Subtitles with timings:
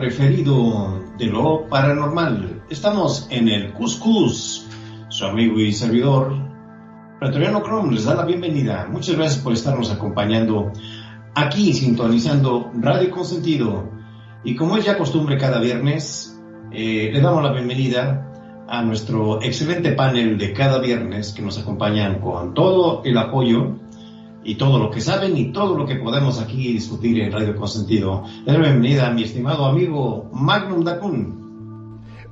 [0.00, 2.62] preferido de lo paranormal.
[2.70, 4.66] Estamos en el Cuscus,
[5.10, 6.34] su amigo y servidor,
[7.18, 8.88] Pretoriano Chrome, les da la bienvenida.
[8.90, 10.72] Muchas gracias por estarnos acompañando
[11.34, 13.90] aquí, sintonizando Radio Consentido.
[14.42, 16.40] Y como es ya costumbre cada viernes,
[16.72, 18.26] eh, le damos la bienvenida
[18.68, 23.76] a nuestro excelente panel de cada viernes que nos acompañan con todo el apoyo
[24.42, 28.24] y todo lo que saben y todo lo que podemos aquí discutir en Radio Consentido.
[28.46, 31.40] Bienvenida a mi estimado amigo Magnum Dacun.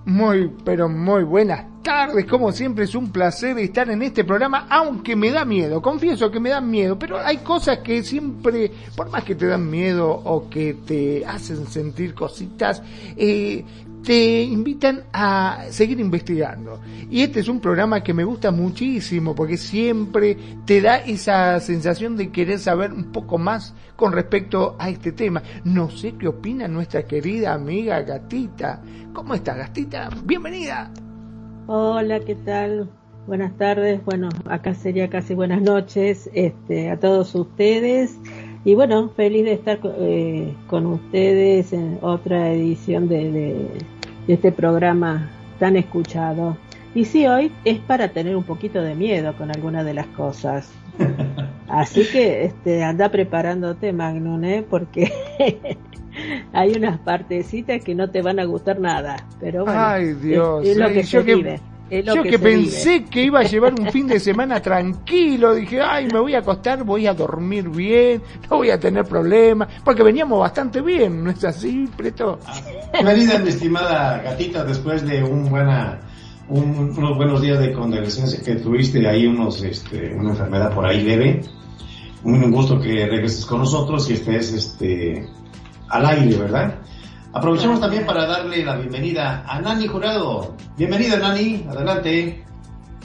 [0.07, 2.25] Muy, pero muy buenas tardes.
[2.25, 5.83] Como siempre es un placer estar en este programa, aunque me da miedo.
[5.83, 9.69] Confieso que me da miedo, pero hay cosas que siempre, por más que te dan
[9.69, 12.83] miedo o que te hacen sentir cositas,
[13.19, 13.63] eh,
[14.05, 16.81] te invitan a seguir investigando.
[17.11, 22.17] Y este es un programa que me gusta muchísimo porque siempre te da esa sensación
[22.17, 25.43] de querer saber un poco más con respecto a este tema.
[25.65, 28.83] No sé qué opina nuestra querida amiga Gatita.
[29.13, 30.11] ¿Cómo está, Gatita?
[30.25, 30.91] Bienvenida.
[31.67, 32.91] Hola, ¿qué tal?
[33.27, 34.03] Buenas tardes.
[34.07, 38.19] Bueno, acá sería casi buenas noches este, a todos ustedes.
[38.65, 43.67] Y bueno, feliz de estar eh, con ustedes en otra edición de, de,
[44.27, 46.57] de este programa tan escuchado.
[46.95, 50.71] Y sí, hoy es para tener un poquito de miedo con algunas de las cosas.
[51.69, 54.65] Así que este, anda preparándote, Magnum, ¿eh?
[54.69, 55.13] porque
[56.53, 59.17] hay unas partecitas que no te van a gustar nada.
[59.39, 60.65] Pero bueno, Ay, Dios.
[60.65, 61.61] es, es lo que yo se que- vive.
[61.91, 63.05] Es lo Yo que, se pensé vive.
[63.11, 66.85] que iba a llevar un fin de semana tranquilo, dije, ay, me voy a acostar,
[66.85, 71.43] voy a dormir bien, no voy a tener problemas, porque veníamos bastante bien, ¿no es
[71.45, 72.39] así, Preto?
[72.93, 76.01] Bienvenida mi estimada gatita después de un buena,
[76.49, 81.03] un- unos buenos días de convalescencia que tuviste ahí unos, este, una enfermedad por ahí
[81.03, 81.43] leve.
[82.25, 85.25] Un gusto que regreses con nosotros y estés este,
[85.89, 86.79] al aire, ¿verdad?
[87.33, 90.55] Aprovechamos también para darle la bienvenida a Nani Jurado.
[90.79, 92.48] Bienvenida Nani, adelante.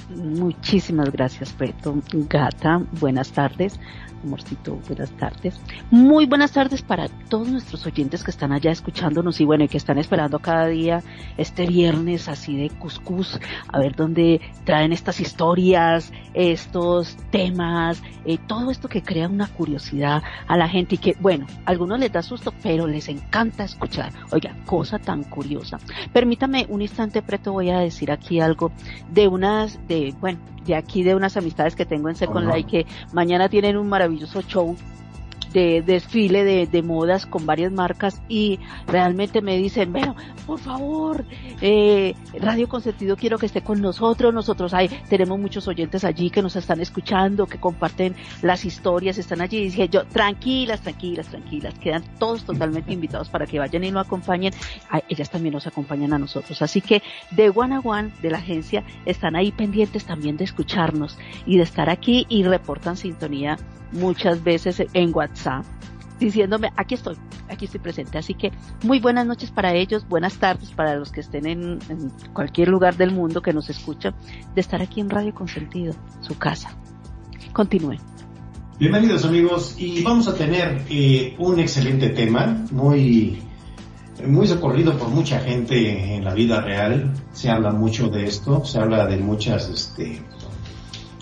[0.09, 1.95] Muchísimas gracias, Preto.
[2.29, 3.79] Gata, buenas tardes.
[4.23, 5.59] Amorcito, buenas tardes.
[5.91, 9.77] Muy buenas tardes para todos nuestros oyentes que están allá escuchándonos y bueno, y que
[9.77, 11.03] están esperando cada día
[11.37, 18.71] este viernes así de cuscús, a ver dónde traen estas historias, estos temas, eh, todo
[18.71, 22.21] esto que crea una curiosidad a la gente y que, bueno, a algunos les da
[22.21, 24.13] susto, pero les encanta escuchar.
[24.31, 25.79] Oiga, cosa tan curiosa.
[26.13, 28.71] Permítame un instante, Preto, voy a decir aquí algo
[29.11, 29.79] de unas,
[30.19, 32.53] bueno, de aquí de unas amistades que tengo en Second.
[32.53, 34.75] Life que mañana tienen un maravilloso show
[35.53, 40.15] de desfile de, de modas con varias marcas y realmente me dicen, bueno,
[40.45, 41.25] por favor,
[41.61, 46.41] eh, Radio Consentido quiero que esté con nosotros, nosotros hay, tenemos muchos oyentes allí que
[46.41, 51.73] nos están escuchando, que comparten las historias, están allí, y dije yo, tranquilas, tranquilas, tranquilas,
[51.79, 54.53] quedan todos totalmente invitados para que vayan y nos acompañen,
[55.09, 57.01] ellas también nos acompañan a nosotros, así que
[57.31, 61.63] de One a One, de la agencia, están ahí pendientes también de escucharnos y de
[61.63, 63.57] estar aquí y reportan sintonía
[63.93, 65.65] muchas veces en WhatsApp
[66.19, 67.15] diciéndome aquí estoy,
[67.49, 68.17] aquí estoy presente.
[68.17, 68.51] Así que
[68.83, 71.79] muy buenas noches para ellos, buenas tardes para los que estén en,
[72.33, 74.15] cualquier lugar del mundo que nos escuchan,
[74.53, 76.75] de estar aquí en Radio Consentido, su casa.
[77.51, 77.99] Continúen.
[78.79, 83.41] Bienvenidos amigos y vamos a tener eh, un excelente tema, muy,
[84.25, 87.13] muy socorrido por mucha gente en la vida real.
[87.33, 90.21] Se habla mucho de esto, se habla de muchas, este,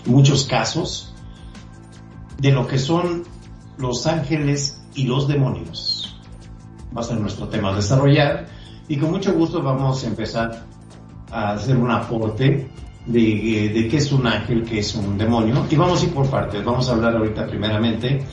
[0.06, 1.11] muchos casos
[2.42, 3.22] de lo que son
[3.78, 6.20] los ángeles y los demonios.
[6.94, 8.46] Va a ser nuestro tema a desarrollar
[8.88, 10.64] y con mucho gusto vamos a empezar
[11.30, 12.68] a hacer un aporte
[13.06, 15.64] de, de qué es un ángel, qué es un demonio.
[15.70, 16.64] Y vamos a ir por partes.
[16.64, 18.26] Vamos a hablar ahorita primeramente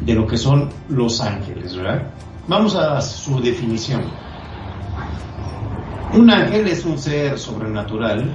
[0.00, 2.10] de lo que son los ángeles, ¿verdad?
[2.48, 4.02] Vamos a su definición.
[6.14, 8.28] Un ángel es un ser sobrenatural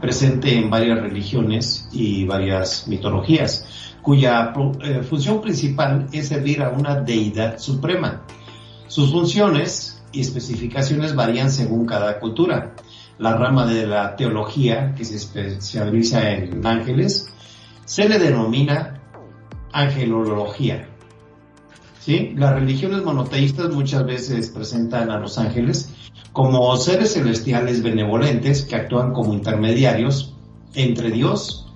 [0.00, 4.52] presente en varias religiones y varias mitologías, cuya
[4.82, 8.22] eh, función principal es servir a una deidad suprema.
[8.86, 12.74] Sus funciones y especificaciones varían según cada cultura.
[13.18, 17.32] La rama de la teología, que se especializa en ángeles,
[17.86, 19.00] se le denomina
[19.72, 20.86] angelología.
[22.00, 22.34] ¿Sí?
[22.36, 25.90] Las religiones monoteístas muchas veces presentan a los ángeles
[26.32, 30.34] como seres celestiales benevolentes que actúan como intermediarios
[30.74, 31.66] entre Dios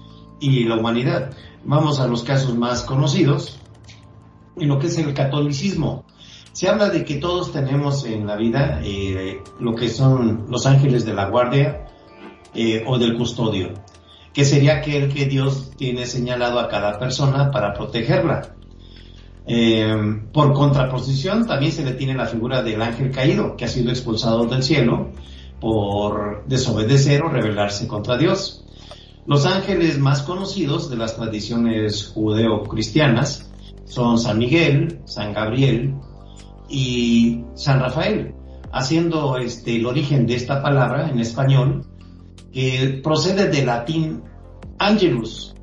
[0.41, 1.31] y la humanidad.
[1.69, 3.59] Vamos a los casos más conocidos,
[4.57, 6.07] en lo que es el catolicismo.
[6.53, 11.05] Se habla de que todos tenemos en la vida eh, lo que son los ángeles
[11.05, 11.85] de la guardia
[12.55, 13.75] eh, o del custodio,
[14.33, 18.55] que sería aquel que Dios tiene señalado a cada persona para protegerla.
[19.47, 23.91] Eh, por contraposición, también se le tiene la figura del ángel caído, que ha sido
[23.91, 25.11] expulsado del cielo
[25.61, 28.65] por desobedecer o rebelarse contra Dios.
[29.29, 33.51] Los ángeles más conocidos de las tradiciones judeo-cristianas
[33.85, 35.97] son San Miguel, San Gabriel
[36.71, 38.35] y San Rafael,
[38.73, 41.85] haciendo este, el origen de esta palabra en español,
[42.55, 44.23] que procede del latín
[44.79, 45.55] angelus,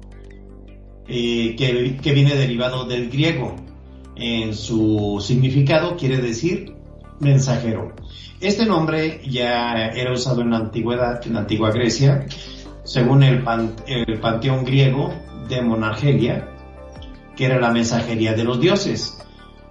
[1.07, 3.55] eh, que, que viene derivado del griego,
[4.15, 6.75] en su significado quiere decir
[7.19, 7.95] mensajero.
[8.39, 12.27] Este nombre ya era usado en la antigüedad, en la antigua Grecia,
[12.85, 15.13] según el, panteón griego
[15.49, 16.47] de Monargelia,
[17.35, 19.17] que era la mensajería de los dioses.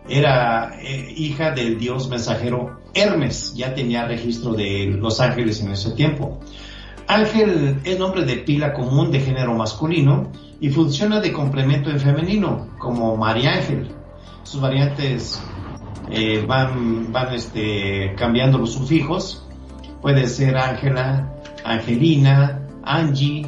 [0.06, 5.92] Era eh, hija del dios mensajero Hermes, ya tenía registro de los ángeles en ese
[5.92, 6.40] tiempo.
[7.06, 10.30] Ángel es nombre de pila común de género masculino
[10.60, 13.88] y funciona de complemento en femenino, como María Ángel,
[14.42, 15.40] sus variantes
[16.10, 19.46] eh, van, van este, cambiando los sufijos.
[20.02, 21.32] Puede ser Ángela,
[21.64, 23.46] Angelina, Angie,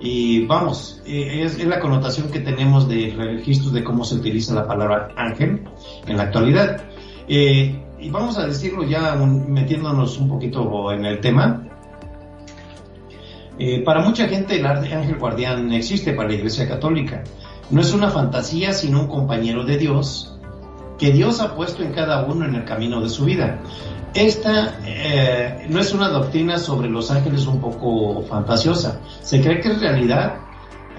[0.00, 4.66] y vamos, eh, es, la connotación que tenemos de registros de cómo se utiliza la
[4.66, 5.62] palabra ángel
[6.06, 6.84] en la actualidad.
[7.28, 11.66] Eh, y vamos a decirlo ya metiéndonos un poquito en el tema.
[13.84, 17.22] para mucha gente el ángel guardián existe para la Iglesia Católica.
[17.70, 20.40] No es una fantasía, sino un compañero de Dios
[21.00, 23.58] que Dios ha puesto en cada uno en el camino de su vida.
[24.14, 29.00] Esta eh, no es una doctrina sobre los ángeles un poco fantasiosa.
[29.22, 30.38] Se cree que es realidad,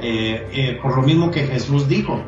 [0.01, 2.23] eh, eh, por lo mismo que Jesús dijo,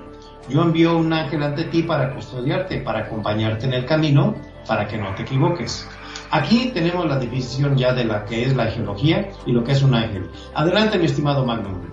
[0.50, 4.35] yo envío un ángel ante ti para custodiarte, para acompañarte en el camino,
[4.68, 5.88] para que no te equivoques.
[6.31, 9.83] Aquí tenemos la división ya de la que es la geología y lo que es
[9.83, 10.30] un ángel.
[10.53, 11.93] Adelante, mi estimado Magnum.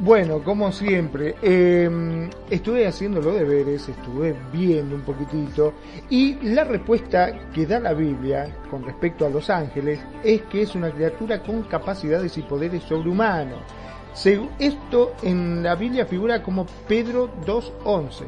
[0.00, 5.74] Bueno, como siempre, em, estuve haciendo los deberes, estuve viendo un poquitito
[6.08, 10.76] y la respuesta que da la Biblia con respecto a los ángeles es que es
[10.76, 13.58] una criatura con capacidades y poderes sobrehumanos.
[14.58, 18.24] Esto en la Biblia figura como Pedro 2.11.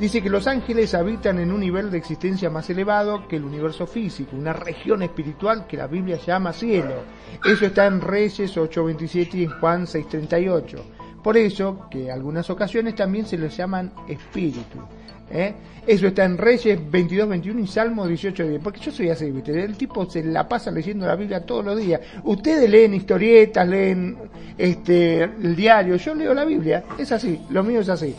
[0.00, 3.86] Dice que los ángeles habitan en un nivel de existencia más elevado que el universo
[3.86, 7.04] físico, una región espiritual que la Biblia llama cielo.
[7.44, 11.01] Eso está en Reyes 8.27 y en Juan 6.38.
[11.22, 14.82] Por eso que algunas ocasiones también se les llaman espíritus.
[15.32, 15.54] ¿Eh?
[15.84, 18.62] Eso está en Reyes 22, 21 y Salmo 18, 10.
[18.62, 19.64] Porque yo soy así, ¿viste?
[19.64, 22.00] El tipo se la pasa leyendo la Biblia todos los días.
[22.22, 24.16] Ustedes leen historietas, leen
[24.56, 25.96] este, el diario.
[25.96, 26.84] Yo leo la Biblia.
[26.96, 27.40] Es así.
[27.50, 28.14] Lo mío es así.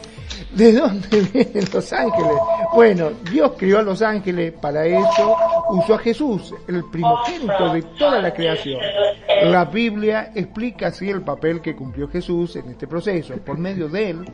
[0.53, 2.33] ¿De dónde vienen los ángeles?
[2.73, 4.51] Bueno, Dios crió a los ángeles.
[4.59, 5.37] Para eso
[5.69, 8.81] usó a Jesús, el primogénito de toda la creación.
[9.45, 13.35] La Biblia explica así el papel que cumplió Jesús en este proceso.
[13.37, 14.25] Por medio de él,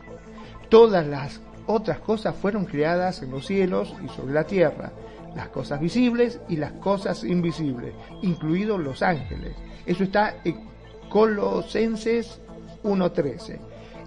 [0.68, 4.92] todas las otras cosas fueron creadas en los cielos y sobre la tierra,
[5.34, 9.54] las cosas visibles y las cosas invisibles, incluidos los ángeles.
[9.86, 10.68] Eso está en
[11.08, 12.40] Colosenses
[12.82, 13.58] 1.13.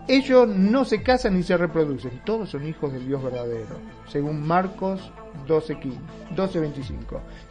[0.08, 3.78] Ellos no se casan ni se reproducen, todos son hijos del Dios verdadero,
[4.10, 5.12] según Marcos
[5.48, 6.36] 12.25.
[6.36, 6.62] 12,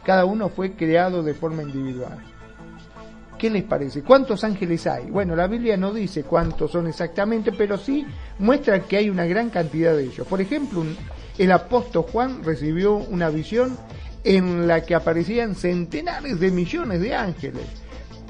[0.03, 2.19] Cada uno fue creado de forma individual.
[3.43, 4.03] ¿Qué les parece?
[4.03, 5.11] ¿Cuántos ángeles hay?
[5.11, 8.05] Bueno, la Biblia no dice cuántos son exactamente, pero sí
[8.39, 10.25] muestra que hay una gran cantidad de ellos.
[10.25, 10.85] Por ejemplo,
[11.37, 13.77] el apóstol Juan recibió una visión
[14.23, 17.65] en la que aparecían centenares de millones de ángeles.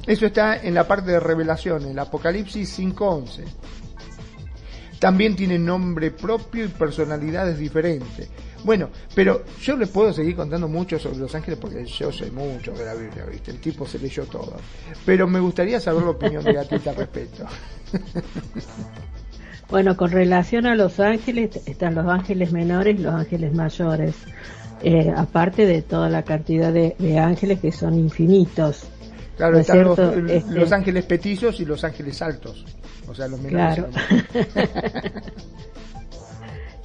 [0.07, 3.43] Eso está en la parte de revelación, en Apocalipsis 5.11.
[4.97, 8.29] También tienen nombre propio y personalidades diferentes.
[8.63, 12.71] Bueno, pero yo les puedo seguir contando mucho sobre los ángeles porque yo sé mucho
[12.73, 13.51] de la Biblia, ¿viste?
[13.51, 14.55] El tipo se leyó todo.
[15.05, 17.45] Pero me gustaría saber la opinión de Gatita al respecto.
[19.69, 24.13] Bueno, con relación a los ángeles, están los ángeles menores y los ángeles mayores.
[24.83, 28.83] Eh, aparte de toda la cantidad de, ángeles que son infinitos.
[29.35, 32.65] Claro, están este los, ángeles petizos y los ángeles altos.
[33.07, 33.83] O sea, los menores.
[33.83, 33.89] Claro.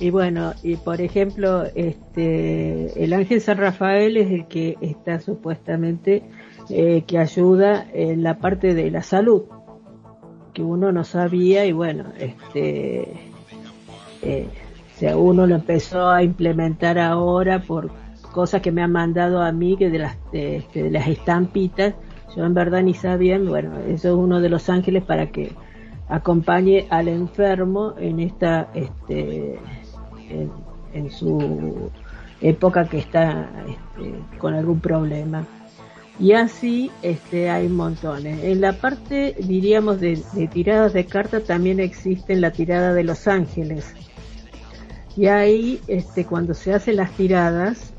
[0.00, 6.22] y bueno, y por ejemplo, este, el ángel San Rafael es el que está supuestamente
[6.70, 9.44] eh, que ayuda en la parte de la salud
[10.58, 13.12] que uno no sabía y bueno, este,
[14.22, 14.48] eh,
[15.14, 17.92] uno lo empezó a implementar ahora por
[18.32, 21.94] cosas que me han mandado a mí, que de las, este, de, las estampitas,
[22.36, 25.52] yo en verdad ni sabía, bueno, eso es uno de los ángeles para que
[26.08, 29.58] acompañe al enfermo en esta, este,
[30.30, 31.90] en, su
[32.40, 35.44] época que está este, con algún problema.
[36.20, 38.42] Y así este, hay montones.
[38.42, 40.16] En la parte, diríamos, de,
[40.52, 43.94] tiradas de cartas también existe la tirada de los ángeles.
[45.16, 47.92] Y ahí, este, cuando se hacen las tiradas,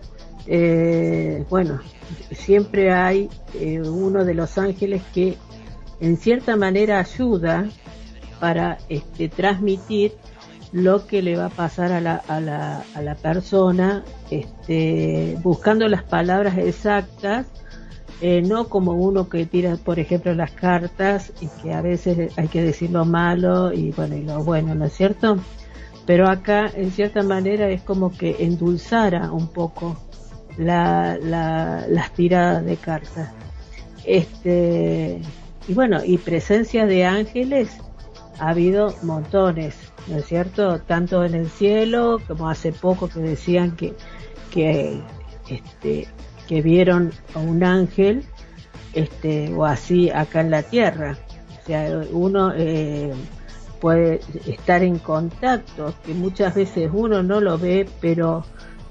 [0.48, 1.79] eh, bueno,
[2.31, 5.38] siempre hay eh, uno de los ángeles que
[6.00, 7.69] en cierta manera ayuda
[8.39, 10.13] para este, transmitir
[10.71, 15.88] lo que le va a pasar a la, a la, a la persona, este, buscando
[15.88, 17.47] las palabras exactas
[18.21, 22.49] eh, no como uno que tira, por ejemplo, las cartas y que a veces hay
[22.49, 25.38] que decir lo malo y bueno, y lo bueno, ¿no es cierto?
[26.05, 29.97] Pero acá, en cierta manera, es como que endulzara un poco
[30.57, 33.29] la, las tiradas de cartas.
[34.03, 35.21] Este,
[35.67, 37.69] y bueno, y presencia de ángeles
[38.38, 39.75] ha habido montones,
[40.09, 40.79] ¿no es cierto?
[40.79, 43.93] Tanto en el cielo como hace poco que decían que,
[44.51, 44.99] que
[45.49, 46.07] este,
[46.47, 48.23] que vieron a un ángel
[48.93, 51.17] este, o así acá en la tierra.
[51.61, 53.13] O sea, uno eh,
[53.79, 58.43] puede estar en contacto, que muchas veces uno no lo ve, pero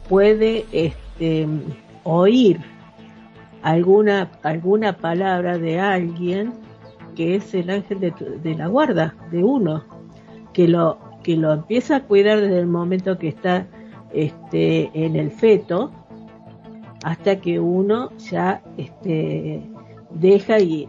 [0.08, 1.48] puede este,
[2.04, 2.60] oír
[3.62, 6.52] alguna, alguna palabra de alguien
[7.16, 9.84] que es el ángel de, de, la guarda, de uno,
[10.52, 13.66] que lo, que lo empieza a cuidar desde el momento que está
[14.12, 15.92] este, en el feto
[17.04, 19.62] hasta que uno ya este,
[20.10, 20.87] deja y,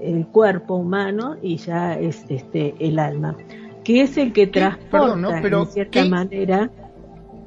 [0.00, 3.36] el cuerpo humano y ya es este, el alma,
[3.84, 6.70] que es el que transporta Pero, en cierta manera.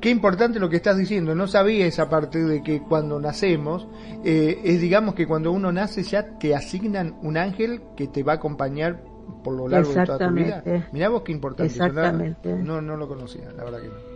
[0.01, 1.33] Qué importante lo que estás diciendo.
[1.33, 3.87] No sabía esa parte de que cuando nacemos,
[4.25, 8.33] eh, es digamos que cuando uno nace ya te asignan un ángel que te va
[8.33, 9.01] a acompañar
[9.43, 10.63] por lo largo de toda tu vida.
[10.91, 11.71] Mirá vos qué importante.
[11.71, 12.55] Exactamente.
[12.55, 14.13] No, no lo conocía, la verdad que no.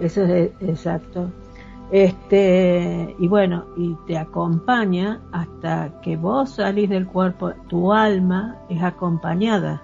[0.00, 1.30] Eso es exacto.
[1.90, 8.82] Este, y bueno, y te acompaña hasta que vos salís del cuerpo, tu alma es
[8.82, 9.82] acompañada.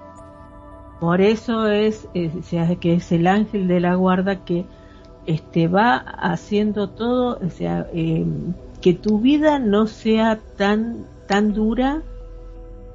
[1.01, 4.65] Por eso es, que es el ángel de la guarda que
[5.27, 12.03] este, va haciendo todo, o sea, em, que tu vida no sea tan, tan dura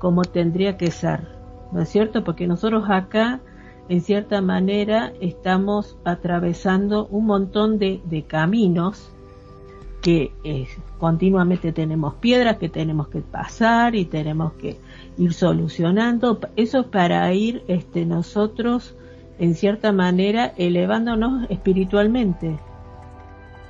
[0.04, 1.30] como tendría que ser,
[1.72, 2.26] ¿no es cierto?
[2.26, 3.40] Porque nosotros acá,
[3.88, 9.10] en cierta manera estamos atravesando un montón de, caminos
[10.02, 10.68] que eh,
[11.00, 14.76] continuamente tenemos piedras que tenemos que pasar y tenemos que
[15.18, 16.38] ir solucionando.
[16.58, 18.98] Eso es para ir este, nosotros,
[19.40, 22.60] en cierta manera, elevándonos espiritualmente.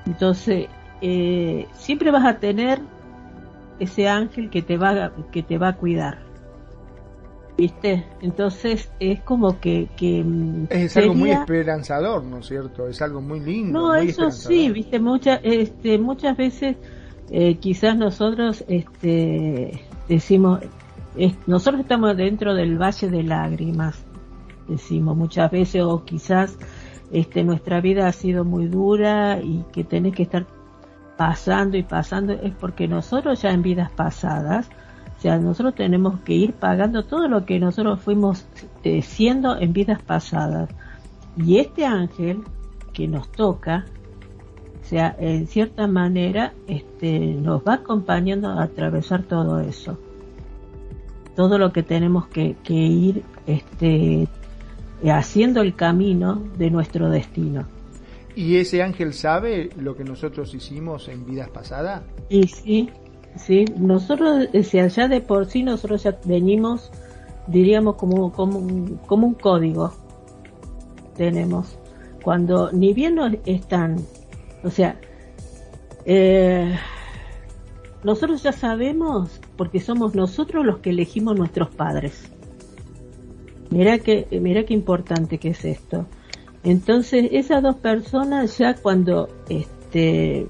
[0.07, 0.65] Entonces,
[1.01, 2.81] eh, siempre vas a tener
[3.79, 6.19] ese ángel que te va, que te va a cuidar.
[7.57, 8.03] ¿Viste?
[8.21, 9.87] Entonces es como que...
[9.95, 12.87] que mm, es algo muy esperanzador, ¿no es cierto?
[12.87, 13.79] Es algo muy lindo.
[13.79, 14.99] No, eso sí, ¿viste?
[14.99, 16.77] Muchas, este, muchas veces
[17.29, 20.61] eh, quizás nosotros este, decimos,
[21.45, 24.03] nosotros estamos dentro del valle de lágrimas,
[24.67, 26.57] decimos muchas veces, o quizás
[27.11, 30.47] este, nuestra vida ha sido muy dura y que tenés que estar
[31.23, 34.69] pasando y pasando, es porque nosotros ya en vidas pasadas,
[35.23, 38.45] sea, nosotros tenemos que ir pagando todo lo que nosotros fuimos
[38.83, 40.69] eh, siendo en vidas pasadas.
[41.37, 42.43] Y este ángel
[42.91, 43.85] que nos toca,
[44.81, 49.97] o sea, en cierta manera, este, nos va acompañando a atravesar todo eso.
[51.37, 54.27] Todo lo que tenemos que, ir este,
[55.09, 57.63] haciendo el camino de nuestro destino.
[58.35, 62.03] ¿Y ese ángel sabe lo que nosotros hicimos en vidas pasadas?
[62.29, 62.89] Y sí,
[63.35, 63.65] ¿sí?
[63.77, 66.91] Nosotros, eh, si allá de por sí, nosotros ya venimos,
[67.47, 69.93] diríamos, como, como, un, como un código.
[71.15, 71.77] Tenemos.
[72.23, 73.97] cuando ni bien no están,
[74.63, 74.99] o sea,
[76.05, 76.75] eh,
[78.03, 82.31] nosotros ya sabemos porque somos nosotros los que elegimos nuestros padres.
[83.69, 86.07] Mira que, mira qué importante que es esto.
[86.63, 90.47] Entonces, esas dos personas ya cuando este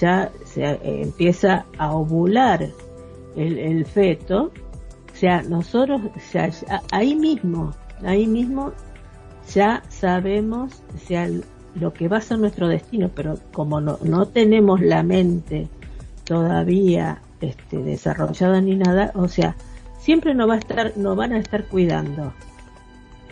[0.00, 2.68] ya se eh, empieza a ovular
[3.36, 4.50] el, feto,
[5.12, 6.00] o sea, nosotros
[6.32, 6.50] ya,
[6.90, 7.72] ahí mismo,
[8.04, 8.72] ahí mismo
[9.52, 11.28] ya sabemos, o sea,
[11.74, 15.68] lo que va a ser nuestro destino, pero como no, no tenemos la mente
[16.24, 19.56] todavía este, desarrollada ni nada, o sea,
[20.00, 22.32] siempre nos va a estar, nos van a estar cuidando.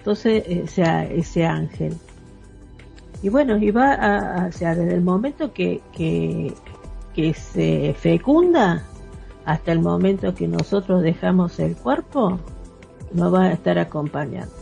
[0.07, 1.97] Entonces, eh, sea, ese ángel.
[3.23, 6.55] Y bueno, y va a, o sea, desde el momento que, que,
[7.13, 8.85] que se fecunda
[9.45, 12.39] hasta el momento que nosotros dejamos el cuerpo,
[13.15, 14.55] nos va a estar acompañando.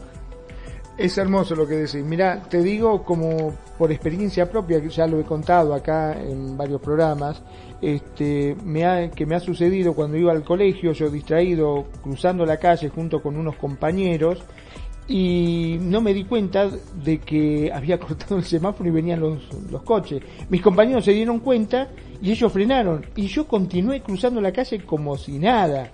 [0.97, 2.03] Es hermoso lo que decís.
[2.03, 6.81] Mira, te digo como por experiencia propia, que ya lo he contado acá en varios
[6.81, 7.43] programas,
[7.83, 12.57] este, me ha, que me ha sucedido cuando iba al colegio, yo distraído, cruzando la
[12.57, 14.43] calle junto con unos compañeros,
[15.07, 16.71] y no me di cuenta
[17.03, 20.23] de que había cortado el semáforo y venían los, los coches.
[20.49, 21.89] Mis compañeros se dieron cuenta
[22.23, 25.91] y ellos frenaron, y yo continué cruzando la calle como si nada.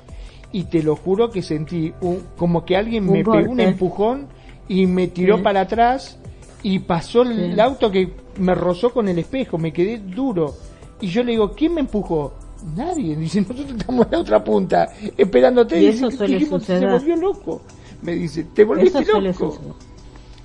[0.52, 1.92] Y te lo juro que sentí
[2.36, 4.28] como que alguien me pegó un empujón
[4.68, 6.18] y me tiró para atrás
[6.62, 10.54] y pasó el auto que me rozó con el espejo, me quedé duro.
[11.00, 12.34] Y yo le digo, ¿quién me empujó?
[12.76, 13.16] Nadie.
[13.16, 15.80] Dice, nosotros estamos en la otra punta, esperándote.
[15.80, 16.40] Y eso suele.
[16.60, 17.62] Se volvió loco.
[18.02, 19.76] Me dice, te volviste loco.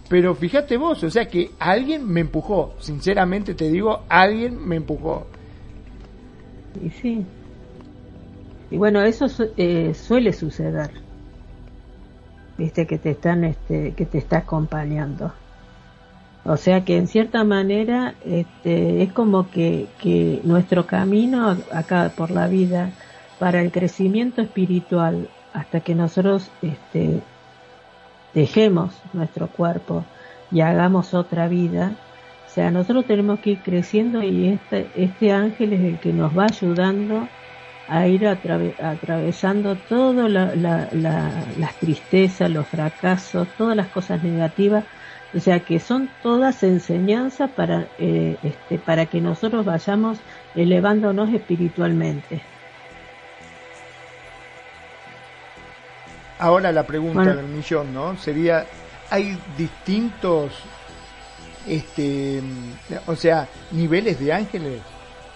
[0.07, 2.73] Pero fíjate vos, o sea que alguien me empujó.
[2.79, 5.25] Sinceramente te digo, alguien me empujó.
[6.83, 7.25] Y sí.
[8.69, 9.27] Y bueno, eso
[9.57, 11.05] eh, suele suceder
[12.57, 15.33] viste que te están este que te está acompañando
[16.43, 22.31] o sea que en cierta manera este, es como que, que nuestro camino acá por
[22.31, 22.91] la vida
[23.39, 27.21] para el crecimiento espiritual hasta que nosotros este,
[28.35, 30.05] dejemos nuestro cuerpo
[30.51, 31.93] y hagamos otra vida
[32.45, 36.37] o sea nosotros tenemos que ir creciendo y este, este ángel es el que nos
[36.37, 37.27] va ayudando
[37.87, 44.85] a ir atravesando todas las tristezas, los fracasos, todas las cosas negativas,
[45.33, 52.54] o sea que son todas enseñanzas para, eh, este, para que nosotros vayamos elevándonos espiritualmente.
[56.39, 58.17] Ahora la pregunta del millón, ¿no?
[58.17, 58.65] Sería,
[59.09, 60.51] ¿hay distintos,
[61.67, 62.41] este,
[63.07, 64.81] o sea, niveles de ángeles?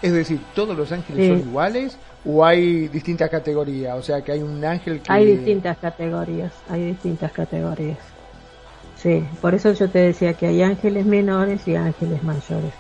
[0.02, 1.98] Es decir, ¿todos los ángeles son iguales?
[2.26, 5.12] o hay distintas categorías, o sea que hay un ángel que...
[5.12, 7.98] Hay distintas categorías, hay distintas categorías.
[8.98, 12.74] Sí, por eso yo te decía que hay ángeles menores y ángeles mayores.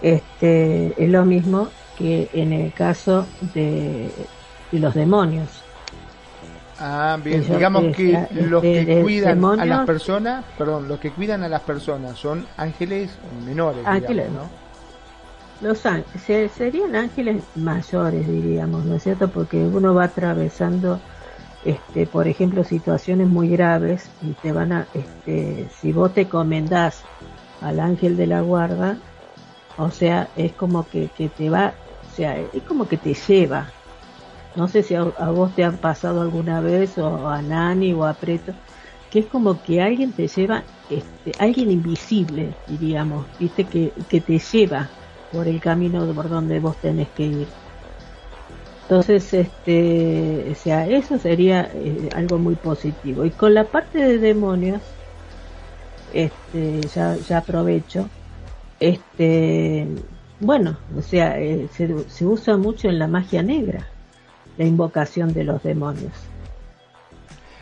[0.00, 4.10] Este es lo mismo que en el caso de,
[4.72, 5.62] los demonios.
[6.80, 11.48] Ah, bien, digamos que los que cuidan a las personas, perdón, los que cuidan a
[11.48, 13.10] las personas son ángeles
[13.46, 14.64] menores, ángeles, ¿no?
[15.60, 19.28] Los ángeles, serían ángeles mayores, diríamos, ¿no es cierto?
[19.28, 20.98] Porque uno va atravesando,
[21.64, 27.02] este, por ejemplo, situaciones muy graves y te van a, este, si vos te comendás
[27.60, 28.98] al ángel de la guarda,
[29.78, 31.72] o sea, es como que, que te va,
[32.12, 33.68] o sea, es como que te lleva.
[34.56, 38.14] No sé si a, vos te han pasado alguna vez, o a Nani o a
[38.14, 38.52] Preto,
[39.10, 44.38] que es como que alguien te lleva, este, alguien invisible, diríamos, viste, que, que te
[44.38, 44.88] lleva
[45.32, 47.48] por el camino por donde vos tenés que ir.
[48.82, 53.24] Entonces, este, o sea, eso sería eh, algo muy positivo.
[53.24, 54.82] Y con la parte de demonios,
[56.12, 58.08] este, ya, ya aprovecho,
[58.78, 59.86] este,
[60.38, 63.86] bueno, o sea, eh, se, se, usa mucho en la magia negra,
[64.56, 66.12] la invocación de los demonios.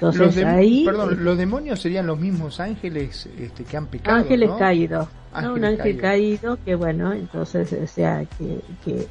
[0.00, 4.16] Entonces ahí, perdón, los demonios serían los mismos ángeles este, que han pecado.
[4.16, 5.08] Ángeles caídos
[5.40, 6.58] un ángel caído.
[6.64, 9.06] que bueno, entonces, o sea, que, que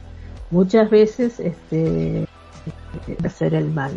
[0.49, 2.27] muchas veces este,
[3.23, 3.91] hacer el mal.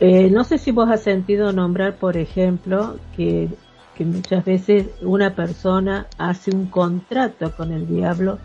[0.00, 3.48] Eh, no sé si vos has sentido nombrar, por ejemplo, que,
[3.96, 8.38] que muchas veces una persona hace un contrato con el diablo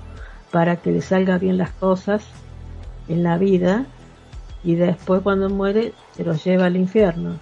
[0.52, 2.26] para que le salga bien las cosas
[3.08, 3.86] en la vida
[4.64, 7.40] y después cuando muere se lo lleva al infierno.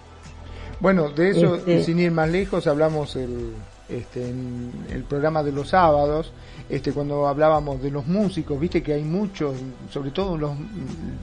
[0.80, 3.54] Bueno, de eso, este sin ir más lejos, hablamos el,
[3.90, 6.32] este, en el programa de los sábados,
[6.70, 9.56] este, cuando hablábamos de los músicos, viste que hay muchos,
[9.90, 10.52] sobre todo los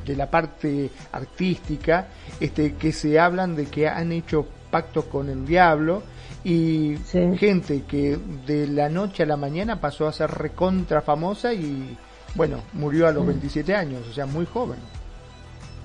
[0.04, 5.46] de la parte artística, este, que se hablan de que han hecho pactos con el
[5.46, 6.02] diablo
[6.44, 7.37] y Sí.
[7.38, 11.96] gente que de la noche a la mañana pasó a ser recontra famosa y
[12.35, 14.76] bueno, murió a los 27 años, o sea, muy joven.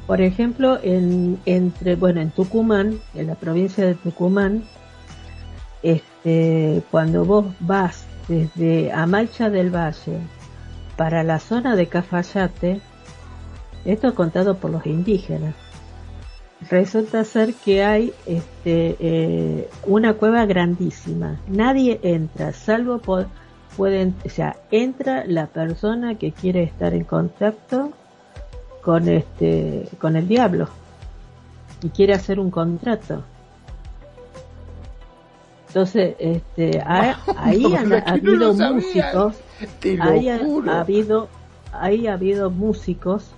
[0.07, 4.63] Por ejemplo, en, entre, bueno, en Tucumán, en la provincia de Tucumán,
[5.83, 10.19] este, cuando vos vas desde Amalcha del Valle
[10.97, 12.81] para la zona de Cafayate,
[13.85, 15.55] esto es contado por los indígenas,
[16.69, 21.39] resulta ser que hay este, eh, una cueva grandísima.
[21.47, 23.27] Nadie entra, salvo por,
[23.75, 27.93] pueden, o sea, entra la persona que quiere estar en contacto
[28.83, 30.67] con este, con el diablo.
[31.83, 33.23] Y quiere hacer un contrato.
[35.67, 39.35] Entonces, este, ha- ahí No, han ha habido músicos,
[40.01, 41.29] ahí ha habido,
[41.71, 43.31] ahí ha habido músicos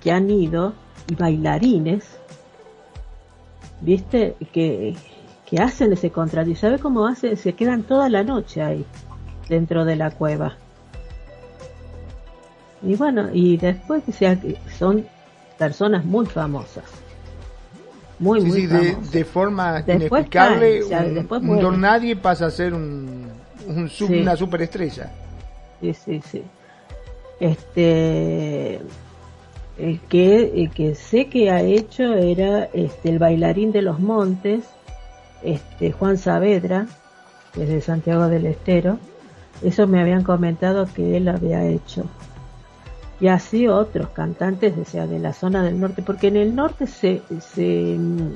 [0.00, 0.72] que han ido
[1.08, 2.04] y bailarines,
[3.80, 4.96] viste, que,
[5.44, 6.48] que hacen ese contrato.
[6.50, 8.84] Y sabe cómo hacen, se quedan toda la noche ahí
[9.48, 10.56] dentro de la cueva.
[12.82, 15.04] Y bueno, y después o sea, que son
[15.58, 16.84] personas muy famosas.
[18.20, 19.10] Muy, Sí, muy sí, famosas.
[19.12, 21.64] de forma Después inexplicable, caen, o sea, un, después un mueren.
[21.64, 23.28] don nadie pasa a ser un,
[23.66, 24.20] un sub- Sí.
[24.20, 25.10] una superestrella.
[25.80, 26.42] Sí, sí, sí.
[27.40, 28.80] Este,
[29.78, 34.64] el que, el que sé que ha hecho era este, el bailarín de los montes,
[35.42, 36.86] este, Juan Saavedra,
[37.54, 38.98] que es de Santiago del Estero.
[39.62, 42.04] Eso me habían comentado que él había hecho.
[43.20, 46.86] Y así otros cantantes, o sea, de la zona del norte, porque en el norte
[46.86, 48.32] se, se mm,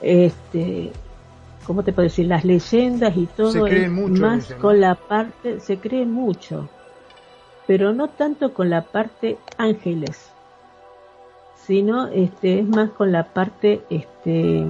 [0.00, 0.92] este,
[1.66, 2.26] ¿cómo te puedo decir?
[2.26, 4.62] Las leyendas y todo es mucho, más dicen, ¿no?
[4.62, 6.68] con la parte, se creen mucho,
[7.66, 10.32] pero no tanto con la parte ángeles,
[11.66, 14.66] sino este, es más con la parte, este,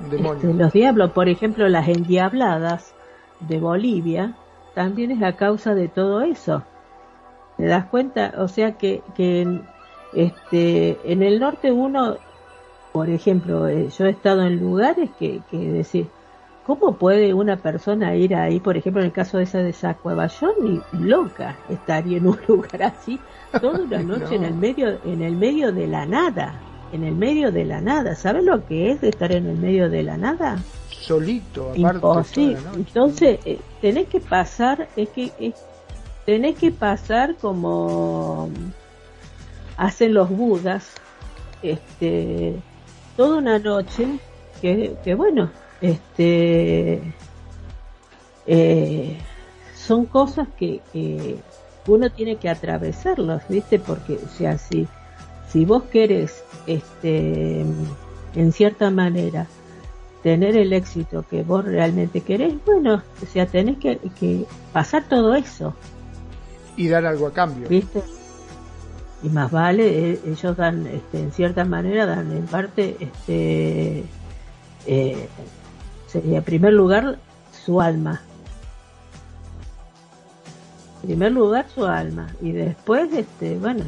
[0.00, 2.94] este, los diablos, por ejemplo, las endiabladas
[3.40, 4.34] de Bolivia,
[4.74, 6.62] también es a causa de todo eso.
[7.58, 8.34] ¿Te das cuenta?
[8.38, 9.62] O sea que, que en,
[10.14, 12.16] este, en el norte uno,
[12.92, 16.08] por ejemplo, eh, yo he estado en lugares que, que decir,
[16.64, 18.60] ¿cómo puede una persona ir ahí?
[18.60, 22.80] Por ejemplo, en el caso de esa de yo ni loca estaría en un lugar
[22.84, 23.18] así
[23.60, 26.60] toda una noche en el medio, en el medio de la nada,
[26.92, 28.14] en el medio de la nada.
[28.14, 30.58] ¿Sabes lo que es estar en el medio de la nada?
[30.90, 31.80] Solito, aparte.
[31.80, 32.54] Imposible.
[32.54, 32.84] toda la noche.
[32.88, 35.54] Entonces, eh, tenés que pasar, es que es-
[36.28, 38.50] tenés que pasar como
[39.78, 40.92] hacen los budas,
[41.62, 42.54] este,
[43.16, 44.06] toda una noche,
[44.60, 47.00] que, que bueno, este,
[48.46, 49.16] eh,
[49.74, 51.38] son cosas que, que
[51.86, 53.78] uno tiene que atravesarlos, ¿viste?
[53.78, 54.86] Porque, o sea, si,
[55.48, 57.64] si vos querés, este,
[58.34, 59.46] en cierta manera,
[60.22, 65.34] tener el éxito que vos realmente querés, bueno, o sea, tenés que, que pasar todo
[65.34, 65.74] eso,
[66.78, 67.68] Y dar algo a cambio.
[67.68, 68.02] ¿viste?
[69.22, 74.04] Y más vale, eh, ellos dan, este, en cierta manera, dan en parte, este,
[74.86, 75.28] eh,
[76.06, 77.18] sería en primer lugar
[77.64, 78.22] su alma.
[81.02, 83.84] En primer lugar su alma y después, este, bueno,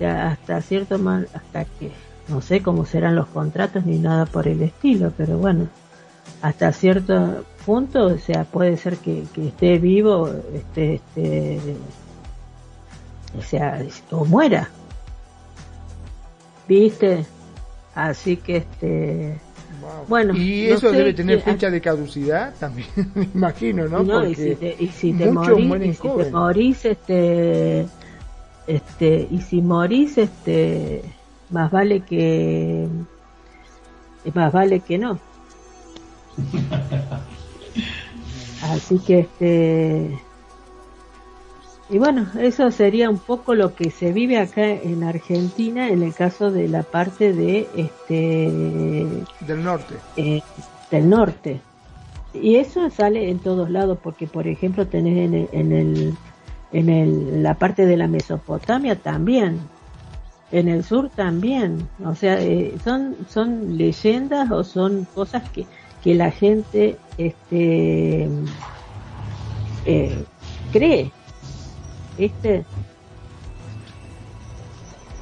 [0.00, 1.92] ya hasta cierto mal, hasta que
[2.28, 5.68] no sé cómo serán los contratos ni nada por el estilo, pero bueno,
[6.42, 11.60] hasta cierto punto, o sea, puede ser que, que esté vivo, este, este,
[13.38, 14.70] o sea, o muera,
[16.68, 17.24] viste,
[17.94, 19.38] así que este,
[19.80, 20.06] Wow.
[20.08, 24.02] Bueno, y no eso sé debe tener fecha de caducidad también, me imagino, ¿no?
[24.02, 27.86] No, y Porque si te, y si te morís, y si te morís, este,
[28.66, 31.02] este, y si morís, este,
[31.50, 32.88] más vale que,
[34.32, 35.18] más vale que no.
[38.64, 40.18] Así que este,
[41.90, 46.14] y bueno, eso sería un poco lo que se vive acá en Argentina en el
[46.14, 49.94] caso de la parte de este del norte.
[50.16, 50.40] eh,
[50.90, 51.60] del norte.
[52.32, 56.14] Y eso sale en todos lados, porque por ejemplo tenés en el, en el,
[56.72, 59.60] en el, la parte de la Mesopotamia también,
[60.50, 61.86] en el sur también.
[62.04, 65.66] O sea, eh, son, son leyendas o son cosas que,
[66.04, 68.28] que la gente este,
[69.86, 70.24] eh,
[70.72, 71.10] cree.
[72.18, 72.64] ¿Viste?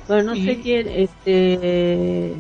[0.09, 2.35] Bueno, no Y- sé quién, este,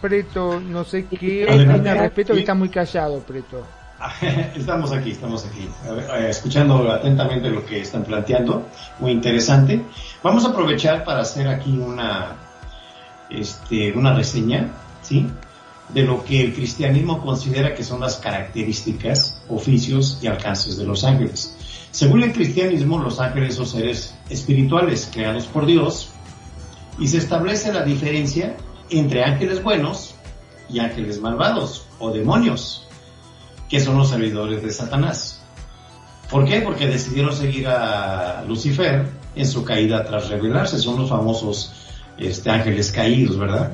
[0.00, 1.74] Preto, no sé qué Adelante.
[1.74, 3.62] opina al respecto, que está muy callado, Preto.
[4.56, 8.66] Estamos aquí, estamos aquí, eh, escuchando atentamente lo que están planteando,
[8.98, 9.82] muy interesante.
[10.22, 12.32] Vamos a aprovechar para hacer aquí una,
[13.28, 14.68] este, una reseña,
[15.02, 15.28] ¿sí?
[15.94, 21.04] De lo que el cristianismo considera que son las características, oficios y alcances de los
[21.04, 21.56] ángeles.
[21.90, 26.10] Según el cristianismo, los ángeles son seres espirituales creados por Dios
[26.98, 28.56] y se establece la diferencia
[28.90, 30.14] entre ángeles buenos
[30.68, 32.86] y ángeles malvados o demonios,
[33.68, 35.42] que son los servidores de Satanás.
[36.30, 36.60] ¿Por qué?
[36.60, 41.72] Porque decidieron seguir a Lucifer en su caída tras rebelarse, son los famosos
[42.18, 43.72] este, ángeles caídos, ¿verdad?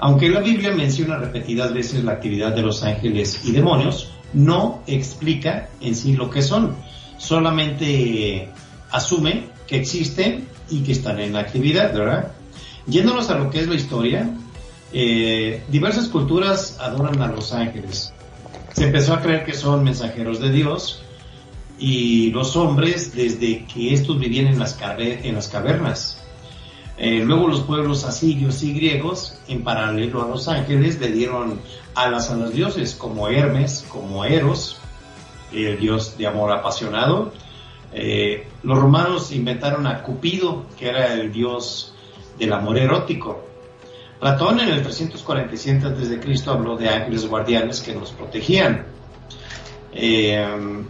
[0.00, 5.68] Aunque la Biblia menciona repetidas veces la actividad de los ángeles y demonios, no explica
[5.80, 6.74] en sí lo que son,
[7.18, 8.48] solamente
[8.90, 12.32] asume que existen y que están en actividad, ¿verdad?
[12.86, 14.30] Yéndonos a lo que es la historia,
[14.92, 18.14] eh, diversas culturas adoran a los ángeles.
[18.72, 21.02] Se empezó a creer que son mensajeros de Dios
[21.78, 26.19] y los hombres desde que estos vivían en las cavernas.
[27.02, 31.58] Eh, luego los pueblos asirios y griegos, en paralelo a los ángeles, le dieron
[31.94, 34.76] alas a los dioses, como Hermes, como Eros,
[35.50, 37.32] el dios de amor apasionado.
[37.94, 41.94] Eh, los romanos inventaron a Cupido, que era el dios
[42.38, 43.46] del amor erótico.
[44.20, 46.50] Platón en el 347 a.C.
[46.50, 48.84] habló de ángeles guardianes que nos protegían.
[49.94, 50.84] Eh,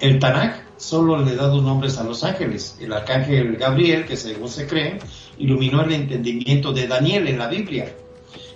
[0.00, 2.76] el Tanakh solo le da dos nombres a los ángeles.
[2.80, 4.98] El arcángel Gabriel, que según se cree,
[5.38, 7.94] iluminó el entendimiento de Daniel en la Biblia.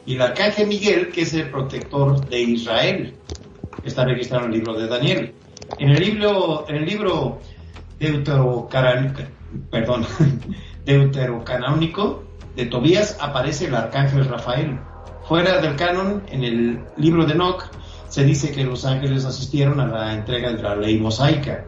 [0.07, 3.15] Y el arcángel Miguel, que es el protector de Israel,
[3.85, 5.35] está registrado en el libro de Daniel.
[5.79, 7.41] En el libro, en el libro
[10.85, 12.25] deuterocanónico
[12.57, 14.79] de Tobías aparece el arcángel Rafael.
[15.29, 17.65] Fuera del canon, en el libro de Enoch,
[18.09, 21.67] se dice que los ángeles asistieron a la entrega de la ley mosaica.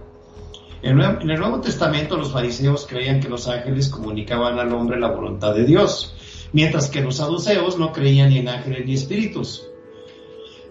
[0.83, 5.55] En el Nuevo Testamento los fariseos creían que los ángeles comunicaban al hombre la voluntad
[5.55, 6.13] de Dios,
[6.53, 9.69] mientras que los saduceos no creían ni en ángeles ni espíritus.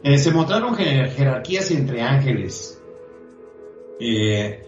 [0.03, 2.81] Eh, se mostraron jerarquías entre ángeles.
[4.01, 4.63] Eh,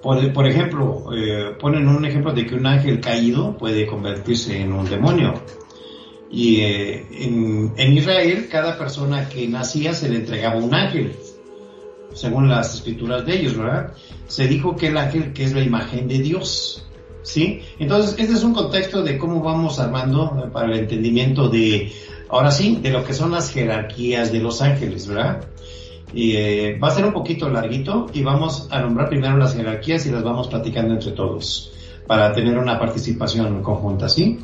[0.00, 4.88] por, ejemplo, eh, ponen un ejemplo de que un ángel caído puede convertirse en un
[4.88, 5.34] demonio.
[6.30, 11.12] Y en, en Israel, cada persona que nacía se le entregaba un ángel
[12.16, 13.92] según las escrituras de ellos, ¿verdad?
[14.26, 16.84] Se dijo que el ángel que es la imagen de Dios,
[17.22, 17.60] ¿sí?
[17.78, 21.92] Entonces, este es un contexto de cómo vamos armando eh, para el entendimiento de,
[22.30, 25.44] ahora sí, de lo que son las jerarquías de los ángeles, ¿verdad?
[26.14, 30.06] Y, eh, va a ser un poquito larguito y vamos a nombrar primero las jerarquías
[30.06, 31.72] y las vamos platicando entre todos
[32.06, 34.38] para tener una participación conjunta, ¿sí?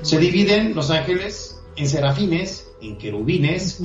[0.00, 3.82] Se dividen los ángeles en serafines, en querubines,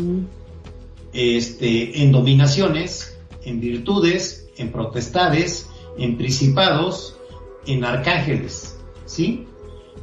[1.11, 3.12] este, en dominaciones,
[3.45, 7.17] en virtudes, en protestades, en principados,
[7.65, 9.47] en arcángeles, ¿sí?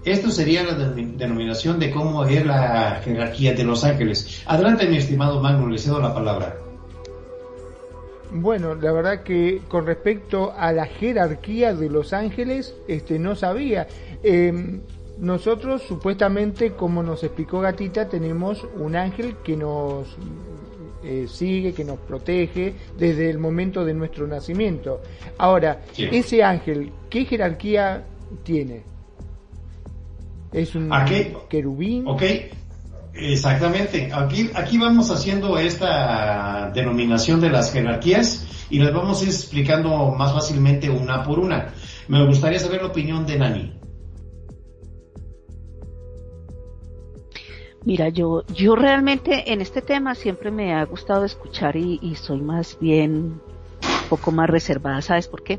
[0.04, 4.42] Esto sería la denominación de cómo es la jerarquía de los ángeles.
[4.46, 6.56] Adelante, mi estimado Magno, le cedo la palabra.
[8.32, 13.88] Bueno, la verdad que con respecto a la jerarquía de los ángeles, este no sabía.
[14.22, 14.80] Em,
[15.18, 20.16] nosotros supuestamente, como nos explicó Gatita, tenemos un ángel que nos
[21.02, 25.00] eh, sigue, que nos protege desde el momento de nuestro nacimiento.
[25.38, 28.04] Ahora, ese ángel, ¿qué jerarquía
[28.42, 28.82] tiene?
[30.52, 30.90] ¿Es un
[31.48, 32.06] querubín?
[32.06, 32.22] Ok,
[33.14, 34.10] exactamente.
[34.12, 40.90] Aquí, aquí vamos haciendo esta denominación de las jerarquías y las vamos explicando más fácilmente
[40.90, 41.72] una por una.
[42.08, 43.79] Me gustaría saber la opinión de Nani.
[47.84, 52.78] Mira, yo, yo realmente en este tema siempre me ha gustado escuchar y, soy más
[52.78, 53.40] bien un
[54.10, 55.58] poco más reservada, ¿sabes por qué?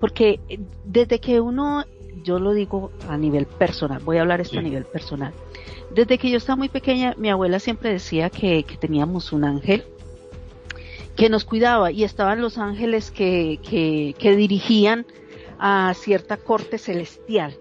[0.00, 0.40] Porque
[0.84, 1.84] desde que uno,
[2.22, 5.34] yo lo digo a nivel personal, voy a hablar esto a nivel personal.
[5.90, 9.84] Desde que yo estaba muy pequeña, mi abuela siempre decía que, teníamos un ángel
[11.16, 15.04] que nos cuidaba y estaban los ángeles que, que, que dirigían
[15.58, 17.58] a cierta corte celestial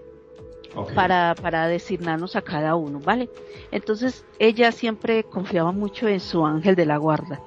[0.96, 3.30] para, para designarnos a cada uno, ¿vale?
[3.72, 7.42] Entonces ella siempre confiaba mucho en su ángel de la guarda.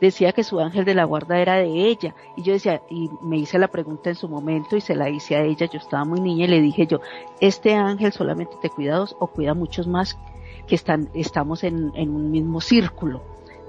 [0.00, 2.14] Decía que su ángel de la guarda era de ella.
[2.36, 5.36] Y yo decía, y me hice la pregunta en su momento y se la hice
[5.36, 5.66] a ella.
[5.66, 7.00] Yo estaba muy niña y le dije yo,
[7.40, 10.18] ¿este ángel solamente te cuida dos o cuida muchos más
[10.66, 13.22] que están, estamos en, en un mismo círculo?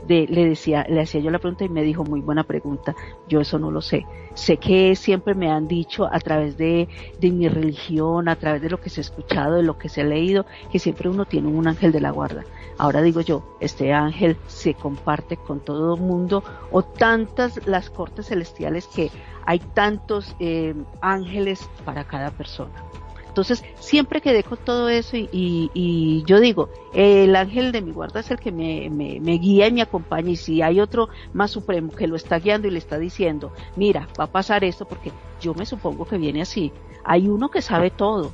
[0.08, 2.96] Le decía, le hacía yo la pregunta y me dijo, muy buena pregunta,
[3.28, 4.06] yo eso no lo sé.
[4.34, 6.88] Sé que siempre me han dicho a través de,
[7.20, 10.02] de mi religión, a través de lo que se ha escuchado, de lo que se
[10.02, 12.44] ha leído, que siempre uno tiene un ángel de la guarda.
[12.78, 18.88] Ahora digo yo, este ángel se comparte con todo mundo o tantas las cortes celestiales
[18.88, 19.12] que
[19.46, 22.84] hay tantos eh, ángeles para cada persona.
[23.32, 28.20] Entonces, siempre quedé con todo eso y, y, yo digo, el ángel de mi guarda
[28.20, 31.94] es el que me, me, guía y me acompaña y si hay otro más supremo
[31.94, 35.54] que lo está guiando y le está diciendo, mira, va a pasar esto porque yo
[35.54, 36.74] me supongo que viene así.
[37.06, 38.34] Hay uno que sabe todo,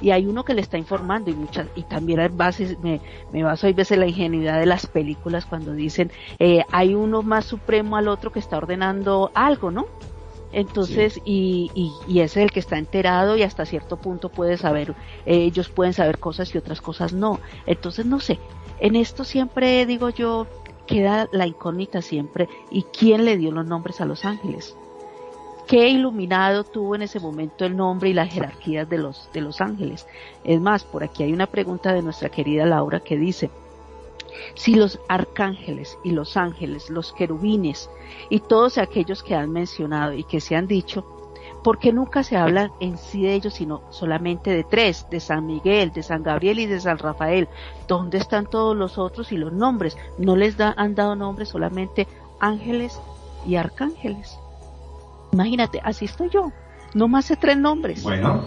[0.00, 3.00] y hay uno que le está informando y muchas y también a bases me,
[3.32, 7.46] me baso a veces la ingenuidad de las películas cuando dicen eh, hay uno más
[7.46, 9.86] supremo al otro que está ordenando algo no
[10.52, 11.70] entonces y,
[12.06, 14.94] y, es el que está enterado y hasta cierto punto puede saber
[15.26, 17.40] eh, ellos pueden saber cosas y otras cosas no.
[17.66, 18.38] Entonces no sé
[18.80, 20.46] en esto siempre digo yo
[20.86, 24.74] queda la incógnita siempre y quién le dio los nombres a los ángeles
[25.68, 29.60] qué iluminado tuvo en ese momento el nombre y las jerarquías de los, de los
[29.60, 30.06] ángeles.
[30.42, 33.50] Es más, por aquí hay una pregunta de nuestra querida Laura que dice,
[34.54, 37.90] si los arcángeles y los ángeles, los querubines
[38.30, 41.04] y todos aquellos que han mencionado y que se han dicho,
[41.62, 45.46] ¿por qué nunca se habla en sí de ellos, sino solamente de tres, de San
[45.46, 47.48] Miguel, de San Gabriel y de San Rafael?
[47.86, 49.96] ¿Dónde están todos los otros y los nombres?
[50.18, 52.06] ¿No les da, han dado nombres solamente
[52.40, 53.00] ángeles
[53.46, 54.38] y arcángeles?
[55.32, 56.52] Imagínate, así estoy yo.
[56.94, 58.02] No más sé tres nombres.
[58.02, 58.44] Bueno,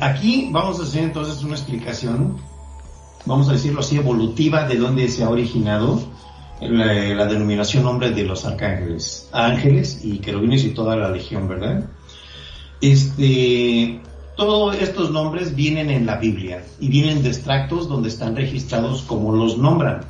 [0.00, 2.36] aquí vamos a hacer entonces una explicación,
[3.26, 6.00] vamos a decirlo así, evolutiva de dónde se ha originado
[6.60, 11.84] la, denominación nombre de los arcángeles, ángeles y querubines y toda la legión, ¿verdad?
[12.80, 14.00] Este,
[14.36, 19.32] todos estos nombres vienen en la Biblia y vienen de extractos donde están registrados como
[19.32, 20.00] los nombran.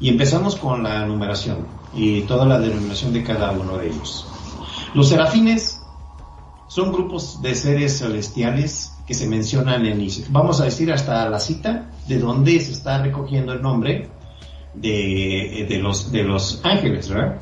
[0.00, 4.26] Y empezamos con la numeración y toda la denominación de cada uno de ellos.
[4.94, 5.82] Los serafines
[6.68, 11.90] son grupos de seres celestiales que se mencionan en, vamos a decir hasta la cita
[12.06, 14.10] de donde se está recogiendo el nombre
[14.74, 17.38] de, los, de los ángeles, ¿verdad?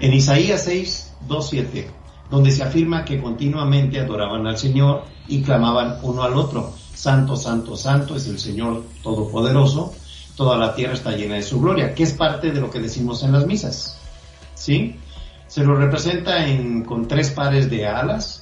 [0.00, 1.90] En Isaías 6, 2, 7,
[2.30, 7.76] donde se afirma que continuamente adoraban al Señor y clamaban uno al otro, Santo, Santo,
[7.76, 9.92] Santo es el Señor Todopoderoso,
[10.34, 13.22] toda la tierra está llena de su gloria, que es parte de lo que decimos
[13.22, 13.98] en las misas,
[14.54, 14.96] ¿sí?
[15.46, 18.41] se lo representa en, con tres pares de alas,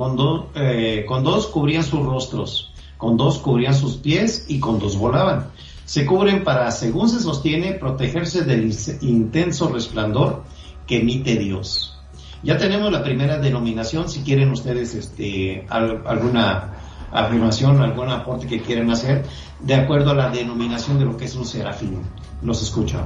[0.00, 4.96] con, eh, con dos cubrían sus rostros, con dos cubrían sus pies y con dos
[4.96, 5.48] volaban.
[5.84, 10.42] Se cubren para, según se sostiene, protegerse del intenso resplandor
[10.86, 11.98] que emite Dios.
[12.42, 16.72] Ya tenemos la primera denominación, si quieren ustedes este, alguna
[17.12, 19.26] afirmación, algún aporte que quieren hacer,
[19.60, 21.98] de acuerdo a la denominación de lo que es un serafín.
[22.40, 23.04] Los escucho.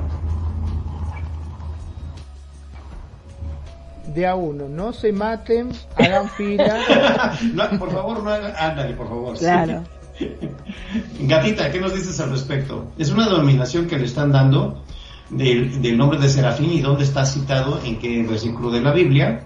[4.07, 6.79] De a uno, no se maten, hagan fila.
[7.79, 9.39] por favor, no hagan, ándale, por favor.
[9.39, 9.83] Claro.
[11.21, 12.93] Gatita, ¿qué nos dices al respecto?
[12.99, 14.85] Es una denominación que le están dando
[15.31, 19.45] del, nombre de Serafín y dónde está citado, en qué versículo de la Biblia.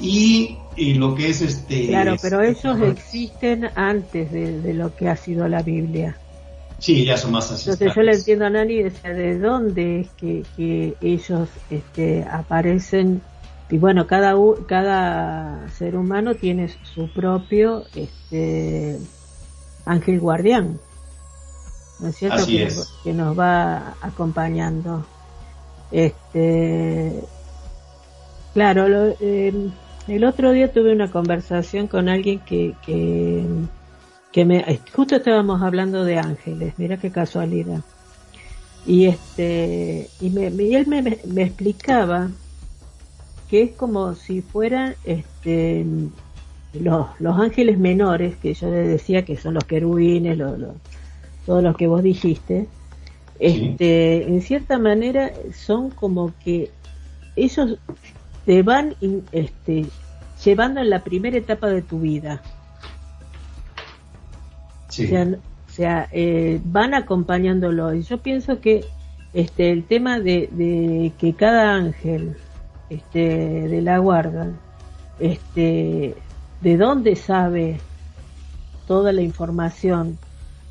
[0.00, 0.56] Y,
[0.94, 1.88] lo que es este...
[1.88, 6.16] Claro, pero ellos existen antes de, lo que ha sido la Biblia.
[6.78, 7.80] Sí, ya son más ancestrales.
[7.80, 13.20] Entonces yo le entiendo a Nani de dónde es que, que ellos este, aparecen
[13.70, 14.34] y bueno, cada,
[14.66, 18.98] cada ser humano tiene su propio este,
[19.84, 20.80] ángel guardián,
[22.00, 22.46] ¿no es cierto?
[22.46, 25.04] que, Nos, que nos va acompañando.
[25.90, 27.22] Este,
[28.54, 29.70] claro, em,
[30.06, 33.44] el otro día tuve una conversación con alguien que, que,
[34.32, 37.80] que me, justo estábamos hablando de ángeles, mira qué casualidad.
[38.86, 42.30] Y este, y, me, y él me, me explicaba
[43.48, 45.84] que es como si fueran este,
[46.74, 50.58] los, los ángeles menores, que yo les decía que son los querubines, los,
[51.46, 52.66] todos los que vos dijiste,
[53.38, 56.70] este, en cierta manera son como que
[57.36, 57.78] ellos
[58.44, 58.94] te van
[59.32, 59.86] este,
[60.44, 62.42] llevando en la primera etapa de tu vida.
[64.88, 67.94] O sea, eh, van acompañándolo.
[67.94, 68.84] Y yo pienso que
[69.32, 72.36] este, el tema de, de que cada ángel
[72.90, 74.50] este, de la guarda,
[75.18, 76.14] este,
[76.60, 77.78] de dónde sabe
[78.86, 80.18] toda la información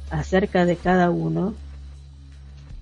[0.10, 1.54] acerca de cada uno,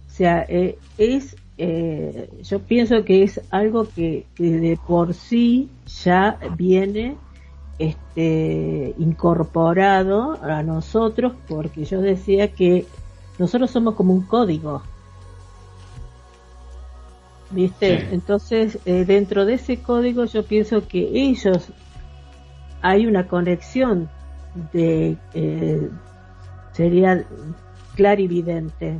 [0.07, 5.69] o sea, eh, es, eh, yo pienso que es algo que, de por sí
[6.03, 7.17] ya viene
[7.79, 12.85] este, incorporado a nosotros, porque yo decía que
[13.37, 14.83] nosotros somos como un código,
[17.55, 18.13] ¿Viste?
[18.13, 21.69] Entonces, eh, dentro de ese código yo pienso que ellos
[22.81, 24.09] hay una conexión
[24.73, 25.89] de eh,
[26.73, 27.25] sería
[27.95, 28.99] clarividente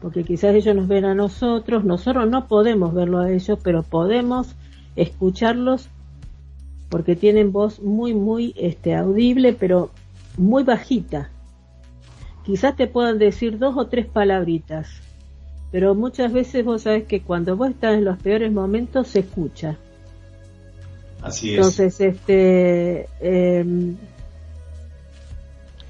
[0.00, 4.54] porque quizás ellos nos ven a nosotros, nosotros no podemos verlo a ellos, pero podemos
[4.94, 5.88] escucharlos
[6.88, 9.90] porque tienen voz muy muy este audible, pero
[10.36, 11.30] muy bajita.
[12.44, 14.88] Quizás te puedan decir dos o tres palabritas,
[15.70, 19.76] pero muchas veces vos sabés que cuando vos estás en los peores momentos se escucha.
[21.22, 21.56] Así es.
[21.56, 23.96] Entonces, este, em,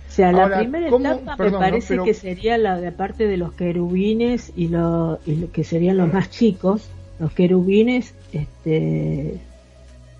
[0.08, 1.06] o sea, Ahora, la primera ¿cómo?
[1.06, 1.70] etapa Perdón, me ¿no?
[1.70, 5.64] parece Pero- que sería la de parte de los querubines y, lo, y lo que
[5.64, 6.88] serían los más chicos,
[7.20, 9.38] los querubines, este,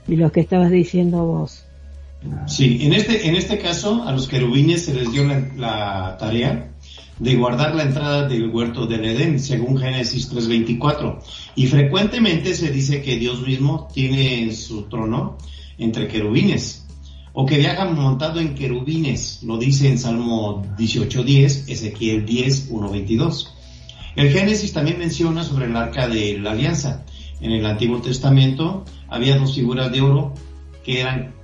[0.07, 1.65] y los que estabas diciendo vos.
[2.47, 6.69] Sí, en este, en este caso a los querubines se les dio la, la tarea
[7.19, 11.19] de guardar la entrada del huerto del Edén, según Génesis 3.24.
[11.57, 15.39] Y frecuentemente se dice que Dios mismo tiene su trono
[15.79, 16.87] entre querubines,
[17.33, 23.49] o que viaja montado en querubines, lo dice en Salmo 18.10, Ezequiel 10, 1.22.
[24.17, 27.05] El Génesis también menciona sobre el arca de la alianza.
[27.41, 30.35] En el Antiguo Testamento había dos figuras de oro
[30.85, 31.35] que eran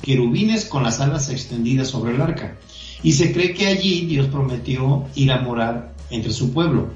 [0.00, 2.56] querubines con las alas extendidas sobre el arca.
[3.02, 6.90] Y se cree que allí Dios prometió ir a morar entre su pueblo.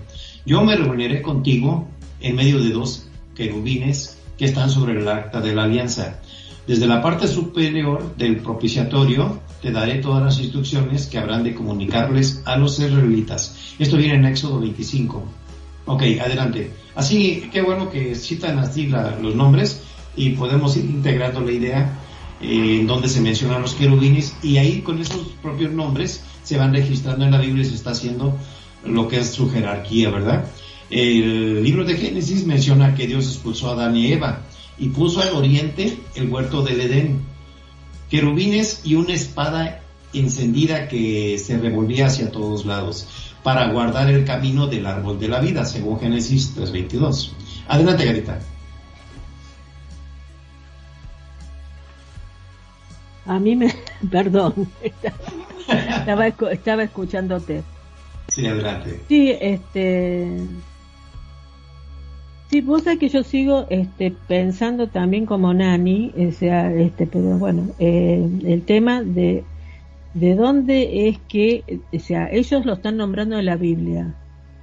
[0.45, 1.89] Yo me reuniré contigo
[2.21, 6.21] en medio de dos querubines que están sobre el arca de la alianza.
[6.67, 12.43] Desde la parte superior del propiciatorio te daré todas las instrucciones que habrán de comunicarles
[12.45, 13.57] a los israelitas.
[13.79, 15.23] Esto viene en Éxodo 25.
[15.87, 16.71] Ok, adelante.
[16.95, 19.81] Así, qué bueno que citan así la- los nombres
[20.17, 21.99] y podemos ir integrando la idea
[22.41, 26.75] eh, en donde se mencionan los querubines y ahí con esos propios nombres se van
[26.75, 28.37] registrando en la Biblia y se está haciendo
[28.85, 30.47] lo que es su jerarquía, ¿verdad?
[30.91, 34.43] El libro de Génesis menciona que Dios expulsó a Adán y Eva
[34.79, 37.21] y puso al oriente el huerto del Edén,
[38.11, 39.81] querubines y una espada
[40.13, 43.09] encendida que se revolvía hacia todos lados
[43.43, 47.31] para guardar el camino del árbol de la vida, según Génesis 3.22.
[47.69, 48.41] Adelante, Garita.
[53.27, 53.73] A mí me,
[54.11, 54.55] perdón,
[55.69, 57.63] estaba, escu- estaba escuchándote.
[58.29, 59.01] Sí, adelante.
[59.09, 60.39] Sí, este.
[62.51, 67.39] Sí, vos sabés que yo sigo este, pensando también como Nani, o sea, este, pero
[67.39, 69.43] bueno, eh, el tema de,
[70.15, 74.15] de dónde es que, o sea, ellos lo están nombrando en la Biblia.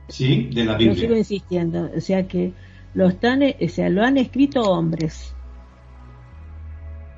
[0.08, 1.18] Sí, de la Yo sigo Biblia.
[1.18, 2.54] insistiendo, o sea que
[2.94, 5.34] lo están, o sea, lo han escrito hombres,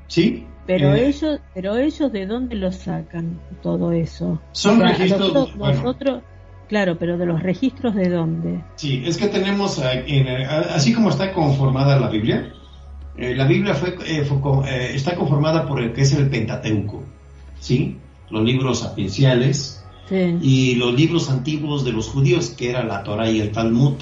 [0.08, 0.46] Sí.
[0.68, 4.42] Pero eh, ellos, pero ellos de dónde lo sacan todo eso.
[4.52, 5.76] Son O sea, registros, nosotros, bueno.
[5.82, 6.24] nosotros-
[6.68, 8.64] claro, pero de los registros de dónde.
[8.76, 12.52] Sí, es que tenemos, eh, en, eh, así como está conformada la Biblia,
[13.18, 14.40] eh, la Biblia fue, eh, fue
[14.96, 17.04] está conformada por el que es el Pentateuco,
[17.60, 17.98] ¿sí?
[18.30, 23.28] Los libros sapienciales Sí, y los libros antiguos de los judíos, que era la Torah
[23.30, 23.94] y el Talmud.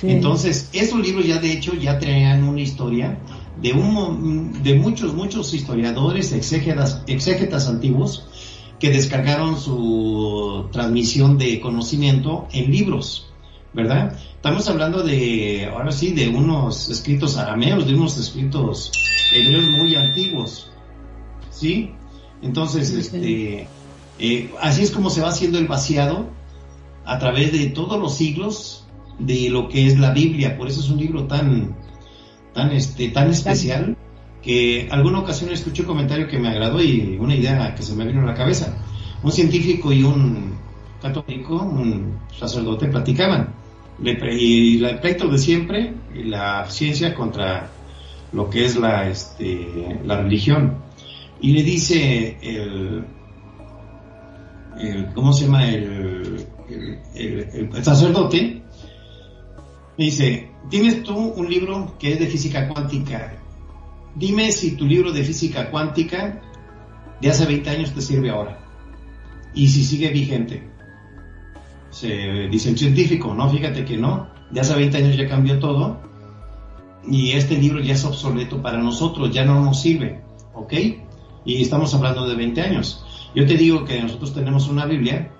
[0.00, 0.10] sí.
[0.10, 3.16] Entonces, esos libros ya de hecho ya traían una historia
[3.60, 8.26] de, un, de muchos, muchos historiadores, exégetas, exégetas antiguos,
[8.78, 13.30] que descargaron su transmisión de conocimiento en libros,
[13.72, 14.16] ¿verdad?
[14.34, 18.92] Estamos hablando de, ahora sí, de unos escritos arameos, de unos escritos
[19.34, 20.70] hebreos muy antiguos,
[21.50, 21.92] ¿sí?
[22.42, 22.98] Entonces, Sí.
[22.98, 23.68] este,
[24.18, 26.26] eh, así es como se va haciendo el vaciado
[27.06, 28.84] a través de todos los siglos
[29.18, 30.58] de lo que es la Biblia.
[30.58, 31.74] Por eso es un libro tan,
[32.54, 33.96] tan, este, tan especial
[34.42, 38.06] que alguna ocasión escuché un comentario que me agradó y una idea que se me
[38.06, 38.76] vino a la cabeza.
[39.22, 40.54] Un científico y un
[41.00, 43.54] católico, un sacerdote, platicaban.
[44.02, 47.70] Y el pleito de siempre, la ciencia contra
[48.32, 50.78] lo que es la, este, la religión.
[51.40, 53.04] Y le dice el,
[54.80, 55.68] el- ¿cómo se llama?
[55.70, 58.62] El, el- el- el sacerdote,
[59.96, 63.36] me dice, tienes tú un libro que es de física cuántica.
[64.14, 66.40] Dime si tu libro de física cuántica
[67.20, 68.58] de hace 20 años te sirve ahora.
[69.54, 70.68] Y si sigue vigente.
[71.90, 74.28] Se dice el científico, no, fíjate que no.
[74.50, 76.00] De hace 20 años ya cambió todo.
[77.06, 80.22] Y este libro ya es obsoleto para nosotros, ya no nos sirve.
[80.54, 80.72] ¿Ok?
[81.44, 83.04] Y estamos hablando de 20 años.
[83.34, 85.33] Yo te digo que nosotros tenemos una Biblia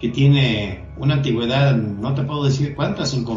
[0.00, 2.76] que tiene una antigüedad, no te puedo decir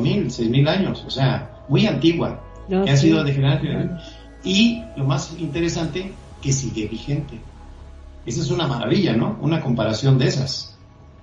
[0.01, 3.77] mil, seis mil años, o sea, muy antigua, No, que ha sido de generación en
[3.79, 4.21] generación.
[4.43, 7.39] Y lo más interesante, que sigue vigente.
[8.25, 9.37] Esa es una maravilla, ¿no?
[9.41, 10.77] Una comparación de esas.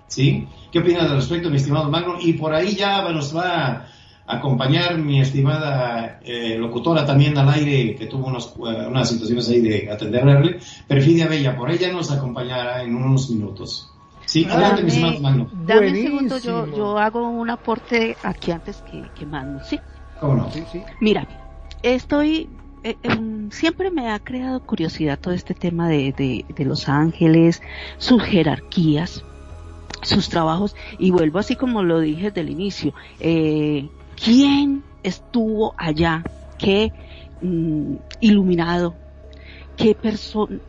[0.07, 0.47] ¿Sí?
[0.73, 2.17] ¿Qué opinas al respecto, mi estimado Magno?
[2.21, 3.87] Y por ahí ya nos va a
[4.27, 9.61] acompañar mi estimada eh, locutora también al aire, que tuvo unos, eh, unas situaciones ahí
[9.61, 13.91] de atenderle, Perfidia Bella, por ella nos acompañará en unos minutos.
[14.29, 15.49] Sí, adelante, mi estimado Magno.
[15.67, 19.81] dame un segundo, yo, yo hago un aporte aquí antes que, que Magno, ¿sí?
[20.21, 20.51] ¿Cómo no?
[20.51, 20.83] Sí, sí.
[21.01, 21.27] Mira,
[21.83, 22.47] estoy
[22.85, 27.63] eh, em, siempre me ha creado curiosidad todo este tema de, de, los ángeles,
[27.97, 29.25] sus jerarquías,
[30.03, 33.89] sus trabajos, y vuelvo así como lo dije desde el inicio, eh,
[34.23, 36.23] ¿quién estuvo allá?
[36.59, 36.93] ¿Qué
[37.41, 38.95] mm, iluminado?
[39.79, 39.97] ¿Qué,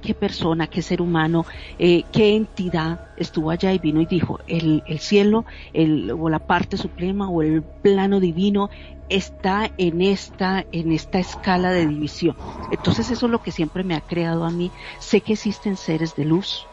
[0.01, 1.45] qué persona, qué ser humano,
[1.79, 6.37] eh, qué entidad estuvo allá y vino y dijo, el, el cielo, el, o la
[6.37, 8.69] parte suprema, o el plano divino,
[9.09, 12.35] está en esta, en esta escala de división.
[12.71, 14.71] Entonces eso es lo que siempre me ha creado a mí.
[14.99, 16.67] Sé que existen seres de luz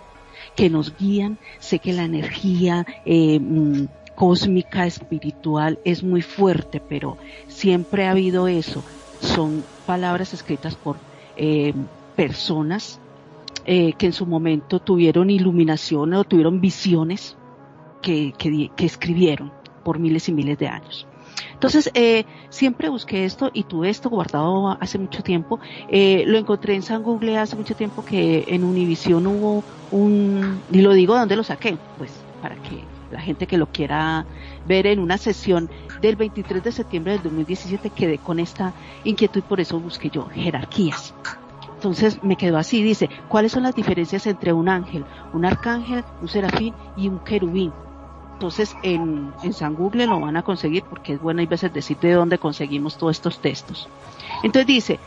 [0.54, 7.16] que nos guían, sé que la energía eh, mm, cósmica, espiritual es muy fuerte, pero
[7.46, 8.84] siempre ha habido eso.
[9.20, 10.96] Son palabras escritas por
[11.36, 11.72] eh,
[12.16, 13.00] personas
[13.64, 17.36] eh, que en su momento tuvieron iluminación o tuvieron visiones
[18.02, 19.52] que, que, que escribieron
[19.84, 21.06] por miles y miles de años.
[21.52, 25.58] Entonces, eh, siempre busqué esto y tuve esto guardado hace mucho tiempo.
[25.88, 30.80] Eh, lo encontré en San Google hace mucho tiempo que en Univision hubo un, y
[30.80, 32.12] lo digo dónde lo saqué, pues
[32.42, 34.26] para que la gente que lo quiera
[34.66, 39.60] ver en una sesión del 23 de septiembre del 2017 quedé con esta inquietud por
[39.60, 41.14] eso busqué yo jerarquías.
[41.86, 46.26] Entonces me quedó así, dice, ¿cuáles son las diferencias entre un ángel, un arcángel, un
[46.26, 47.72] serafín y un querubín?
[48.32, 51.96] Entonces en, en San Google lo van a conseguir porque es bueno hay veces decir
[51.98, 53.88] de dónde conseguimos todos estos textos.
[54.42, 54.98] Entonces dice,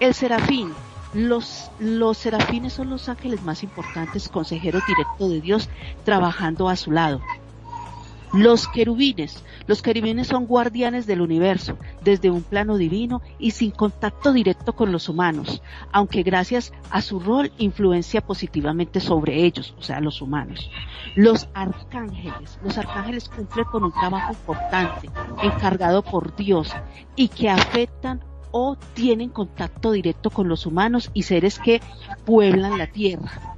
[0.00, 0.72] el serafín,
[1.14, 5.68] los, los serafines son los ángeles más importantes, consejeros directos de Dios,
[6.04, 7.20] trabajando a su lado.
[8.34, 9.44] Los querubines.
[9.68, 14.90] Los querubines son guardianes del universo, desde un plano divino y sin contacto directo con
[14.90, 15.62] los humanos,
[15.92, 20.68] aunque gracias a su rol influencia positivamente sobre ellos, o sea, los humanos.
[21.14, 22.58] Los arcángeles.
[22.64, 25.08] Los arcángeles cumplen con un trabajo importante,
[25.40, 26.74] encargado por Dios,
[27.14, 28.20] y que afectan
[28.50, 31.80] o tienen contacto directo con los humanos y seres que
[32.24, 33.54] pueblan la tierra.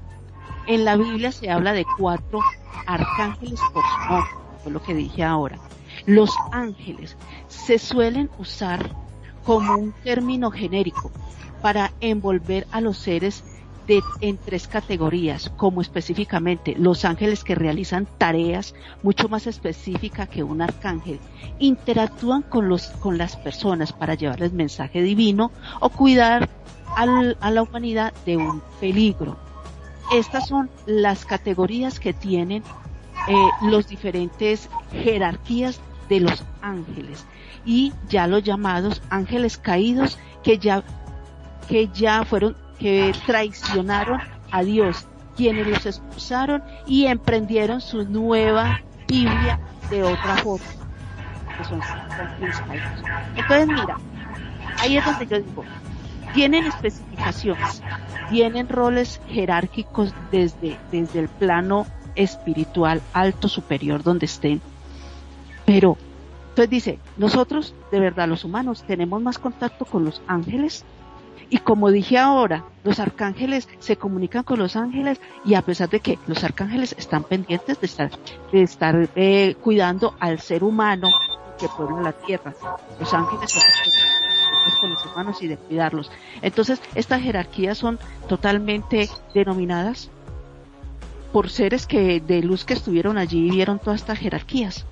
[0.66, 2.40] En la Biblia se habla de cuatro
[2.86, 5.58] arcángeles por su nombre lo que dije ahora.
[6.04, 7.16] Los ángeles
[7.48, 8.90] se suelen usar
[9.44, 11.10] como un término genérico
[11.62, 13.44] para envolver a los seres
[13.86, 20.42] de, en tres categorías, como específicamente los ángeles que realizan tareas mucho más específicas que
[20.42, 21.20] un arcángel,
[21.58, 26.48] interactúan con, los, con las personas para llevarles mensaje divino o cuidar
[26.96, 29.36] a la humanidad de un peligro.
[30.12, 32.62] Estas son las categorías que tienen
[33.28, 37.26] eh, los diferentes jerarquías de los ángeles
[37.64, 40.84] y ya los llamados ángeles caídos que ya
[41.68, 44.20] que ya fueron que traicionaron
[44.52, 45.06] a Dios
[45.36, 49.58] quienes los expulsaron y emprendieron su nueva Biblia
[49.90, 50.66] de otra forma
[51.58, 53.02] que son ángeles caídos.
[53.36, 53.96] Entonces mira
[54.78, 55.64] ahí es donde yo digo
[56.34, 57.82] tienen especificaciones
[58.30, 61.86] tienen roles jerárquicos desde desde el plano
[62.16, 64.60] espiritual alto, superior, donde estén.
[65.64, 65.96] Pero,
[66.50, 70.84] entonces dice, nosotros, de verdad, los humanos, tenemos más contacto con los ángeles.
[71.48, 76.00] Y como dije ahora, los arcángeles se comunican con los ángeles y a pesar de
[76.00, 78.10] que los arcángeles están pendientes de estar,
[78.50, 81.08] de estar eh, cuidando al ser humano
[81.56, 82.52] que puebla la tierra,
[82.98, 83.54] los ángeles
[84.80, 86.10] con los humanos y de cuidarlos.
[86.42, 87.98] Entonces, estas jerarquías son
[88.28, 90.10] totalmente denominadas
[91.32, 94.86] por seres que de luz que estuvieron allí y vieron todas estas jerarquías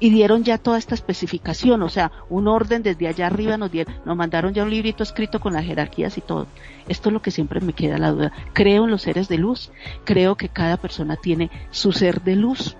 [0.00, 3.94] y dieron ya toda esta especificación, o sea, un orden desde allá arriba nos dieron,
[4.04, 6.46] nos mandaron ya un librito escrito con las jerarquías y todo.
[6.88, 8.32] Esto es lo que siempre me queda la duda.
[8.52, 9.70] Creo en los seres de luz,
[10.04, 12.76] creo que cada persona tiene su ser de luz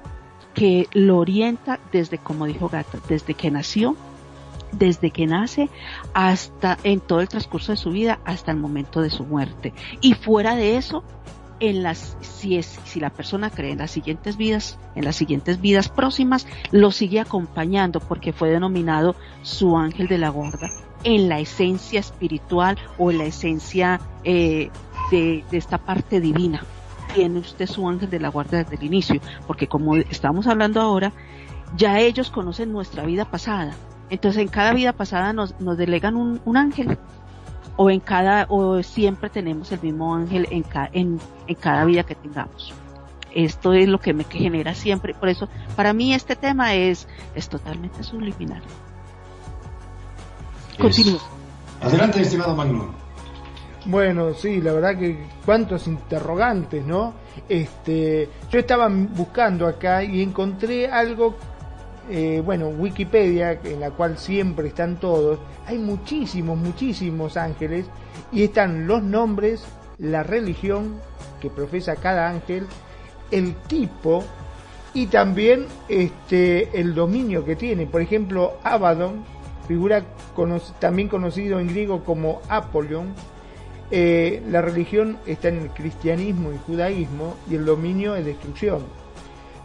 [0.55, 3.97] que lo orienta desde, como dijo Gata, desde que nació,
[4.73, 5.71] desde que nace
[6.15, 9.73] hasta en todo el transcurso de su vida hasta el momento de su muerte.
[10.01, 11.05] Y fuera de eso,
[11.61, 15.61] en las, si es, si la persona cree en las siguientes vidas, en las siguientes
[15.61, 20.69] vidas próximas, lo sigue acompañando porque fue denominado su ángel de la guarda
[21.05, 24.71] en la esencia espiritual o en la esencia eh,
[25.11, 26.65] de, esta parte divina.
[27.15, 31.13] Tiene usted su ángel de la guarda desde el inicio, porque como estamos hablando ahora,
[31.77, 33.75] ya ellos conocen nuestra vida pasada.
[34.11, 36.99] Entonces en cada vida pasada nos, delegan un ángel
[37.79, 42.17] o en cada, o siempre tenemos el mismo ángel en, en, en cada vida que
[42.17, 42.75] tengamos.
[43.33, 47.07] Esto es lo que me genera siempre, por eso para mí este tema es,
[47.37, 48.63] es totalmente subliminal.
[50.77, 51.21] Continúo.
[51.81, 52.95] Adelante, estimado Magno.
[53.85, 57.15] Bueno, sí, la verdad que cuántos interrogantes, ¿no?
[57.49, 61.37] Este, yo estaba buscando acá y encontré algo
[62.11, 67.87] eh, bueno, Wikipedia, en la cual siempre están todos, hay muchísimos, muchísimos ángeles
[68.33, 69.65] y están los nombres,
[69.99, 71.01] la religión
[71.41, 72.67] que profesa cada ángel,
[73.31, 74.25] el tipo
[74.95, 77.87] y también este, el dominio que tiene.
[77.87, 79.25] Por ejemplo, Abaddon,
[79.67, 80.03] figura
[80.79, 83.15] también conocido en griego como Apolion,
[83.91, 88.83] eh, la religión está en el cristianismo y judaísmo y el dominio es destrucción.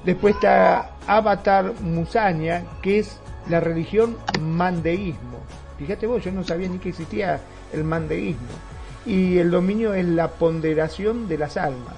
[0.05, 5.39] Después está Avatar Musanya, que es la religión mandeísmo.
[5.77, 7.39] Fíjate vos, yo no sabía ni que existía
[7.71, 8.47] el mandeísmo.
[9.05, 11.95] Y el dominio es la ponderación de las almas.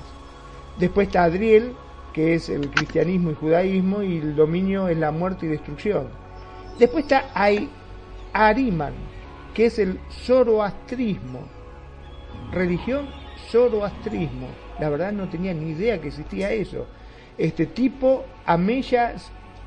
[0.78, 1.74] Después está Adriel,
[2.14, 6.08] que es el cristianismo y judaísmo, y el dominio es la muerte y destrucción.
[6.80, 7.26] Después está
[8.34, 8.94] Ariman,
[9.54, 11.42] que es el zoroastrismo,
[12.52, 13.08] religión
[13.50, 14.48] zoroastrismo.
[14.80, 16.86] La verdad no tenía ni idea que existía eso.
[17.38, 19.16] Este tipo, Ameya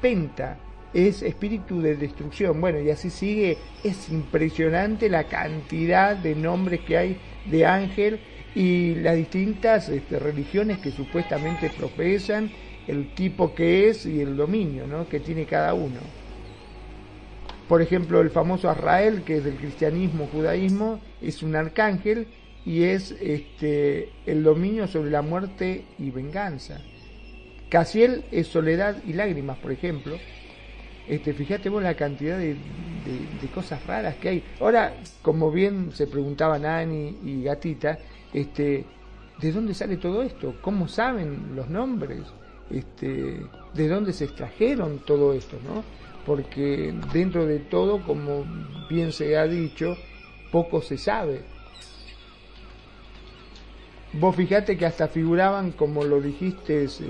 [0.01, 0.59] Penta,
[0.95, 2.61] es espíritu de destrucción.
[2.61, 3.59] Bueno, y así sigue.
[3.85, 7.17] Es impresionante la cantidad de nombres que hay
[7.47, 8.21] de ángel
[8.55, 12.51] y las distintas este, religiones que supuestamente profesan,
[12.87, 15.09] el tipo que es y el dominio ¿no?
[15.09, 16.01] que tiene cada uno.
[17.69, 22.27] Por ejemplo, el famoso Azrael, que es del cristianismo, judaísmo, es un arcángel
[22.65, 26.81] y es este, el dominio sobre la muerte y venganza.
[27.69, 30.17] Casiel es soledad y lágrimas, por ejemplo.
[31.07, 34.45] Este, fíjate vos la cantidad de, de, cosas raras que hay.
[34.61, 37.99] Ahora, como bien se preguntaban Nani y Gatita,
[38.33, 38.85] este,
[39.41, 40.57] ¿de dónde sale todo esto?
[40.61, 42.21] ¿Cómo saben los nombres?
[42.71, 43.41] Este,
[43.73, 45.57] ¿De dónde se extrajeron todo esto?
[45.65, 45.83] ¿no?
[46.27, 48.45] Porque dentro de todo, como
[48.91, 49.97] bien se ha dicho,
[50.53, 51.41] poco se sabe.
[54.15, 57.05] Vos fijate que hasta figuraban, como lo dijiste, este,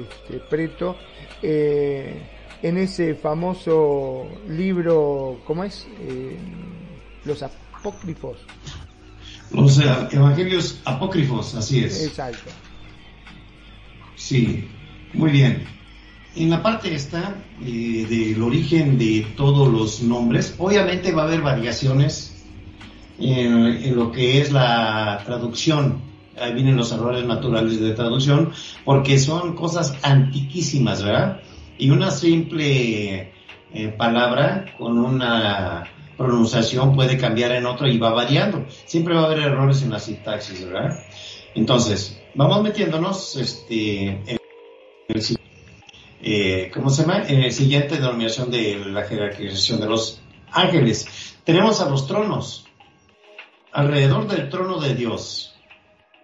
[0.51, 0.96] Preto,
[1.42, 2.20] eh,
[2.62, 5.86] en ese famoso libro, ¿cómo es?
[6.01, 6.36] Eh,
[7.24, 8.38] los apócrifos.
[9.53, 12.05] Los evangelios apócrifos, así es.
[12.05, 12.51] Exacto.
[14.16, 14.68] Sí,
[15.14, 15.64] muy bien.
[16.34, 21.42] En la parte esta eh, del origen de todos los nombres, obviamente va a haber
[21.42, 22.34] variaciones
[23.20, 26.01] en lo que es la traducción
[26.41, 28.53] ahí vienen los errores naturales de traducción,
[28.84, 31.41] porque son cosas antiquísimas, ¿verdad?
[31.78, 33.32] Y una simple
[33.72, 35.84] eh, palabra con una
[36.16, 38.66] pronunciación puede cambiar en otro y va variando.
[38.84, 40.99] Siempre va a haber errores en la sintaxis, ¿verdad?
[41.55, 44.39] Entonces, vamos metiéndonos este, en
[45.09, 45.22] el
[46.20, 46.70] eh.
[46.72, 50.20] En el siguiente denominación de la jerarquización de los
[50.51, 51.36] ángeles.
[51.45, 52.66] Tenemos a los tronos.
[53.72, 55.57] Alrededor del trono de Dios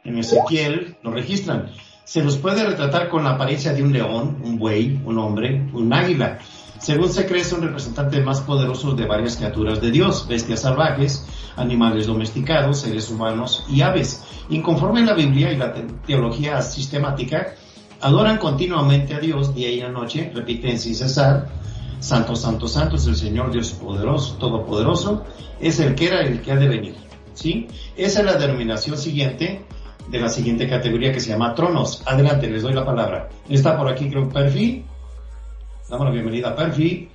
[0.04, 1.70] en Ezequiel lo registran.
[2.04, 5.92] Se los puede retratar con la apariencia de un león, un buey, un hombre, un
[5.92, 6.38] águila.
[6.78, 11.26] Según se cree, son representantes más poderosos de varias criaturas de Dios, bestias salvajes,
[11.56, 14.22] animales domesticados, seres humanos y aves.
[14.50, 15.72] Inconforme la Biblia y la
[16.06, 17.54] teología sistemática,
[18.02, 21.48] adoran continuamente a Dios día y noche, repiten sin cesar,
[22.00, 25.24] Santo, Santo, Santo es el Señor Dios poderoso, todopoderoso,
[25.58, 26.96] es el que era el que ha de venir.
[27.32, 27.66] ¿Sí?
[27.96, 29.64] Esa es la denominación siguiente
[30.08, 32.02] de la siguiente categoría que se llama tronos.
[32.06, 33.28] Adelante, les doy la palabra.
[33.48, 34.84] Está por aquí, creo, Perfi.
[35.88, 37.08] Damos la bienvenida a Perfi.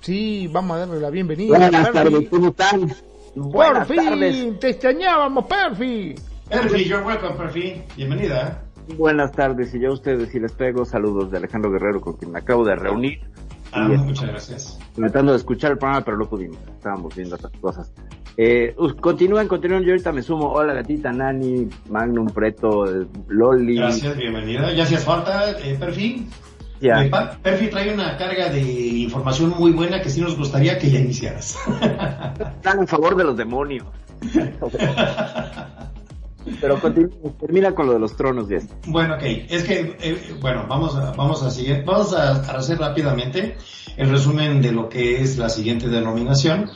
[0.00, 1.58] Sí, vamos a darle la bienvenida.
[1.58, 2.92] Buenas tardes, ¿cómo están?
[3.34, 4.58] Buenas tardes.
[4.58, 6.14] te extrañábamos, Perfi.
[6.48, 7.82] Perfi, you're welcome, Perfi.
[7.96, 8.62] Bienvenida.
[8.96, 12.32] Buenas tardes, y yo a ustedes y les pego saludos de Alejandro Guerrero, con quien
[12.32, 13.20] me acabo de reunir.
[13.72, 14.78] Ah, muchas gracias.
[14.94, 16.58] Tratando de escuchar el programa, pero no pudimos.
[16.76, 17.92] Estábamos viendo otras cosas.
[18.36, 19.82] Eh, continúen, continúen.
[19.82, 20.52] Yo ahorita me sumo.
[20.52, 22.84] Hola, gatita, Nani, Magnum, Preto,
[23.28, 23.76] Loli.
[23.76, 24.72] Gracias, bienvenida.
[24.72, 26.26] Ya hacías falta, eh, Perfi.
[26.80, 27.04] Ya.
[27.04, 27.10] Eh,
[27.42, 31.58] Perfi trae una carga de información muy buena que sí nos gustaría que ya iniciaras.
[32.56, 33.86] Están en favor de los demonios.
[36.60, 36.78] Pero
[37.38, 38.58] termina con lo de los tronos ya.
[38.86, 39.22] Bueno, ok.
[39.48, 43.56] Es que, eh, bueno, vamos a, vamos a seguir, vamos a hacer rápidamente
[43.96, 46.70] el resumen de lo que es la siguiente denominación.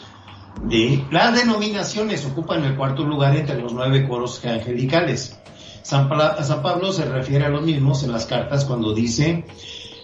[0.63, 5.39] De, las denominaciones ocupan el cuarto lugar entre los nueve coros angelicales.
[5.83, 9.45] San, Pablo se refiere a los mismos en las cartas cuando dice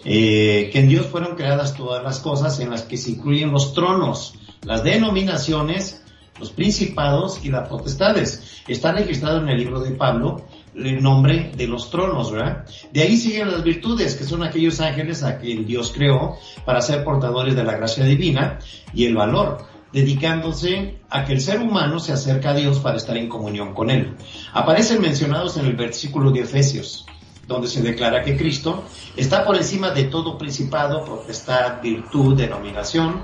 [0.05, 3.73] eh, que en Dios fueron creadas todas las cosas en las que se incluyen los
[3.73, 6.00] tronos, las denominaciones,
[6.41, 8.63] los principados y las potestades.
[8.67, 12.65] Está registrado en el libro de Pablo el nombre de los tronos, ¿verdad?
[12.93, 17.05] De ahí siguen las virtudes, que son aquellos ángeles a quien Dios creó para ser
[17.05, 18.59] portadores de la gracia divina
[18.95, 19.59] y el valor,
[19.93, 23.91] dedicándose a que el ser humano se acerca a Dios para estar en comunión con
[23.91, 24.17] Él.
[24.53, 27.05] Aparecen mencionados en el versículo de Efesios,
[27.47, 28.85] donde se declara que Cristo
[29.17, 33.23] está por encima de todo principado, potestad, virtud, denominación,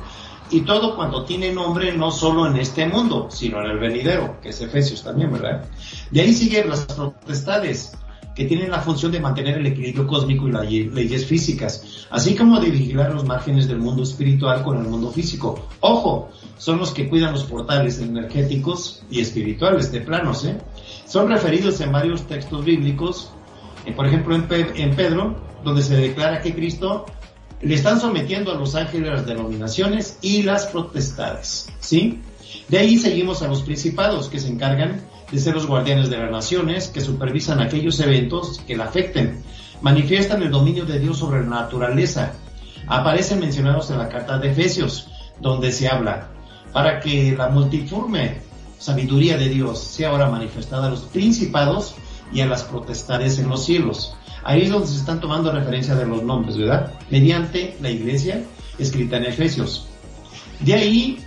[0.51, 4.51] y todo cuando tiene nombre no solo en este mundo, sino en el venidero, que
[4.51, 5.65] es Efesios también, ¿verdad?
[6.11, 7.93] De ahí siguen las potestades,
[8.37, 12.61] que tienen la función de mantener el equilibrio cósmico y las leyes físicas, así como
[12.61, 15.67] de vigilar los márgenes del mundo espiritual con el mundo físico.
[15.81, 20.59] Ojo, son los que cuidan los portales energéticos y espirituales de planos, ¿eh?
[21.07, 23.31] Son referidos en varios textos bíblicos,
[23.87, 27.07] eh, por ejemplo en, en Pedro, donde se declara que Cristo
[27.63, 32.21] le están sometiendo a los ángeles las denominaciones y las potestades, ¿sí?
[32.69, 35.01] De ahí seguimos a los principados que se encargan
[35.31, 39.43] de ser los guardianes de las naciones, que supervisan aquellos eventos que la afecten,
[39.83, 42.35] manifiestan el dominio de Dios sobre la naturaleza.
[42.87, 45.09] Aparecen mencionados en la carta de Efesios,
[45.41, 46.29] donde se habla,
[46.73, 48.39] para que la multiforme
[48.79, 51.95] sabiduría de Dios sea ahora manifestada a los principados
[52.33, 54.15] y a las potestades en los cielos.
[54.47, 56.93] Ahí es donde se están tomando referencia de los nombres, ¿verdad?
[57.11, 58.45] Mediante la iglesia
[58.79, 59.89] escrita en Efesios.
[60.61, 61.19] De ahí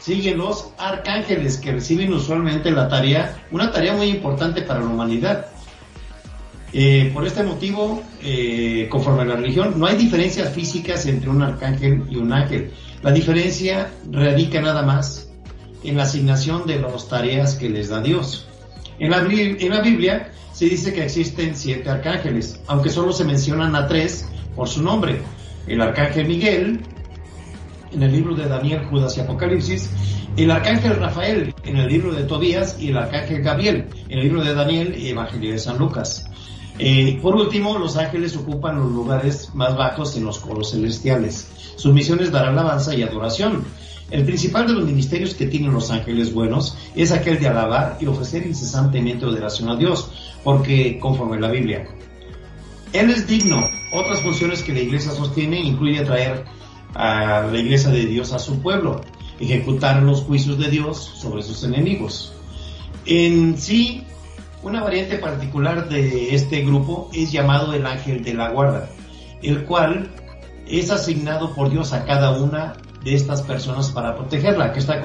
[0.00, 5.46] siguen los arcángeles que reciben usualmente la tarea, una tarea muy importante para la humanidad.
[6.72, 11.42] Eh, por este motivo, eh, conforme a la religión, no hay diferencias físicas entre un
[11.42, 12.70] arcángel y un ángel.
[13.02, 15.32] La diferencia radica nada más
[15.82, 18.46] en la asignación de las tareas que les da Dios.
[19.00, 23.74] En la, en la Biblia se dice que existen siete arcángeles, aunque solo se mencionan
[23.74, 25.20] a tres por su nombre.
[25.66, 26.80] El arcángel Miguel,
[27.92, 29.90] en el libro de Daniel, Judas y Apocalipsis,
[30.36, 34.42] el arcángel Rafael en el libro de Tobías y el arcángel Gabriel en el libro
[34.42, 36.24] de Daniel y Evangelio de San Lucas.
[36.78, 41.48] Eh, por último, los ángeles ocupan los lugares más bajos en los coros celestiales.
[41.76, 43.64] Su misión es dar alabanza y adoración.
[44.12, 48.04] El principal de los ministerios que tienen los ángeles buenos es aquel de alabar y
[48.04, 50.10] ofrecer incesantemente adoración a Dios,
[50.44, 51.88] porque conforme la Biblia,
[52.92, 53.64] Él es digno.
[53.94, 56.44] Otras funciones que la iglesia sostiene incluye traer
[56.94, 59.00] a la iglesia de Dios a su pueblo,
[59.40, 62.34] ejecutar los juicios de Dios sobre sus enemigos.
[63.06, 64.04] En sí,
[64.62, 68.90] una variante particular de este grupo es llamado el ángel de la guarda,
[69.42, 70.10] el cual
[70.68, 72.74] es asignado por Dios a cada una
[73.04, 75.02] de estas personas para protegerla, que está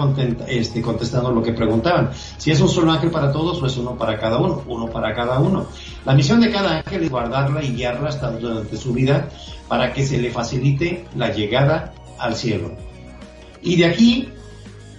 [0.48, 2.12] este, contestando lo que preguntaban.
[2.38, 5.14] Si es un solo ángel para todos o es uno para cada uno, uno para
[5.16, 5.68] cada uno.
[6.06, 9.30] La misión de cada ángel es guardarla y guiarla hasta durante su vida
[9.68, 12.72] para que se le facilite la llegada al cielo.
[13.62, 14.30] Y de aquí,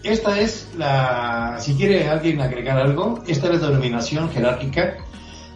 [0.03, 4.97] esta es la, si quiere alguien agregar algo, esta es la denominación jerárquica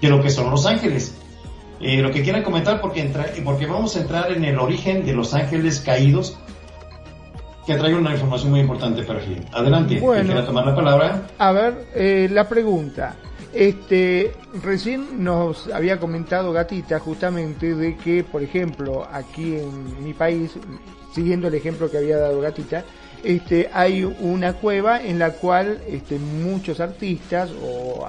[0.00, 1.16] de lo que son los ángeles.
[1.80, 3.10] Eh, lo que quieran comentar porque,
[3.44, 6.38] porque vamos a entrar en el origen de los ángeles caídos
[7.66, 9.36] que traigo una información muy importante para ti.
[9.52, 11.22] Adelante, bueno, quiera tomar la palabra.
[11.38, 13.16] A ver, eh, la pregunta.
[13.52, 14.32] Este,
[14.62, 20.52] recién nos había comentado Gatita justamente de que, por ejemplo, aquí en mi país,
[21.14, 22.82] siguiendo el ejemplo que había dado Gatita,
[23.22, 28.08] este, hay una cueva en la cual este, muchos artistas o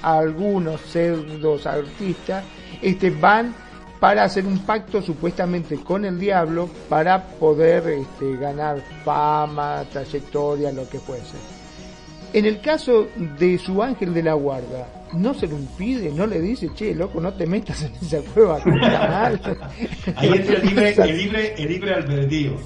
[0.00, 2.42] algunos pseudos artistas
[2.80, 3.54] este, van
[4.02, 10.88] para hacer un pacto supuestamente con el diablo para poder este, ganar fama, trayectoria, lo
[10.88, 11.36] que fuese.
[12.32, 13.06] En el caso
[13.38, 17.20] de su ángel de la guarda, no se lo impide, no le dice, che, loco,
[17.20, 19.40] no te metas en esa cueva, mal.
[20.16, 22.56] Ahí entra el libre, el libre, el libre albedrío.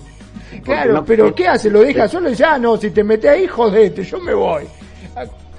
[0.65, 1.69] Claro, pero ¿qué hace?
[1.69, 2.31] ¿Lo deja solo?
[2.31, 4.65] Ya ah, no, si te metes ahí, jodete, yo me voy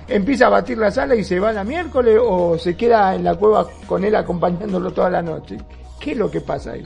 [0.07, 3.35] empieza a batir la sala y se va la miércoles o se queda en la
[3.35, 5.57] cueva con él acompañándolo toda la noche.
[5.99, 6.83] ¿Qué es lo que pasa ahí?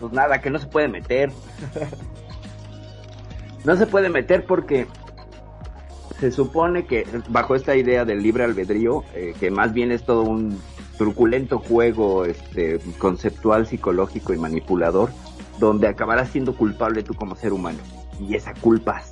[0.00, 1.30] Pues nada, que no se puede meter.
[3.64, 4.86] no se puede meter porque
[6.18, 10.22] se supone que bajo esta idea del libre albedrío, eh, que más bien es todo
[10.22, 10.60] un
[10.98, 15.10] truculento juego este, conceptual, psicológico y manipulador,
[15.58, 17.78] donde acabarás siendo culpable tú como ser humano.
[18.20, 19.02] Y esa culpa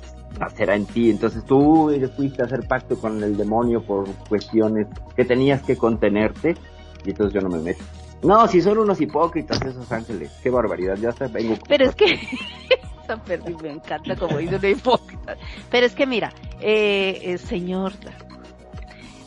[0.55, 1.09] será en ti.
[1.09, 6.55] Entonces tú fuiste a hacer pacto con el demonio por cuestiones que tenías que contenerte
[7.05, 7.83] y entonces yo no me meto.
[8.23, 11.55] No, si son unos hipócritas esos ángeles, qué barbaridad, ya está, vengo.
[11.67, 12.05] Pero es que,
[13.63, 15.37] me encanta como dice una hipócrita.
[15.69, 17.93] Pero es que mira, eh, eh señor,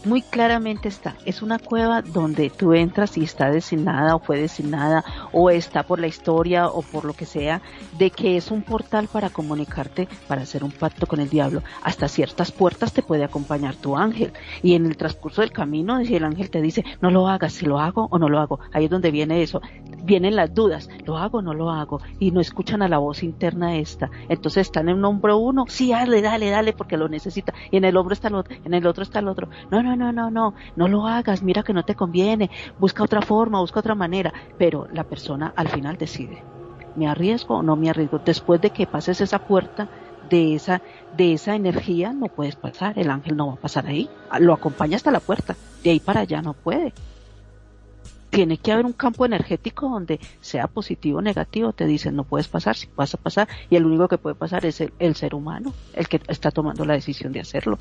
[0.05, 1.17] muy claramente está.
[1.25, 5.99] Es una cueva donde tú entras y está designada o fue designada o está por
[5.99, 7.63] la historia o por lo que sea
[7.99, 11.63] de que es un portal para comunicarte, para hacer un pacto con el diablo.
[11.83, 14.33] Hasta ciertas puertas te puede acompañar tu ángel
[14.63, 17.67] y en el transcurso del camino si el ángel te dice no lo hagas, si
[17.67, 18.61] lo hago o no lo hago.
[18.73, 19.61] Ahí es donde viene eso.
[20.05, 22.01] Vienen las dudas, ¿lo hago o no lo hago?
[22.19, 24.11] Y no escuchan a la voz interna esta.
[24.29, 27.55] Entonces están en un hombro uno, sí, dale, dale, dale, porque lo necesita.
[27.71, 29.49] Y en el hombro está el otro, en el otro está el otro.
[29.71, 33.23] No, no, no, no, no, no lo hagas, mira que no te conviene, busca otra
[33.23, 34.33] forma, busca otra manera.
[34.59, 36.43] Pero la persona al final decide,
[36.97, 38.21] ¿me arriesgo o no me arriesgo?
[38.25, 39.89] Después de que pases esa puerta,
[40.29, 40.81] de esa,
[41.17, 44.09] de esa energía no puedes pasar, el ángel no va a pasar ahí,
[44.41, 46.95] lo acompaña hasta la puerta, de ahí para allá no puede
[48.35, 52.49] tiene que haber un campo energético donde sea positivo o negativo, te dicen no puedes
[52.49, 55.73] pasar, si vas a pasar, y el único que puede pasar es el, ser humano,
[55.93, 57.79] el que está tomando la decisión de hacerlo.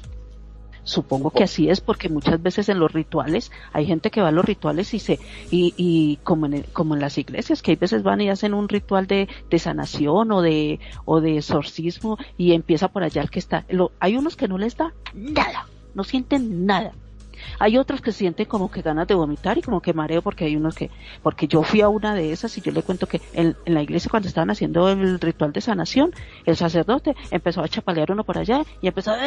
[0.83, 4.31] Supongo que así es porque muchas veces en los rituales hay gente que va a
[4.31, 5.17] los rituales y se
[5.49, 8.67] y, y como en como en las iglesias que hay veces van y hacen un
[8.67, 13.39] ritual de, de sanación o de o de exorcismo y empieza por allá el que
[13.39, 16.91] está lo, hay unos que no les da nada no sienten nada
[17.59, 20.55] hay otros que sienten como que ganas de vomitar y como que mareo porque hay
[20.55, 20.89] unos que,
[21.21, 24.09] porque yo fui a una de esas y yo le cuento que en, la iglesia
[24.09, 26.11] cuando estaban haciendo el ritual de sanación,
[26.45, 29.17] el sacerdote empezó a chapalear uno por allá y empezó a,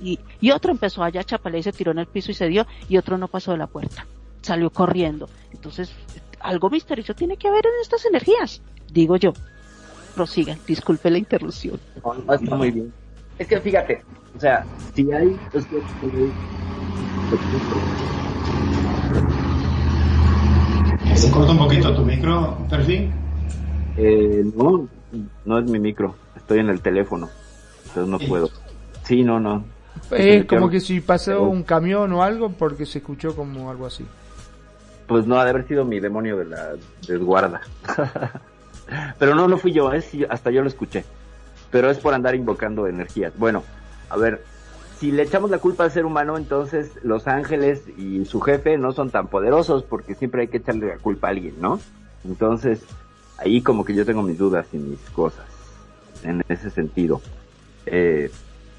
[0.00, 0.18] y,
[0.50, 2.96] otro empezó allá a chapalear y se tiró en el piso y se dio y
[2.96, 4.06] otro no pasó de la puerta.
[4.42, 5.28] Salió corriendo.
[5.52, 5.92] Entonces,
[6.40, 9.32] algo misterioso tiene que haber en estas energías, digo yo.
[10.14, 11.78] Prosigan, disculpe la interrupción.
[12.30, 12.92] está muy bien.
[13.38, 14.02] Es que fíjate,
[14.36, 15.38] o sea, si hay,
[21.14, 23.10] ¿Se corta un poquito tu micro, Perfil?
[23.96, 24.88] Eh, no,
[25.44, 26.14] no es mi micro.
[26.36, 27.28] Estoy en el teléfono.
[27.86, 28.50] Entonces no puedo.
[29.04, 29.64] Sí, no, no.
[30.10, 34.04] Es como que si pasó un camión o algo porque se escuchó como algo así.
[35.06, 36.74] Pues no, ha de haber sido mi demonio de la
[37.06, 37.60] desguarda.
[39.18, 41.04] Pero no, no fui yo, es, hasta yo lo escuché.
[41.70, 43.32] Pero es por andar invocando energías.
[43.36, 43.64] Bueno,
[44.10, 44.44] a ver,
[44.98, 48.92] si le echamos la culpa al ser humano, entonces los ángeles y su jefe no
[48.92, 51.78] son tan poderosos porque siempre hay que echarle la culpa a alguien, ¿no?
[52.24, 52.82] Entonces,
[53.38, 55.44] ahí como que yo tengo mis dudas y mis cosas
[56.22, 57.20] en ese sentido.
[57.84, 58.30] Eh,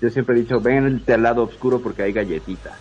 [0.01, 2.77] yo siempre he dicho, ven al lado oscuro porque hay galletitas.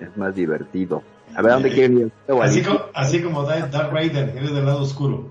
[0.00, 1.02] Es más divertido.
[1.34, 2.12] A ver, ¿dónde quieren ir?
[2.40, 5.26] Así como, así como Darth Vader, eres del lado oscuro.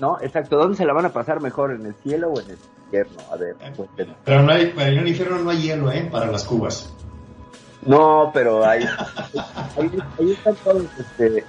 [0.00, 0.56] No, exacto.
[0.56, 1.72] ¿Dónde se la van a pasar mejor?
[1.72, 3.22] ¿En el cielo o en el infierno?
[3.30, 3.56] A ver.
[3.60, 6.08] Eh, pero no hay, en el infierno no hay hielo, ¿eh?
[6.10, 6.92] Para las cubas.
[7.86, 8.84] No, pero hay,
[9.76, 11.44] ahí, están todos, este,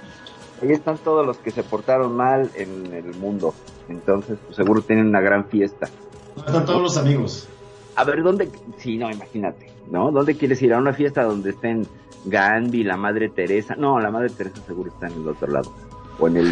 [0.62, 3.54] ahí están todos los que se portaron mal en el mundo.
[3.88, 5.88] Entonces, pues, seguro tienen una gran fiesta.
[6.36, 7.48] Están todos los amigos.
[7.94, 8.50] A ver, ¿dónde?
[8.76, 10.10] Sí, no, imagínate, ¿no?
[10.10, 10.74] ¿Dónde quieres ir?
[10.74, 11.86] ¿A una fiesta donde estén
[12.26, 13.74] Gandhi, la Madre Teresa?
[13.74, 15.72] No, la Madre Teresa seguro está en el otro lado.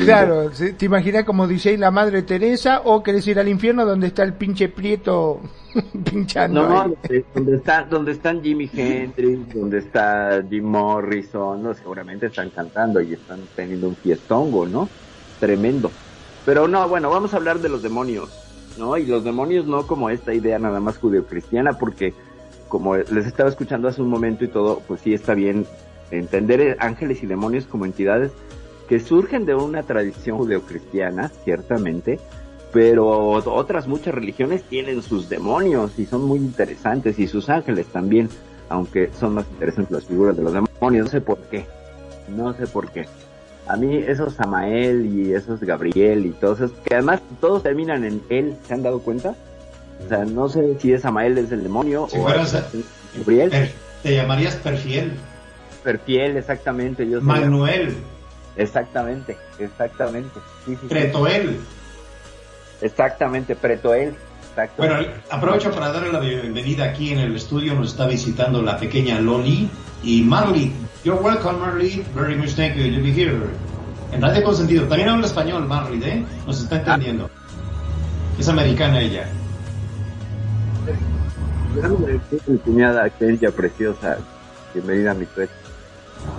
[0.05, 4.23] Claro, ¿te imaginas como dice la Madre Teresa o querés ir al infierno donde está
[4.23, 5.41] el pinche prieto
[6.11, 6.69] pinchando?
[6.69, 6.95] No, no,
[7.35, 11.73] donde, está, donde están Jimi Hendrix, donde está Jim Morrison, ¿no?
[11.73, 14.89] seguramente están cantando y están teniendo un fiestongo, ¿no?
[15.41, 15.91] Tremendo.
[16.45, 18.29] Pero no, bueno, vamos a hablar de los demonios,
[18.79, 18.99] ¿no?
[18.99, 22.13] Y los demonios no como esta idea nada más judeocristiana, porque
[22.69, 25.65] como les estaba escuchando hace un momento y todo, pues sí está bien
[26.11, 28.33] entender ángeles y demonios como entidades
[28.89, 32.19] que surgen de una tradición judeocristiana, ciertamente,
[32.73, 38.29] pero otras muchas religiones tienen sus demonios y son muy interesantes y sus ángeles también,
[38.69, 41.67] aunque son más interesantes las figuras de los demonios, no sé por qué,
[42.29, 43.07] no sé por qué.
[43.67, 48.21] A mí esos Samael y esos Gabriel y todos esos, que además todos terminan en
[48.29, 49.35] él, ¿se han dado cuenta?
[50.05, 52.25] O sea, no sé si es Samael es el demonio o
[53.17, 53.71] Gabriel.
[54.03, 55.13] te llamarías Perfiel.
[55.83, 57.09] Perfiel, exactamente.
[57.09, 57.95] Yo Manuel.
[58.57, 60.41] Exactamente, exactamente.
[60.89, 61.61] Pretoel.
[62.81, 64.15] Exactamente, Pretoel.
[64.77, 64.97] Bueno,
[65.31, 67.75] aprovecho para darle la bienvenida aquí en el estudio.
[67.75, 69.69] Nos está visitando la pequeña Loli
[70.05, 70.73] y Marley.
[71.03, 72.05] You're welcome, Marley.
[72.15, 73.37] Very much thank you to be here.
[74.13, 74.87] En Radio Consentido.
[74.87, 76.25] También habla español, Marley, ¿eh?
[76.47, 77.29] Nos está entendiendo.
[78.39, 79.29] Es americana ella.
[82.47, 84.19] Mi cuñada, ella preciosa.
[84.73, 85.64] Bienvenida a mi sueño.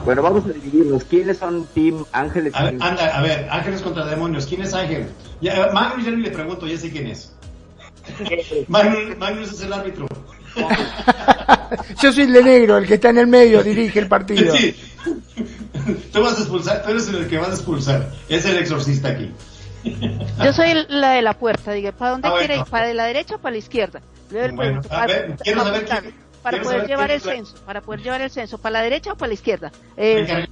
[0.05, 1.03] Bueno, vamos a dividirnos.
[1.03, 2.53] ¿Quiénes son Team Ángeles?
[2.55, 4.45] A ver, anda, a ver, Ángeles contra Demonios.
[4.45, 5.07] ¿Quién es Ángel?
[5.41, 7.34] Ya, Magnus ya ni le pregunto, ya sé quién es.
[8.67, 10.07] Magnus, es el árbitro.
[12.01, 14.55] Yo soy el de negro, el que está en el medio, dirige el partido.
[14.55, 14.76] Sí.
[16.13, 18.11] Tú vas a expulsar, tú eres el que vas a expulsar.
[18.30, 19.32] Es el exorcista aquí.
[19.84, 22.63] Yo soy la de la puerta, diga, ¿para dónde ah, quiere ir?
[22.65, 24.01] ¿Para la derecha o para la izquierda?
[24.53, 26.13] Bueno, a ver, quiero saber quién,
[26.46, 29.30] para poder llevar el censo, para poder llevar el censo, para la derecha o para
[29.30, 29.72] la izquierda.
[29.98, 30.46] Eh,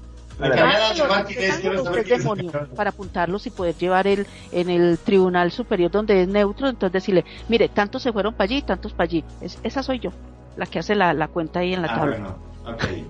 [2.76, 7.24] para apuntarlos y poder llevar el en el tribunal superior donde es neutro, entonces decirle,
[7.48, 9.24] mire, tantos se fueron para allí, tantos para allí.
[9.62, 10.10] esa soy yo,
[10.58, 12.18] la que hace la, la cuenta ahí en la ah, tabla.
[12.18, 13.08] Bueno, okay.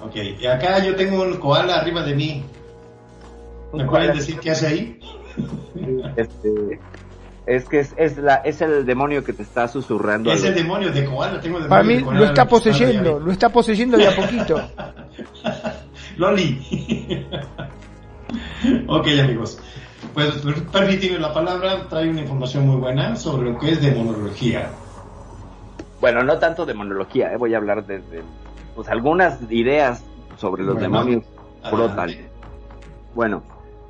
[0.00, 0.40] ok.
[0.40, 2.44] Y acá yo tengo un koala arriba de mí.
[3.72, 5.00] ¿Me pueden decir qué hace ahí?
[6.16, 6.78] Este,
[7.48, 10.30] es que es, es, la, es el demonio que te está susurrando.
[10.30, 13.32] Es el demonio de Koala, tengo demonio Para mí de Koala lo está poseyendo, lo
[13.32, 14.60] está poseyendo de a poquito.
[16.18, 17.26] Loli.
[18.86, 19.58] ok, amigos.
[20.12, 24.68] Pues permíteme la palabra, trae una información muy buena sobre lo que es demonología.
[26.00, 28.22] Bueno, no tanto demonología, eh, voy a hablar de, de,
[28.74, 30.04] pues, algunas ideas
[30.36, 31.24] sobre los Bueno, demonios
[31.70, 32.10] brotan.
[33.14, 33.42] Bueno,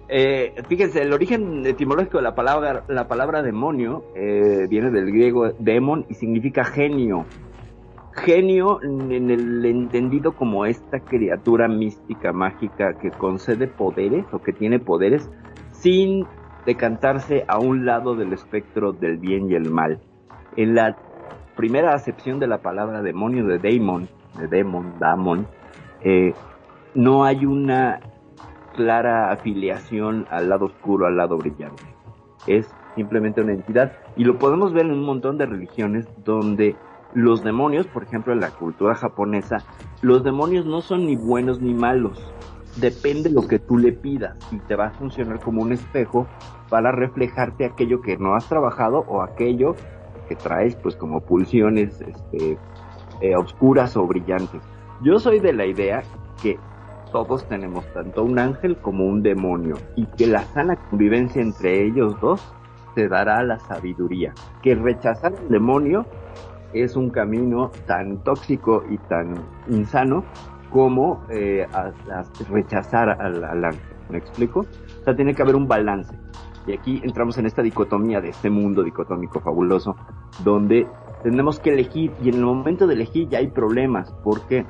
[0.09, 5.53] eh, fíjense, el origen etimológico de la palabra, la palabra demonio eh, viene del griego
[5.59, 7.27] demon y significa genio.
[8.13, 14.81] Genio en el entendido como esta criatura mística, mágica, que concede poderes o que tiene
[14.81, 15.31] poderes
[15.73, 16.27] sin
[16.67, 20.01] decantarse a un lado del espectro del bien y el mal.
[20.57, 20.97] En la
[21.55, 25.47] primera acepción de la palabra demonio, de daemon, de demon, damon,
[26.03, 26.33] eh,
[26.95, 28.01] no hay una
[28.79, 31.83] clara afiliación al lado oscuro, al lado brillante.
[32.47, 36.77] Es simplemente una entidad y lo podemos ver en un montón de religiones donde
[37.13, 39.65] los demonios, por ejemplo en la cultura japonesa,
[40.01, 42.33] los demonios no son ni buenos ni malos.
[42.77, 46.29] Depende lo que tú le pidas y te va a funcionar como un espejo
[46.69, 49.75] para reflejarte aquello que no has trabajado o aquello
[50.29, 52.57] que traes pues como pulsiones este,
[53.23, 54.63] eh, oscuras o brillantes.
[55.03, 56.05] Yo soy de la idea
[56.41, 56.61] que
[57.11, 62.19] todos tenemos tanto un ángel como un demonio y que la sana convivencia entre ellos
[62.21, 62.43] dos
[62.95, 64.35] te dará la sabiduría.
[64.63, 66.07] Que rechazar al demonio
[66.73, 69.35] es un camino tan tóxico y tan
[69.69, 70.25] insano
[70.71, 73.81] como eh, a- a rechazar al, al ángel.
[74.11, 74.61] ¿Me explico?
[74.61, 76.15] O sea, tiene que haber un balance.
[76.67, 79.97] Y aquí entramos en esta dicotomía de este mundo dicotómico fabuloso,
[80.45, 80.87] donde
[81.23, 84.13] tenemos que elegir y en el momento de elegir ya hay problemas.
[84.23, 84.67] ¿Por qué?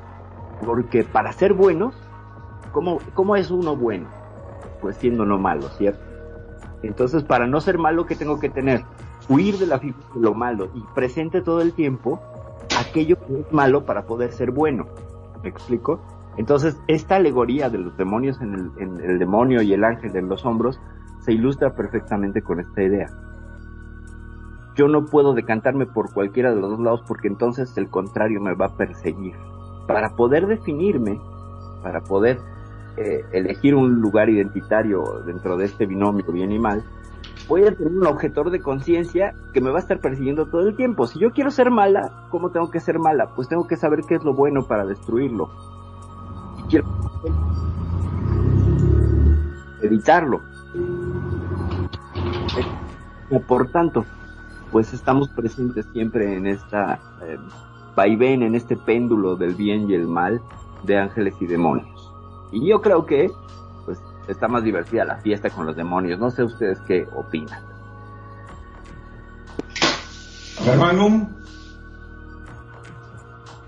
[0.65, 1.95] Porque para ser buenos,
[2.71, 4.07] ¿cómo, cómo es uno bueno?
[4.81, 6.03] Pues siendo no malo, ¿cierto?
[6.81, 8.83] Entonces, para no ser malo, ¿qué tengo que tener?
[9.27, 12.19] Huir de la figura de lo malo y presente todo el tiempo
[12.79, 14.85] aquello que es malo para poder ser bueno.
[15.43, 16.01] ¿Me explico?
[16.37, 20.29] Entonces, esta alegoría de los demonios en el, en el demonio y el ángel en
[20.29, 20.79] los hombros
[21.19, 23.07] se ilustra perfectamente con esta idea.
[24.75, 28.55] Yo no puedo decantarme por cualquiera de los dos lados porque entonces el contrario me
[28.55, 29.35] va a perseguir.
[29.87, 31.19] Para poder definirme,
[31.83, 32.39] para poder
[32.99, 36.83] eh, elegir un lugar identitario dentro de este binomio bien y mal,
[37.47, 40.75] voy a tener un objetor de conciencia que me va a estar persiguiendo todo el
[40.75, 41.07] tiempo.
[41.07, 43.29] Si yo quiero ser mala, ¿cómo tengo que ser mala?
[43.35, 45.49] Pues tengo que saber qué es lo bueno para destruirlo.
[46.57, 46.85] Y quiero
[49.81, 50.41] evitarlo.
[53.31, 54.05] Eh, Por tanto,
[54.71, 57.37] pues estamos presentes siempre en esta eh,
[57.95, 60.41] vaivén, en este péndulo del bien y el mal
[60.83, 61.98] de ángeles y demonios.
[62.51, 63.29] Y yo creo que
[63.85, 66.19] pues está más divertida la fiesta con los demonios.
[66.19, 67.61] No sé ustedes qué opinan.
[70.63, 71.27] Germanum,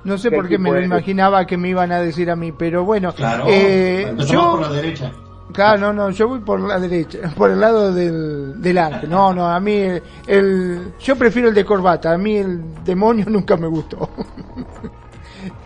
[0.03, 2.51] No sé ¿Qué por qué me lo imaginaba que me iban a decir a mí,
[2.51, 5.11] pero bueno, claro, eh, yo, por la derecha.
[5.53, 9.09] claro, no, no, yo voy por la derecha, por el lado del, del ángel.
[9.09, 13.25] No, no, a mí el, el- yo prefiero el de corbata, a mí el demonio
[13.29, 14.09] nunca me gustó.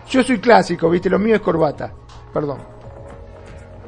[0.08, 1.92] yo soy clásico, viste, lo mío es corbata,
[2.32, 2.58] perdón.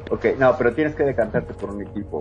[0.09, 2.19] Ok, no, pero tienes que decantarte por un equipo.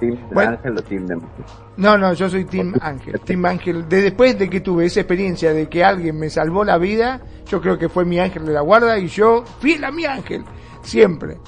[0.00, 0.52] Team Bueno.
[0.52, 1.30] Ángel o Team Demonio.
[1.76, 3.18] No, no, yo soy Team Ángel.
[3.20, 3.88] Team Ángel.
[3.88, 7.60] De después de que tuve esa experiencia de que alguien me salvó la vida, yo
[7.60, 10.44] creo que fue mi ángel de la guarda y yo fiel a mi ángel.
[10.82, 11.38] Siempre.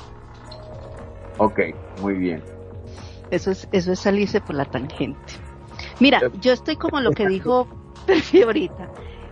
[1.38, 1.60] Ok,
[2.00, 2.42] muy bien.
[3.30, 5.34] Eso es, eso es salirse por la tangente.
[6.00, 7.68] Mira, yo estoy como lo que dijo
[8.06, 8.88] Perfi ahorita,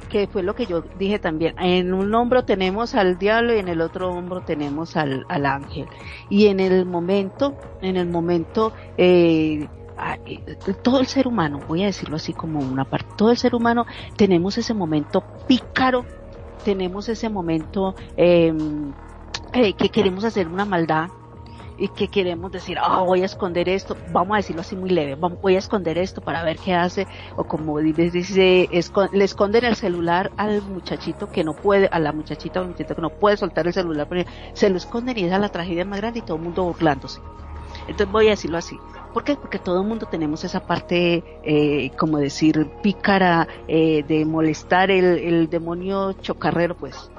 [0.07, 1.55] que fue lo que yo dije también.
[1.59, 5.87] En un hombro tenemos al diablo y en el otro hombro tenemos al, al ángel.
[6.29, 11.83] Y en el momento, en el momento, eh, ah, eh, todo el ser humano, voy
[11.83, 13.87] a decirlo así como una parte, todo el ser humano
[14.17, 16.05] tenemos ese momento pícaro,
[16.65, 18.53] tenemos ese momento eh,
[19.53, 21.09] eh, que queremos hacer una maldad,
[21.79, 25.15] y que queremos decir, ah, voy a esconder esto, vamos a decirlo así muy leve,
[25.15, 27.07] voy a esconder esto para ver qué hace,
[27.37, 28.69] o como dice,
[29.13, 33.03] le esconden el celular al muchachito que no puede, a la muchachita o muchachito que
[33.03, 34.09] no puede soltar el celular,
[34.53, 37.21] se lo esconden y esa es la tragedia más grande y todo el mundo burlándose.
[37.89, 38.79] Entonces voy a decirlo así.
[39.13, 39.37] ¿Por qué?
[39.37, 45.05] Porque todo el mundo tenemos esa parte, eh, como decir, pícara, eh, de molestar el,
[45.05, 47.11] el demonio chocarrero, pues.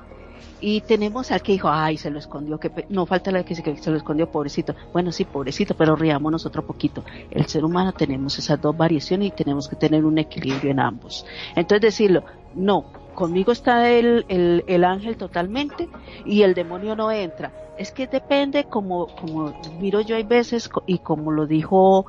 [0.60, 2.86] Y tenemos al que dijo, ay, se lo escondió, que pe-".
[2.90, 4.76] no falta la que dice que se lo escondió, pobrecito.
[4.92, 7.04] Bueno, sí, pobrecito, pero riámonos otro poquito.
[7.30, 11.26] El ser humano tenemos esas dos variaciones y tenemos que tener un equilibrio en ambos.
[11.56, 12.24] Entonces decirlo,
[12.58, 12.86] no,
[13.18, 15.90] conmigo está el, el, el ángel totalmente
[16.26, 17.52] y el demonio no entra.
[17.78, 22.06] Es que depende como, como miro yo hay veces y como lo dijo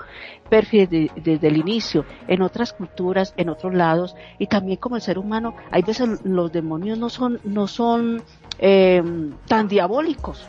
[0.49, 5.03] Perfi desde, desde el inicio, en otras culturas, en otros lados y también como el
[5.03, 8.22] ser humano, hay veces los demonios no son, no son
[8.59, 9.03] eh,
[9.46, 10.46] tan diabólicos.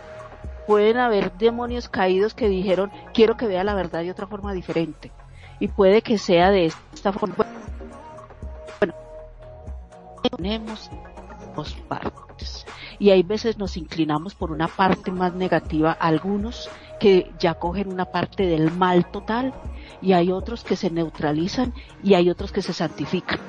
[0.67, 5.11] Pueden haber demonios caídos que dijeron quiero que vea la verdad de otra forma diferente
[5.59, 7.45] y puede que sea de esta forma.
[10.21, 10.89] Bueno, tenemos
[11.55, 12.65] dos partes
[12.99, 18.05] y hay veces nos inclinamos por una parte más negativa, algunos que ya cogen una
[18.05, 19.53] parte del mal total
[20.01, 23.39] y hay otros que se neutralizan y hay otros que se santifican.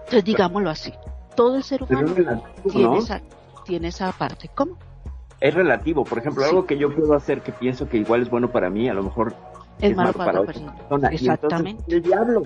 [0.00, 0.92] Entonces digámoslo así,
[1.36, 2.96] todo el ser humano tiene, ¿no?
[2.98, 3.20] esa,
[3.64, 4.50] tiene esa parte.
[4.54, 4.76] ¿Cómo?
[5.40, 6.50] Es relativo, por ejemplo, Sí.
[6.50, 9.02] algo que yo puedo hacer que pienso que igual es bueno para mí, a lo
[9.02, 9.34] mejor
[9.80, 10.72] Es, malo para, otra persona.
[10.74, 11.08] persona.
[11.12, 11.84] Y entonces, Exactamente.
[11.96, 12.42] el diablo,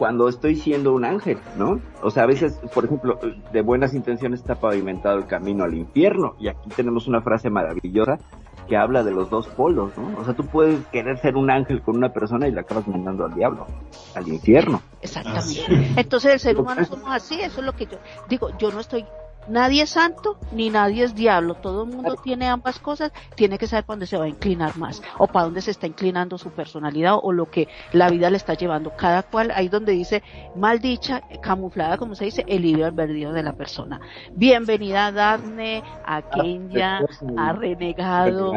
[0.00, 1.78] cuando estoy siendo un ángel, ¿no?
[2.02, 3.18] O sea, a veces, por ejemplo,
[3.52, 6.36] de buenas intenciones está pavimentado el camino al infierno.
[6.40, 8.18] Y aquí tenemos una frase maravillosa
[8.66, 10.18] que habla de los dos polos, ¿no?
[10.18, 13.26] O sea, tú puedes querer ser un ángel con una persona y la acabas mandando
[13.26, 13.66] al diablo,
[14.14, 14.80] al infierno.
[15.02, 15.92] Exactamente.
[15.94, 19.04] Entonces el ser humano somos así, eso es lo que yo digo, yo no estoy,
[19.50, 23.66] nadie es santo ni nadie es diablo, todo el mundo tiene ambas cosas, tiene que
[23.66, 26.50] saber para dónde se va a inclinar más o para dónde se está inclinando su
[26.50, 30.22] personalidad o lo que la vida le está llevando, cada cual, ahí donde dice
[30.54, 34.00] maldicha, camuflada como se dice, el libre albedrío de la persona.
[34.32, 37.00] Bienvenida a Daphne, a Kenya,
[37.36, 38.52] a Renegado,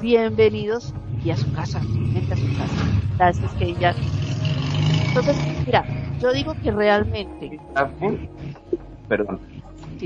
[0.00, 2.84] bienvenidos y a su casa, a su casa.
[3.18, 3.94] Gracias Kenya.
[5.08, 5.84] Entonces, mira,
[6.20, 7.60] yo digo que realmente,
[9.08, 9.55] Perdón.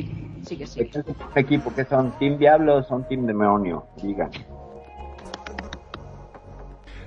[0.02, 0.84] Sí, sigue, sigue.
[0.92, 1.04] ¿Este
[1.36, 3.84] equipo que son Team Diablo o son Team Demonio?
[4.02, 4.30] Digan.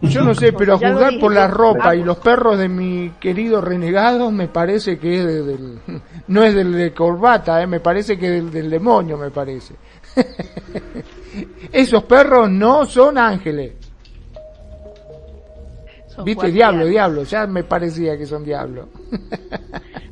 [0.01, 3.61] Yo no sé, pero a juzgar por la ropa y los perros de mi querido
[3.61, 5.79] renegado, me parece que es de- del,
[6.27, 9.75] no es del de corbata, eh, me parece que del, del demonio, me parece.
[11.71, 13.73] Esos perros no son ángeles.
[16.07, 18.87] Son Viste, diablo, diablo, ya me parecía que son diablos.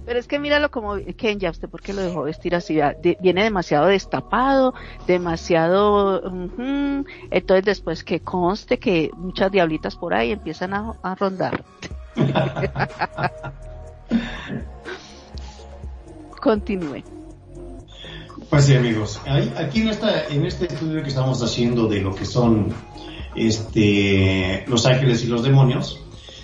[0.06, 2.76] Pero es que míralo como Kenya, ¿usted por qué lo dejó vestir así?
[2.76, 4.74] De- viene demasiado destapado,
[5.08, 6.22] demasiado...
[7.30, 11.64] entonces después que conste que muchas diablitas por ahí empiezan a, a rondar.
[16.42, 17.04] Continúe.
[18.50, 19.22] Pues sí, amigos.
[19.56, 22.74] Aquí en, esta, en este estudio que estamos haciendo de lo que son
[23.36, 26.02] este, los ángeles y los demonios,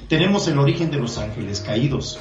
[0.07, 2.19] tenemos el origen de los ángeles caídos.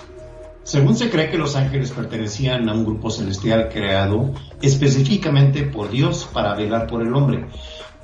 [0.66, 6.28] Según se cree que los ángeles pertenecían a un grupo celestial creado específicamente por Dios
[6.32, 7.46] para velar por el hombre,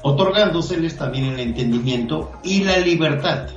[0.05, 3.49] otorgándoseles también el entendimiento y la libertad.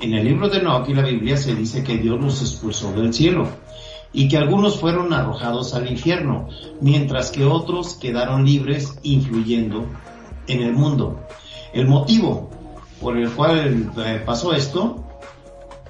[0.00, 3.12] En el libro de Enoch y la Biblia se dice que Dios los expulsó del
[3.12, 3.48] cielo
[4.12, 6.48] y que algunos fueron arrojados al infierno,
[6.80, 9.86] mientras que otros quedaron libres influyendo
[10.46, 11.18] en el mundo.
[11.72, 12.48] El motivo
[13.00, 15.05] por el cual eh, pasó esto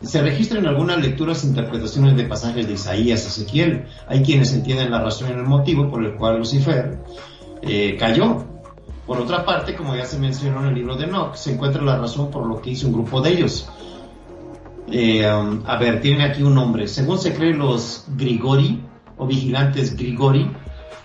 [0.07, 3.86] se registra en algunas lecturas e interpretaciones de pasajes de Isaías, Ezequiel.
[4.07, 6.98] Hay quienes entienden la razón y el motivo por el cual Lucifer
[7.62, 8.44] eh, cayó.
[9.07, 11.98] Por otra parte, como ya se mencionó en el libro de Enoch, se encuentra la
[11.98, 13.68] razón por lo que hizo un grupo de ellos.
[14.90, 16.88] Eh, um, a ver, tienen aquí un nombre.
[16.88, 18.80] Según se cree, los Grigori
[19.16, 20.50] o vigilantes Grigori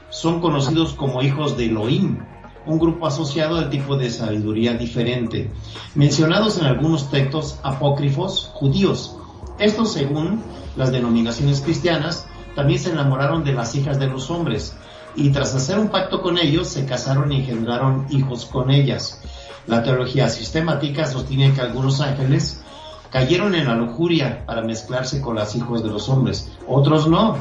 [0.10, 2.20] son conocidos como hijos de Elohim,
[2.66, 5.50] un grupo asociado al tipo de sabiduría diferente,
[5.96, 9.18] mencionados en algunos textos apócrifos judíos.
[9.60, 10.42] Estos, según
[10.76, 14.76] las denominaciones cristianas, también se enamoraron de las hijas de los hombres
[15.16, 19.22] y tras hacer un pacto con ellos se casaron y engendraron hijos con ellas.
[19.68, 22.64] La teología sistemática sostiene que algunos ángeles
[23.10, 27.38] cayeron en la lujuria para mezclarse con las hijos de los hombres, otros no,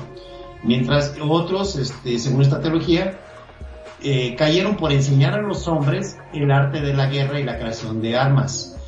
[0.65, 3.19] mientras otros, este, según esta teología,
[4.03, 8.01] eh, cayeron por enseñar a los hombres el arte de la guerra y la creación
[8.01, 8.79] de armas,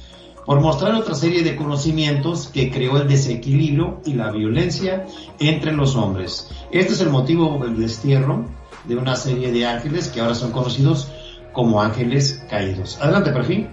[0.47, 5.07] por mostrar otra serie de conocimientos que creó el desequilibrio y la violencia
[5.39, 6.51] entre los hombres.
[6.71, 8.47] Este es el motivo del destierro
[8.85, 11.13] de una serie de ángeles que ahora son conocidos
[11.53, 12.99] como ángeles caídos.
[13.01, 13.69] Adelante, perfil.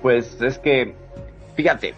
[0.00, 0.94] Pues es que,
[1.54, 1.94] fíjate,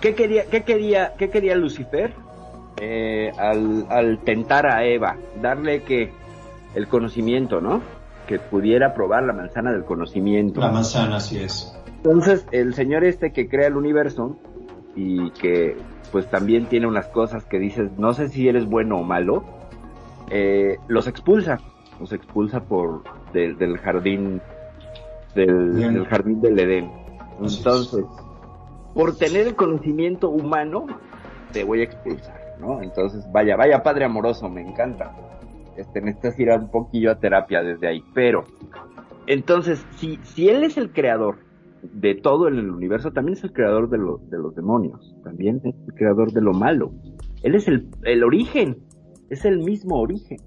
[0.00, 2.12] ¿qué quería, qué quería, qué quería Lucifer
[2.80, 5.16] eh, al, al tentar a Eva?
[5.42, 6.10] Darle que
[6.76, 7.80] el conocimiento, ¿no?
[8.28, 10.60] Que pudiera probar la manzana del conocimiento.
[10.60, 11.76] La manzana, así es.
[11.96, 14.36] Entonces, el señor este que crea el universo
[14.94, 15.76] y que
[16.12, 19.42] pues también tiene unas cosas que dices, no sé si eres bueno o malo,
[20.30, 21.58] eh, los expulsa,
[21.98, 24.40] los expulsa por de- del jardín
[25.34, 26.90] del, jardín del Edén.
[27.40, 28.04] Entonces,
[28.94, 30.86] por tener el conocimiento humano,
[31.52, 32.40] te voy a expulsar.
[32.58, 32.80] ¿no?
[32.82, 35.12] Entonces, vaya, vaya padre amoroso, me encanta.
[35.76, 38.44] Este, necesitas ir un poquillo a terapia desde ahí, pero,
[39.26, 41.36] entonces, si, si él es el creador
[41.82, 45.74] de todo en el universo, también es el creador de, de los demonios, también es
[45.86, 46.92] el creador de lo malo.
[47.42, 48.78] Él es el, el origen,
[49.30, 50.38] es el mismo origen.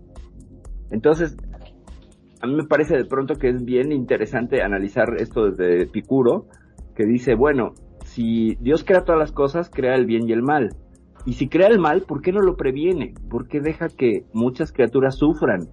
[0.91, 1.37] Entonces,
[2.41, 6.47] a mí me parece de pronto que es bien interesante analizar esto desde Epicuro,
[6.95, 7.73] que dice, bueno,
[8.05, 10.69] si Dios crea todas las cosas, crea el bien y el mal.
[11.25, 13.13] Y si crea el mal, ¿por qué no lo previene?
[13.29, 15.67] ¿Por qué deja que muchas criaturas sufran?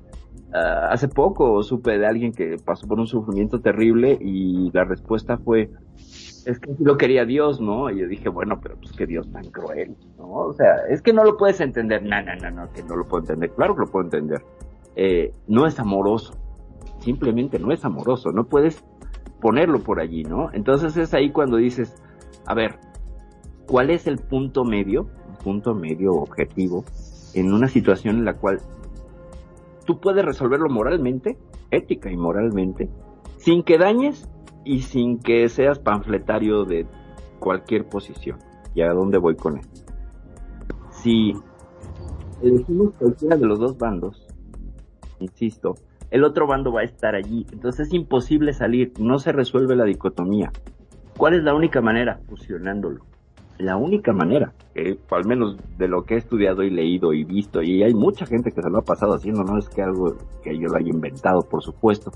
[0.52, 5.38] Ah, hace poco supe de alguien que pasó por un sufrimiento terrible y la respuesta
[5.38, 5.70] fue,
[6.46, 7.90] es que lo quería Dios, ¿no?
[7.90, 10.28] Y yo dije, bueno, pero pues que Dios tan cruel, ¿no?
[10.28, 12.02] O sea, es que no lo puedes entender.
[12.02, 13.50] No, no, no, no, que no lo puedo entender.
[13.50, 14.42] Claro que lo puedo entender.
[14.94, 16.34] Eh, no es amoroso.
[17.00, 18.30] Simplemente no es amoroso.
[18.30, 18.84] No puedes
[19.40, 20.50] ponerlo por allí, ¿no?
[20.52, 21.94] Entonces es ahí cuando dices,
[22.46, 22.78] a ver,
[23.66, 25.08] ¿cuál es el punto medio?
[25.46, 26.84] Un punto medio objetivo
[27.32, 28.58] en una situación en la cual
[29.84, 31.38] tú puedes resolverlo moralmente,
[31.70, 32.90] ética y moralmente,
[33.36, 34.28] sin que dañes
[34.64, 36.84] y sin que seas panfletario de
[37.38, 38.40] cualquier posición.
[38.74, 39.82] ¿Y a dónde voy con esto?
[40.90, 41.32] Si
[42.42, 44.26] elegimos cualquiera de los dos bandos,
[45.20, 45.76] insisto,
[46.10, 47.46] el otro bando va a estar allí.
[47.52, 50.50] Entonces es imposible salir, no se resuelve la dicotomía.
[51.16, 52.18] ¿Cuál es la única manera?
[52.26, 53.15] Fusionándolo.
[53.58, 57.62] La única manera, que al menos de lo que he estudiado y leído y visto,
[57.62, 60.58] y hay mucha gente que se lo ha pasado haciendo, no es que algo que
[60.58, 62.10] yo lo haya inventado, por supuesto,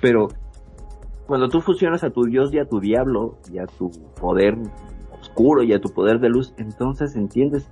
[0.00, 0.28] pero
[1.26, 4.58] cuando tú fusionas a tu Dios y a tu diablo y a tu poder
[5.18, 7.70] oscuro y a tu poder de luz, entonces entiendes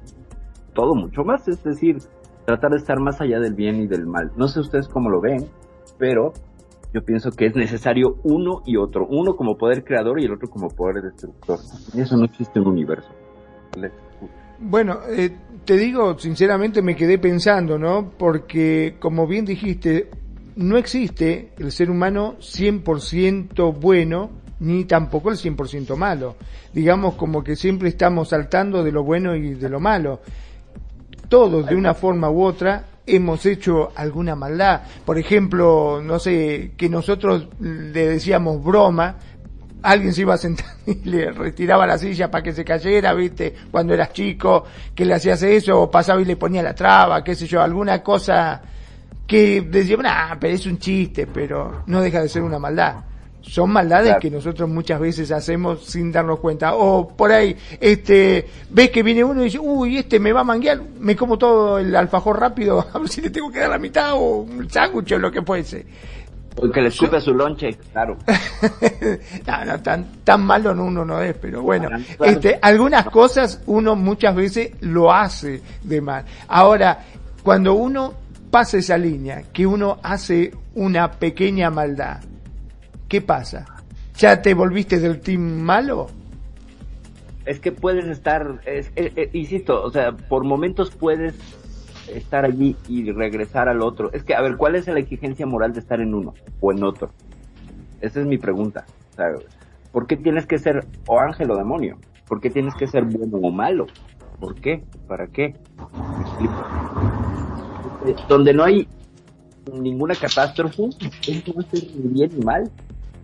[0.72, 1.98] todo mucho más, es decir,
[2.46, 4.30] tratar de estar más allá del bien y del mal.
[4.36, 5.46] No sé ustedes cómo lo ven,
[5.98, 6.32] pero
[6.92, 10.48] yo pienso que es necesario uno y otro, uno como poder creador y el otro
[10.48, 11.58] como poder destructor.
[11.96, 13.08] Eso no existe en un universo.
[14.58, 15.30] Bueno, eh,
[15.64, 18.10] te digo, sinceramente me quedé pensando, ¿no?
[18.18, 20.10] Porque, como bien dijiste,
[20.56, 24.30] no existe el ser humano 100% bueno,
[24.60, 26.36] ni tampoco el 100% malo.
[26.72, 30.20] Digamos como que siempre estamos saltando de lo bueno y de lo malo.
[31.28, 34.82] Todos, de una forma u otra, hemos hecho alguna maldad.
[35.04, 39.16] Por ejemplo, no sé, que nosotros le decíamos broma,
[39.82, 43.54] alguien se iba a sentar y le retiraba la silla para que se cayera, viste,
[43.70, 44.64] cuando eras chico,
[44.94, 48.02] que le hacías eso, o pasaba y le ponía la traba, qué sé yo, alguna
[48.02, 48.60] cosa
[49.26, 53.09] que decíamos, ah, pero es un chiste, pero no deja de ser una maldad.
[53.42, 54.20] Son maldades Claro.
[54.20, 56.74] que nosotros muchas veces hacemos sin darnos cuenta.
[56.74, 60.44] O por ahí, este, ves que viene uno y dice, uy, este me va a
[60.44, 63.78] manguear, me como todo el alfajor rápido, a ver si le tengo que dar la
[63.78, 65.86] mitad o un sándwich o lo que fuese.
[66.54, 68.16] Porque le escupe a su lonche, claro.
[69.46, 73.62] no, no, tan, tan malo no uno no es, pero bueno, Ah, este, algunas cosas
[73.66, 76.24] uno muchas veces lo hace de mal.
[76.48, 77.04] Ahora,
[77.42, 78.14] cuando uno
[78.50, 82.18] pasa esa línea, que uno hace una pequeña maldad,
[83.10, 83.66] ¿qué pasa?
[84.16, 86.08] ¿Ya te volviste del team malo?
[87.44, 91.34] Es que puedes estar, es- eh, insisto, o sea, por momentos puedes
[92.08, 94.12] estar allí y regresar al otro.
[94.12, 96.84] Es que, a ver, ¿cuál es la exigencia moral de estar en uno o en
[96.84, 97.10] otro?
[98.00, 98.86] Esa es mi pregunta.
[99.12, 99.26] O sea,
[99.90, 101.98] ¿por qué tienes que ser o ángel o demonio?
[102.28, 103.86] ¿Por qué tienes que ser bueno o malo?
[104.38, 104.84] ¿Por qué?
[105.08, 105.54] ¿Para qué?
[106.16, 106.64] Me explico.
[108.06, 108.86] Eh, Donde no hay
[109.72, 110.84] ninguna catástrofe,
[111.26, 112.70] es no hacer ni bien ni mal.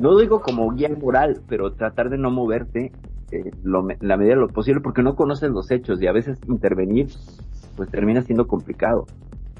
[0.01, 2.93] No digo como guía moral, pero tratar de no moverte
[3.33, 7.09] eh, la medida de lo posible porque no conoces los hechos y a veces intervenir
[7.77, 9.07] pues termina siendo complicado.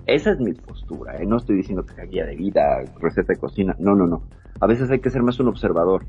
[0.07, 1.27] Esa es mi postura, ¿eh?
[1.27, 4.23] no estoy diciendo que sea guía de vida, receta de cocina, no, no, no.
[4.61, 6.05] A veces hay que ser más un observador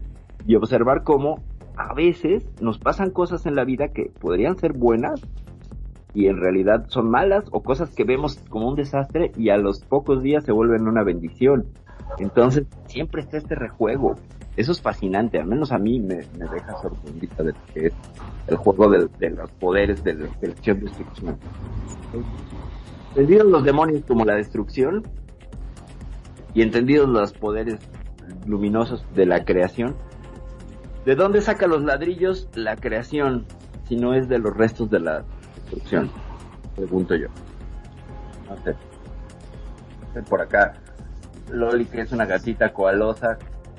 [0.46, 1.44] y observar cómo
[1.76, 5.22] a veces nos pasan cosas en la vida que podrían ser buenas
[6.14, 9.84] y en realidad son malas o cosas que vemos como un desastre y a los
[9.84, 11.66] pocos días se vuelven una bendición.
[12.20, 14.16] Entonces siempre está este rejuego.
[14.56, 17.94] Eso es fascinante, al menos a mí me, me deja sorprendida de lo que es
[18.48, 21.38] el juego del- de, los poderes de la de la acción-destrucción.
[23.12, 25.04] Entendidos los demonios como la destrucción
[26.54, 27.78] y entendidos los poderes
[28.48, 29.96] luminosos de la creación,
[31.06, 33.46] ¿de dónde saca los ladrillos la creación
[33.88, 35.24] si no es de los restos de la
[35.56, 36.10] destrucción?
[36.76, 37.28] Pregunto yo.
[38.50, 38.76] No sé,
[40.30, 40.74] Por acá,
[41.52, 43.38] Loli, que es una gatita coalosa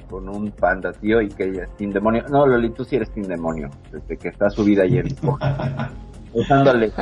[0.09, 2.25] con un panda tío y que ella es Team Demonio.
[2.31, 5.07] No, Loli, tú sí eres Team Demonio, desde que está subida ayer.
[6.33, 6.93] usándole,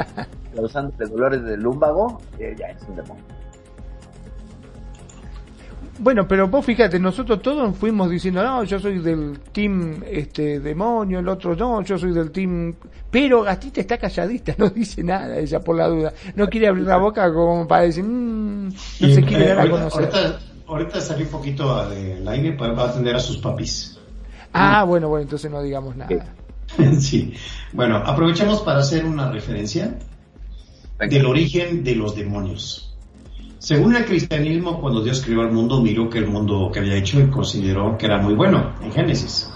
[0.55, 3.25] causándole dolores del lumbago, ya es un demonio.
[5.99, 11.21] Bueno, pero vos fíjate, nosotros todos fuimos diciendo, no, yo soy del team este demonio,
[11.21, 12.75] el otro no, yo soy del team...
[13.11, 16.13] Pero Gastita está calladita, no dice nada ella por la duda.
[16.35, 19.71] No quiere abrir la boca como para decir, mmm, no se quiere eh, dar a
[19.71, 20.05] conocer.
[20.05, 23.99] ahorita, ahorita salió un poquito del aire para va a atender a sus papis.
[24.53, 26.35] Ah, bueno, bueno, entonces no digamos nada.
[27.01, 27.35] sí.
[27.73, 29.99] Bueno, aprovechamos para hacer una referencia
[30.99, 32.97] del origen de los demonios.
[33.59, 37.21] Según el cristianismo, cuando Dios creó el mundo, miró que el mundo que había hecho
[37.21, 39.51] y consideró que era muy bueno, en Génesis.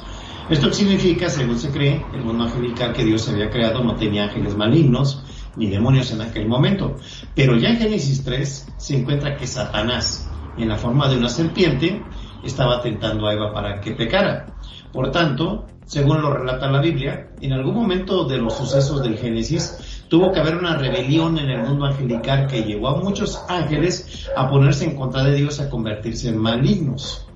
[0.50, 4.56] Esto significa, según se cree, el mundo angelical que Dios había creado no tenía ángeles
[4.56, 5.22] malignos
[5.56, 6.96] ni demonios en aquel momento.
[7.34, 12.02] Pero ya en Génesis 3 se encuentra que Satanás, en la forma de una serpiente,
[12.44, 14.46] estaba tentando a Eva para que pecara.
[14.92, 20.04] Por tanto, según lo relata la Biblia, en algún momento de los sucesos del Génesis
[20.08, 24.48] tuvo que haber una rebelión en el mundo angelical que llevó a muchos ángeles a
[24.48, 27.26] ponerse en contra de Dios, a convertirse en malignos.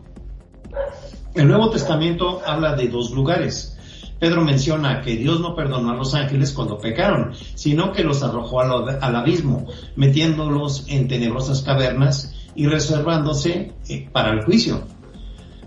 [1.34, 3.76] El Nuevo Testamento habla de dos lugares.
[4.20, 8.60] Pedro menciona que Dios no perdonó a los ángeles cuando pecaron, sino que los arrojó
[8.60, 9.66] al, al abismo,
[9.96, 14.86] metiéndolos en tenebrosas cavernas y reservándose eh, para el juicio.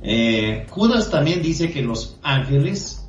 [0.02, 3.08] Eh, Judas también dice que los ángeles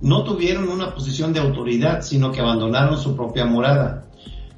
[0.00, 4.06] no tuvieron una posición de autoridad, sino que abandonaron su propia morada.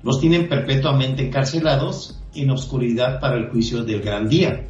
[0.02, 4.69] Los tienen perpetuamente encarcelados en oscuridad para el juicio del gran día.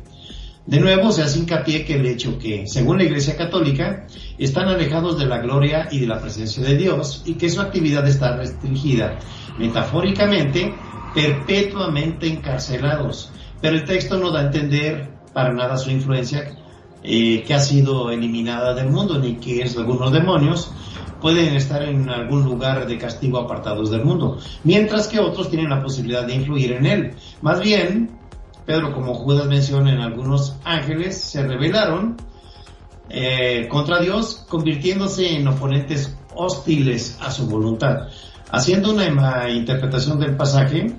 [0.66, 5.18] De nuevo se hace hincapié que el hecho que, según la Iglesia Católica, están alejados
[5.18, 9.18] de la gloria y de la presencia de Dios y que su actividad está restringida,
[9.58, 10.74] metafóricamente,
[11.14, 13.32] perpetuamente encarcelados.
[13.60, 16.56] Pero el texto no da a entender para nada su influencia
[17.02, 20.72] eh, que ha sido eliminada del mundo, ni que es algunos demonios
[21.20, 25.82] pueden estar en algún lugar de castigo apartados del mundo, mientras que otros tienen la
[25.82, 27.14] posibilidad de influir en él.
[27.42, 28.10] Más bien,
[28.66, 32.16] Pedro, como Judas menciona en algunos ángeles, se rebelaron
[33.08, 38.08] eh, contra Dios, convirtiéndose en oponentes hostiles a su voluntad.
[38.50, 40.94] Haciendo una interpretación del pasaje,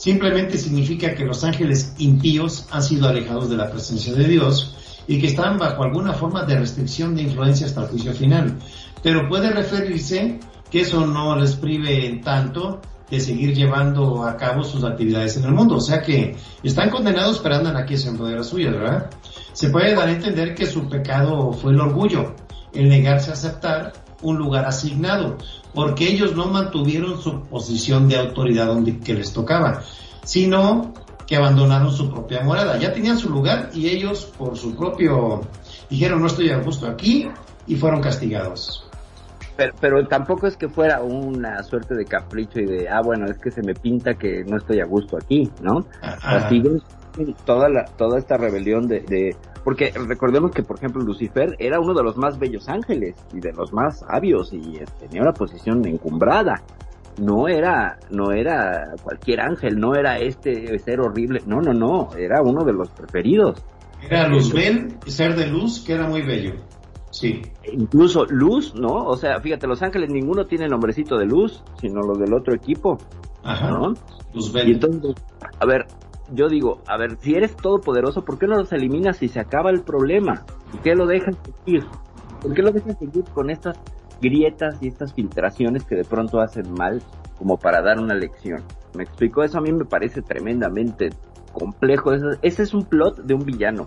[0.00, 4.74] simplemente significa que los ángeles impíos han sido alejados de la presencia de Dios
[5.06, 8.58] y que están bajo alguna forma de restricción de influencia hasta el juicio final.
[9.02, 10.40] Pero puede referirse
[10.70, 15.44] que eso no les prive en tanto de seguir llevando a cabo sus actividades en
[15.44, 15.76] el mundo.
[15.76, 19.10] O sea que están condenados pero andan aquí haciendo de las suyas, ¿verdad?
[19.52, 22.34] Se puede dar a entender que su pecado fue el orgullo,
[22.72, 25.36] el negarse a aceptar un lugar asignado,
[25.74, 29.82] porque ellos no mantuvieron su posición de autoridad donde que les tocaba,
[30.24, 30.92] sino
[31.26, 32.76] que abandonaron su propia morada.
[32.78, 35.42] Ya tenían su lugar y ellos por su propio
[35.88, 37.28] dijeron no estoy a gusto aquí
[37.66, 38.84] y fueron castigados.
[39.56, 43.38] Pero, pero, tampoco es que fuera una suerte de capricho y de, ah, bueno, es
[43.38, 45.84] que se me pinta que no estoy a gusto aquí, ¿no?
[46.00, 46.62] Así
[47.44, 51.94] toda la, toda esta rebelión de, de, porque recordemos que, por ejemplo, Lucifer era uno
[51.94, 55.86] de los más bellos ángeles y de los más sabios y eh, tenía una posición
[55.86, 56.62] encumbrada.
[57.18, 62.40] No era, no era cualquier ángel, no era este ser horrible, no, no, no, era
[62.40, 63.62] uno de los preferidos.
[64.02, 66.54] Era Luzbel, ser de luz, que era muy bello.
[67.10, 67.42] Sí.
[67.72, 69.04] Incluso Luz, ¿no?
[69.04, 72.54] O sea, fíjate, Los Ángeles ninguno tiene el nombrecito de Luz, sino los del otro
[72.54, 72.96] equipo.
[73.42, 73.70] Ajá.
[73.70, 73.94] ¿no?
[74.32, 74.68] Luzbel.
[74.68, 75.14] Y entonces,
[75.58, 75.86] a ver,
[76.32, 79.70] yo digo, a ver, si eres todopoderoso, ¿por qué no los eliminas si se acaba
[79.70, 80.44] el problema?
[80.70, 81.84] ¿Por qué lo dejas seguir?
[82.40, 83.78] ¿Por qué lo dejas seguir con estas
[84.20, 87.02] grietas y estas filtraciones que de pronto hacen mal
[87.38, 88.62] como para dar una lección?
[88.94, 89.42] ¿Me explico?
[89.42, 91.10] Eso a mí me parece tremendamente
[91.52, 92.12] complejo.
[92.12, 93.86] Ese, ese es un plot de un villano,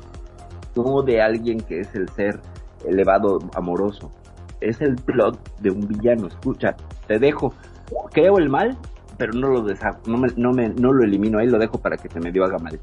[0.76, 2.40] no de alguien que es el ser
[2.86, 4.12] elevado amoroso.
[4.60, 6.28] Es el plot de un villano.
[6.28, 6.76] Escucha,
[7.08, 7.54] te dejo.
[8.12, 8.78] Creo el mal,
[9.24, 11.96] pero no lo deshago, no me, no me, no lo elimino ahí, lo dejo para
[11.96, 12.78] que se me dio haga mal.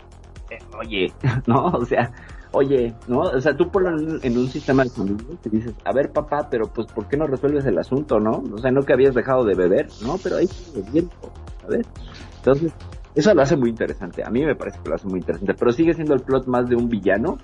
[0.49, 1.13] Eh, oye,
[1.47, 2.11] no, o sea,
[2.53, 5.93] oye, no, o sea, tú ponlo en, en un sistema de familia te dices, a
[5.93, 8.43] ver papá, pero pues ¿por qué no resuelves el asunto, no?
[8.55, 11.31] O sea, no que habías dejado de beber, no, pero ahí sigue tiempo,
[11.61, 11.87] ¿sabes?
[12.37, 12.73] Entonces,
[13.15, 15.73] eso lo hace muy interesante, a mí me parece que lo hace muy interesante, pero
[15.73, 17.37] sigue siendo el plot más de un villano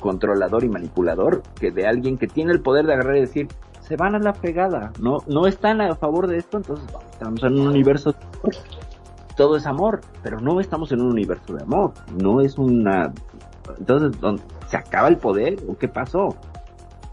[0.00, 3.48] controlador y manipulador que de alguien que tiene el poder de agarrar y decir,
[3.88, 7.58] se van a la pegada, no, no están a favor de esto, entonces estamos en
[7.58, 8.14] un universo,
[9.34, 13.10] todo es amor, pero no estamos en un universo de amor, no es una,
[13.78, 14.20] entonces,
[14.66, 16.36] ¿se acaba el poder o qué pasó?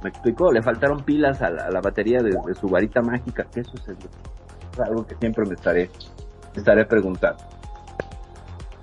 [0.03, 0.51] ¿Me explico?
[0.51, 4.09] Le faltaron pilas a la, batería de, de, su varita mágica, ¿qué sucedió?
[4.73, 5.89] Es algo que siempre me estaré,
[6.53, 7.41] me estaré preguntando.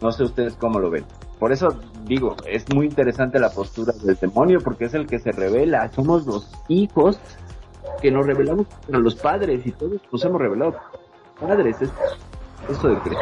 [0.01, 1.05] No sé ustedes cómo lo ven.
[1.39, 1.69] Por eso
[2.07, 5.89] digo, es muy interesante la postura del demonio porque es el que se revela.
[5.93, 7.21] Somos los hijos
[8.01, 10.75] que nos revelamos a los padres y todos nos hemos revelado
[11.41, 11.77] padres.
[11.81, 11.91] Es,
[12.71, 13.19] eso de creer.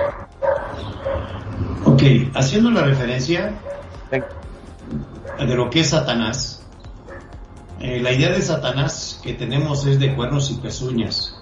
[1.85, 2.03] Ok,
[2.35, 3.55] haciendo la referencia,
[4.11, 6.67] de lo que es Satanás,
[7.81, 11.37] eh, la idea de Satanás que tenemos es de cuernos y pezuñas.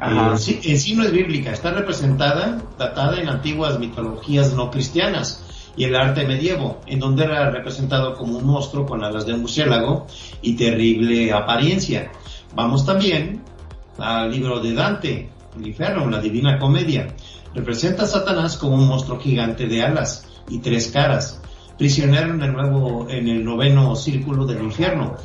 [0.00, 5.44] Eh, sí- en sí no es bíblica, está representada, datada en antiguas mitologías no cristianas
[5.76, 10.06] y el arte medievo, en donde era representado como un monstruo con alas de murciélago
[10.42, 12.10] y terrible apariencia.
[12.54, 13.42] Vamos también
[13.98, 17.08] al libro de Dante, el infierno, la divina comedia.
[17.54, 21.40] Representa a Satanás como un monstruo gigante de alas y tres caras,
[21.78, 25.16] prisionero en el nuevo, en el noveno círculo del infierno.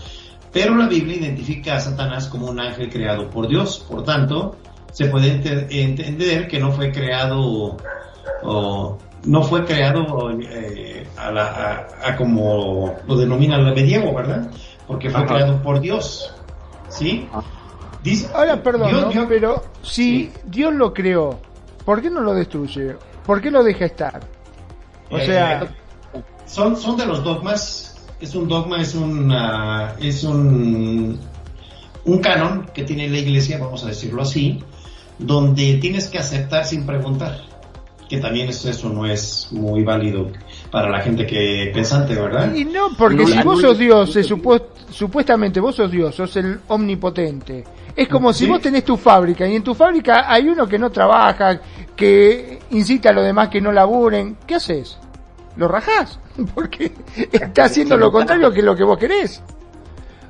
[0.51, 3.85] Pero la Biblia identifica a Satanás como un ángel creado por Dios.
[3.87, 4.55] Por tanto,
[4.91, 7.77] se puede ente- entender que no fue creado
[8.43, 14.49] o no fue creado eh, a, la- a- a como lo denomina el medievo, ¿verdad?
[14.87, 15.33] Porque fue Ajá.
[15.33, 16.33] creado por Dios.
[16.89, 17.27] ¿Sí?
[17.33, 17.41] Ah.
[18.03, 19.09] Dice, Ahora, perdón, Dios- ¿no?
[19.11, 20.31] Dios- pero si Sí.
[20.45, 21.39] Dios lo creó,
[21.83, 22.95] ¿por qué no lo destruye?
[23.25, 24.21] ¿Por qué lo deja estar?
[25.09, 25.67] O Eh, sea,
[26.45, 27.95] son, son de los dogmas.
[28.19, 31.19] Es un dogma, es un, ah, es un,
[32.05, 34.63] un canon que tiene la iglesia, vamos a decirlo así,
[35.19, 37.41] donde tienes que aceptar sin preguntar.
[38.09, 40.29] Que también es eso no es muy válido
[40.71, 42.53] para la gente que pensante, ¿verdad?
[42.53, 46.59] y no, porque No, si vos sos Dios, supu- supuestamente vos sos Dios, sos el
[46.67, 47.63] omnipotente.
[47.95, 50.91] Es como si vos tenés tu fábrica y en tu fábrica hay uno que no
[50.91, 51.59] trabaja,
[51.95, 54.37] que incita a los demás que no laburen.
[54.45, 54.99] ¿Qué haces?
[55.55, 56.19] ¿Lo rajás?
[56.55, 56.91] Porque
[57.31, 59.41] está haciendo lo contrario que lo que vos querés.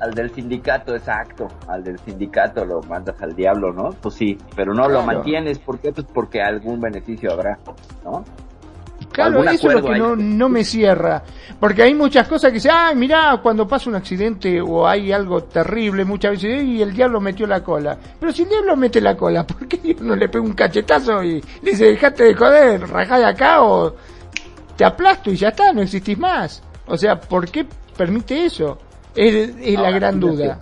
[0.00, 1.48] Al del sindicato, exacto.
[1.66, 3.90] Al del sindicato lo mandas al diablo, ¿no?
[4.00, 5.58] Pues sí, pero no lo mantienes.
[5.58, 5.92] ¿Por qué?
[5.92, 7.58] Pues porque algún beneficio habrá,
[8.04, 8.24] ¿no?
[9.12, 11.22] Claro, eso es lo que no, no me cierra.
[11.58, 15.42] Porque hay muchas cosas que dicen, ay, mirá, cuando pasa un accidente o hay algo
[15.42, 17.98] terrible, muchas veces, y el diablo metió la cola.
[18.20, 21.22] Pero si el diablo mete la cola, ¿por qué Dios no le pega un cachetazo
[21.22, 23.94] y le dice, dejate de joder, rajá de acá o
[24.76, 26.62] te aplasto y ya está, no existís más?
[26.86, 27.66] O sea, ¿por qué
[27.96, 28.78] permite eso?
[29.14, 30.36] Es, es la gran fíjate.
[30.36, 30.58] duda.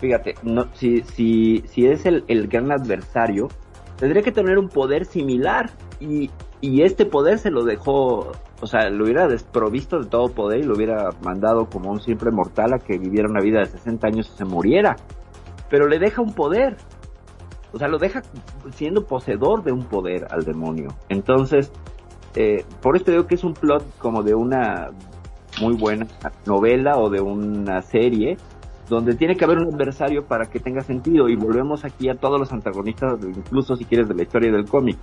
[0.00, 3.48] Fíjate, no, si, si, si es el, el gran adversario,
[3.96, 5.70] tendría que tener un poder similar
[6.00, 10.60] y, y este poder se lo dejó, o sea, lo hubiera desprovisto de todo poder
[10.60, 14.06] y lo hubiera mandado como un simple mortal a que viviera una vida de 60
[14.06, 14.96] años y se muriera.
[15.68, 16.76] Pero le deja un poder.
[17.72, 18.22] O sea, lo deja
[18.72, 20.88] siendo poseedor de un poder al demonio.
[21.08, 21.72] Entonces,
[22.36, 24.90] eh, por esto digo que es un plot como de una
[25.60, 26.06] muy buena
[26.46, 28.36] novela o de una serie
[28.88, 32.38] donde tiene que haber un adversario para que tenga sentido y volvemos aquí a todos
[32.38, 34.98] los antagonistas, incluso si quieres de la historia del cómic.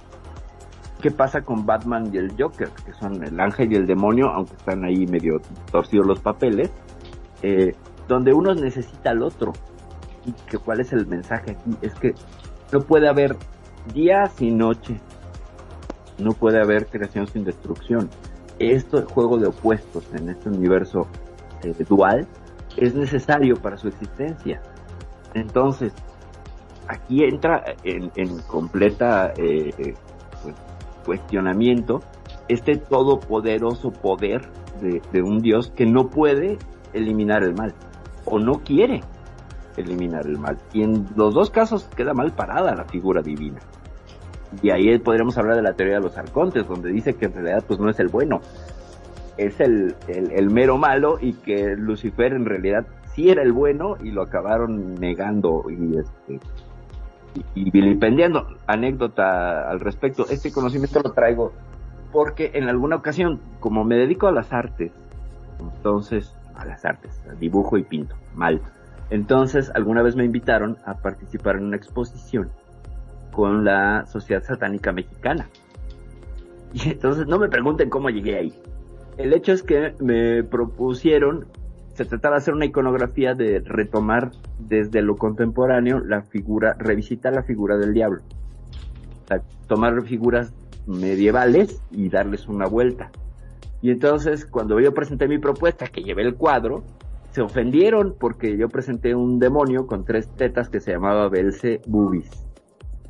[1.01, 2.69] ¿Qué pasa con Batman y el Joker?
[2.85, 5.41] Que son el ángel y el demonio, aunque están ahí medio
[5.71, 6.71] torcidos los papeles,
[7.41, 7.73] eh,
[8.07, 9.53] donde uno necesita al otro.
[10.25, 11.75] ¿Y que, cuál es el mensaje aquí?
[11.81, 12.13] Es que
[12.71, 13.35] no puede haber
[13.93, 14.99] día sin noche,
[16.19, 18.09] no puede haber creación sin destrucción.
[18.59, 21.07] Esto es juego de opuestos en este universo
[21.63, 22.27] eh, dual
[22.77, 24.61] es necesario para su existencia.
[25.33, 25.93] Entonces,
[26.87, 29.95] aquí entra en, completa eh,
[31.05, 32.01] cuestionamiento
[32.47, 34.41] este todopoderoso poder
[34.81, 36.57] de, un Dios que no puede
[36.93, 37.73] eliminar el mal
[38.25, 39.01] o no quiere
[39.77, 40.57] eliminar el mal.
[40.73, 43.59] Y en los dos casos queda mal parada la figura divina.
[44.61, 47.63] Y ahí podríamos hablar de la teoría de los arcontes, donde dice que en realidad
[47.65, 48.41] pues no es el bueno,
[49.37, 53.95] es el, el, el mero malo y que Lucifer en realidad sí era el bueno
[54.03, 56.39] y lo acabaron negando y este
[57.55, 58.47] y, vilipendiando.
[58.67, 61.53] Anécdota al respecto, este conocimiento lo traigo
[62.11, 64.91] porque en alguna ocasión, como me dedico a las artes,
[65.59, 68.61] entonces, a las artes, dibujo y pinto, mal.
[69.09, 72.49] Entonces, alguna vez me invitaron a participar en una exposición
[73.31, 75.47] con la Sociedad Satánica Mexicana.
[76.73, 78.53] Y entonces no me pregunten cómo llegué ahí.
[79.17, 81.45] El hecho es que me propusieron,
[81.93, 87.43] se trataba de hacer una iconografía de retomar desde lo contemporáneo la figura, revisitar la
[87.43, 88.21] figura del diablo.
[89.67, 90.53] Tomar figuras
[90.87, 93.11] medievales y darles una vuelta.
[93.81, 96.83] Y entonces, cuando yo presenté mi propuesta, que llevé el cuadro,
[97.31, 102.29] se ofendieron porque yo presenté un demonio con tres tetas que se llamaba Belzebubis.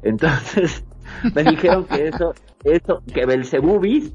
[0.04, 0.86] Entonces,
[1.36, 2.34] me dijeron que eso,
[2.64, 4.14] eso, que Belzebubis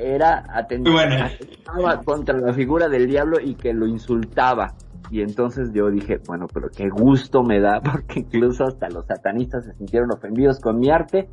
[0.00, 4.74] era atentaba contra la figura del diablo y que lo insultaba.
[5.10, 9.64] Y entonces yo dije, bueno, pero qué gusto me da, porque incluso hasta los satanistas
[9.64, 11.28] se sintieron ofendidos con mi arte.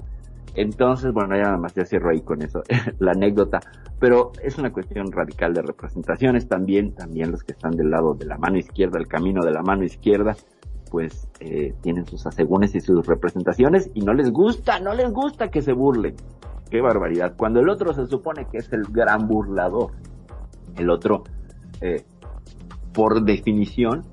[0.56, 2.64] Entonces, bueno, ya nada más ya cierro ahí con eso,
[3.00, 3.60] la anécdota.
[4.00, 8.26] Pero es una cuestión radical de representaciones también, también los que están del lado de
[8.26, 10.36] la mano izquierda, el camino de la mano izquierda,
[10.90, 15.50] pues eh, tienen sus asegúnes y sus representaciones y no les gusta, no les gusta
[15.50, 16.16] que se burlen.
[16.70, 17.36] Qué barbaridad.
[17.38, 19.92] Cuando el otro se supone que es el gran burlador,
[20.78, 21.24] el otro
[21.82, 22.04] eh,
[22.94, 24.04] por definición,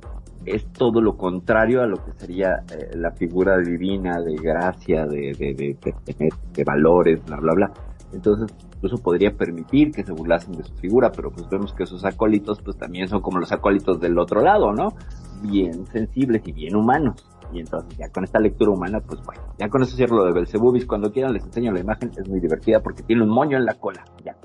[0.45, 5.33] es todo lo contrario a lo que sería eh, la figura divina de gracia, de,
[5.33, 7.73] de, de, de, valores, bla, bla, bla.
[8.13, 12.05] Entonces, incluso podría permitir que se burlasen de su figura, pero pues vemos que sus
[12.05, 14.95] acólitos pues también son como los acólitos del otro lado, ¿no?
[15.43, 17.27] Bien sensibles y bien humanos.
[17.55, 20.33] Y entonces ya con esta lectura humana, pues bueno, ya con eso cierro lo de
[20.33, 20.87] Belzebubis.
[20.87, 23.75] Cuando quieran les enseño la imagen, es muy divertida porque tiene un moño en la
[23.75, 24.05] cola.
[24.25, 24.37] Ya.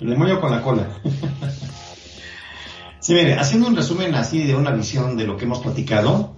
[0.00, 0.88] El demonio con la cola.
[3.00, 6.34] sí, mire, haciendo un resumen así de una visión de lo que hemos platicado,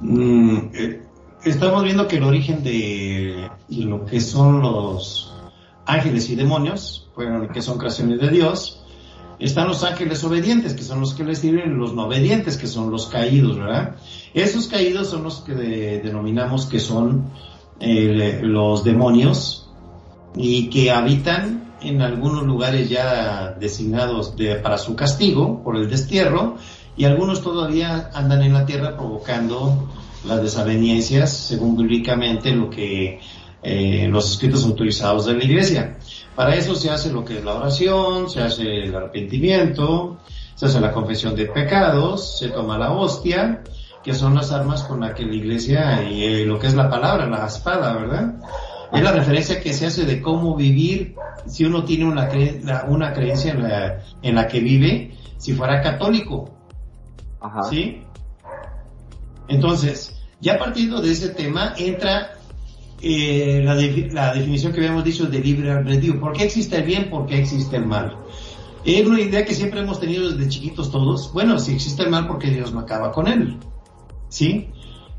[0.00, 1.02] mmm, eh,
[1.44, 5.32] estamos viendo que el origen de lo que son los
[5.86, 8.83] ángeles y demonios, bueno, que son creaciones de Dios,
[9.38, 12.90] están los ángeles obedientes, que son los que les sirven, los no obedientes, que son
[12.90, 13.96] los caídos, ¿verdad?
[14.32, 17.30] Esos caídos son los que de, denominamos que son
[17.80, 19.68] eh, los demonios
[20.36, 26.56] y que habitan en algunos lugares ya designados de, para su castigo por el destierro
[26.96, 29.88] y algunos todavía andan en la tierra provocando
[30.26, 33.20] las desavenencias según bíblicamente lo que
[33.62, 35.98] eh, los escritos autorizados de la iglesia.
[36.34, 40.18] Para eso se hace lo que es la oración, se hace el arrepentimiento,
[40.54, 43.62] se hace la confesión de pecados, se toma la hostia,
[44.02, 46.90] que son las armas con las que la iglesia y eh, lo que es la
[46.90, 48.34] palabra, la espada, ¿verdad?
[48.92, 51.16] Es la referencia que se hace de cómo vivir
[51.46, 55.80] si uno tiene una, cre una creencia en la, en la que vive, si fuera
[55.80, 56.50] católico.
[57.40, 57.62] Ajá.
[57.64, 58.02] ¿Sí?
[59.48, 62.33] Entonces, ya partiendo de ese tema, entra
[63.00, 66.20] eh, la, de, la, definición que habíamos dicho de libre albedrío.
[66.20, 67.10] ¿Por qué existe el bien?
[67.10, 68.16] ¿Por qué existe el mal?
[68.84, 71.32] Es una idea que siempre hemos tenido desde chiquitos todos.
[71.32, 73.58] Bueno, si existe el mal, porque Dios no acaba con él?
[74.28, 74.68] ¿Sí?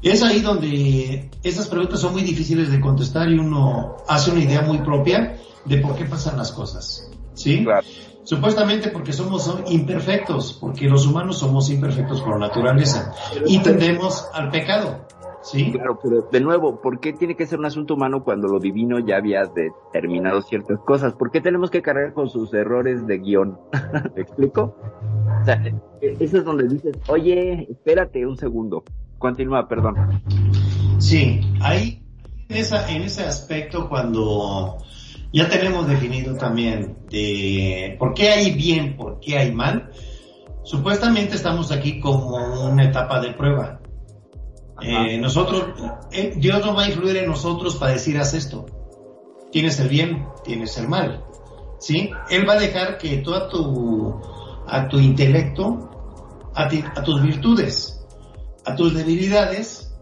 [0.02, 4.61] Es ahí donde esas preguntas son muy difíciles de contestar y uno hace una idea
[4.61, 7.10] muy propia de por qué pasan las cosas.
[7.34, 7.64] ¿Sí?
[7.64, 7.85] Claro.
[8.26, 13.14] Supuestamente porque somos imperfectos, porque los humanos somos imperfectos por naturaleza
[13.45, 15.05] y tendemos al pecado.
[15.45, 15.72] ¿Sí?
[15.72, 18.97] Claro, pero de nuevo, ¿por qué tiene que ser un asunto humano cuando lo divino
[18.97, 21.13] ya había determinado ciertas cosas?
[21.13, 23.59] ¿Por qué tenemos que cargar con sus errores de guion?
[24.15, 24.76] ¿Me explico?
[25.41, 25.63] O sea,
[26.01, 28.84] eso es donde dices, oye, espérate un segundo.
[29.19, 30.23] Continúa, perdón.
[30.97, 32.03] Sí, ahí,
[32.49, 34.77] en, esa, en ese aspecto, cuando
[35.31, 39.91] ya tenemos definido también de por qué hay bien, por qué hay mal,
[40.63, 43.80] supuestamente estamos aquí como una etapa de prueba.
[44.81, 45.64] Eh, nosotros,
[46.11, 48.65] eh, Dios no va a influir en nosotros para decir haz esto.
[49.52, 51.23] Tienes el bien, tienes el mal.
[51.80, 52.10] ¿Sí?
[52.30, 54.22] Él va a dejar que tú a tu,
[54.68, 56.68] a tu intelecto, a,
[57.03, 58.06] tus virtudes,
[58.65, 59.93] a tus debilidades,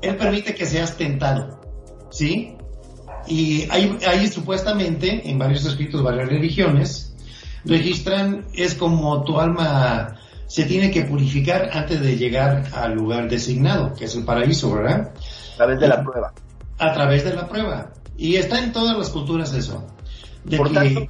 [0.00, 1.60] Él permite que seas tentado.
[2.10, 2.56] ¿Sí?
[3.26, 7.14] Y hay, hay supuestamente, en varios escritos, varias religiones,
[7.64, 13.94] registran, es como tu alma se tiene que purificar antes de llegar al lugar designado,
[13.94, 15.12] que es el paraíso, ¿verdad?
[15.54, 16.32] A través de la prueba.
[16.78, 17.92] A través de la prueba.
[18.16, 19.86] Y está en todas las culturas eso.
[20.44, 21.00] De Por que, tanto,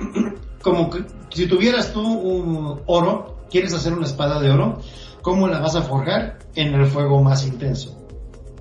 [0.62, 4.80] como que si tuvieras tú un oro, quieres hacer una espada de oro,
[5.22, 6.38] ¿cómo la vas a forjar?
[6.54, 7.96] En el fuego más intenso.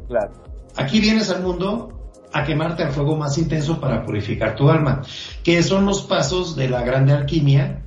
[0.08, 0.34] Claro.
[0.76, 1.96] Aquí vienes al mundo
[2.34, 5.02] a quemarte al fuego más intenso para purificar tu alma,
[5.44, 7.86] que son los pasos de la grande alquimia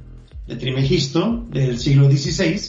[0.49, 2.61] de Trimegisto del siglo XVI,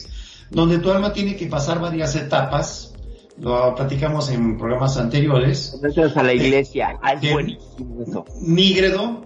[0.50, 2.94] donde tu alma tiene que pasar varias etapas,
[3.40, 5.72] lo platicamos en programas anteriores.
[5.82, 8.24] Entonces a la iglesia, es buenísimo eso.
[8.42, 9.22] nígredo,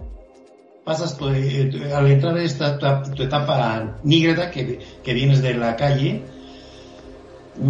[0.85, 5.41] pasas tu, eh, tu- al entrar a esta tu, tu etapa nígreda, que, que vienes
[5.41, 6.21] de la calle,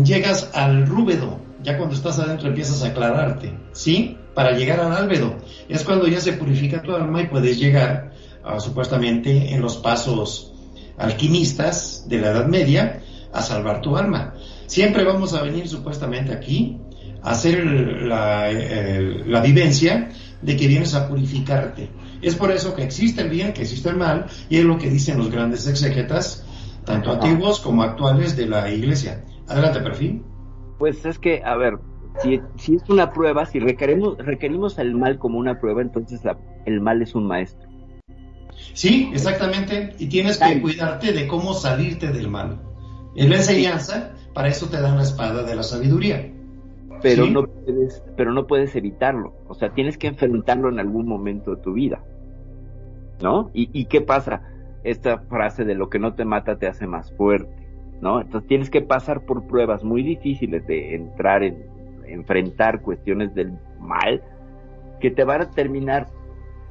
[0.04, 4.18] llegas al rúbedo, ya cuando estás adentro empiezas a aclararte, ¿sí?
[4.34, 5.36] Para llegar al álbedo,
[5.70, 8.12] es cuando ya se purifica tu alma y puedes llegar,
[8.44, 10.52] ah, supuestamente, en los pasos
[10.98, 13.02] alquimistas de la Edad Media,
[13.34, 14.34] a salvar tu alma.
[14.68, 16.80] Siempre vamos a venir supuestamente aquí
[17.22, 20.10] a hacer la, eh, la vivencia
[20.42, 21.90] de que vienes a purificarte.
[22.22, 24.90] Es por eso que existe el bien, que existe el mal, y es lo que
[24.90, 26.46] dicen los grandes exegetas,
[26.86, 29.24] tanto antiguos como actuales de la iglesia.
[29.48, 30.24] Adelante, perfil.
[30.78, 31.78] Pues es que, a ver,
[32.22, 36.38] si, si es una prueba, si requerimos, requerimos al mal como una prueba, entonces la-
[36.66, 37.65] el mal es un maestro.
[38.74, 39.94] Sí, exactamente.
[40.00, 42.60] Y tienes que cuidarte de cómo salirte del mal.
[43.16, 46.32] En la enseñanza, para eso te dan la espada de la sabiduría.
[47.02, 47.32] Pero Sí.
[47.32, 49.34] no puedes, pero no puedes evitarlo.
[49.48, 52.04] O sea, tienes que enfrentarlo en algún momento de tu vida.
[53.22, 53.50] ¿No?
[53.54, 54.42] ¿Y, y qué pasa?
[54.84, 57.50] Esta frase de lo que no te mata te hace más fuerte.
[58.02, 58.20] ¿No?
[58.20, 61.66] Entonces tienes que pasar por pruebas muy difíciles de entrar en,
[62.08, 64.22] enfrentar cuestiones del mal
[65.00, 66.08] que te van a terminar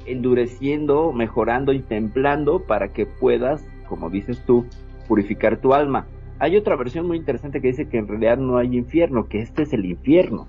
[0.05, 4.65] endureciendo, mejorando y templando para que puedas, como dices tú,
[5.07, 6.07] purificar tu alma.
[6.39, 9.63] Hay otra versión muy interesante que dice que en realidad no hay infierno, que este
[9.63, 10.47] es el infierno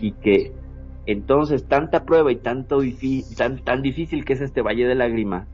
[0.00, 0.52] y que
[1.06, 2.80] entonces tanta prueba y tanto
[3.36, 5.46] tan, tan difícil que es este valle de lágrimas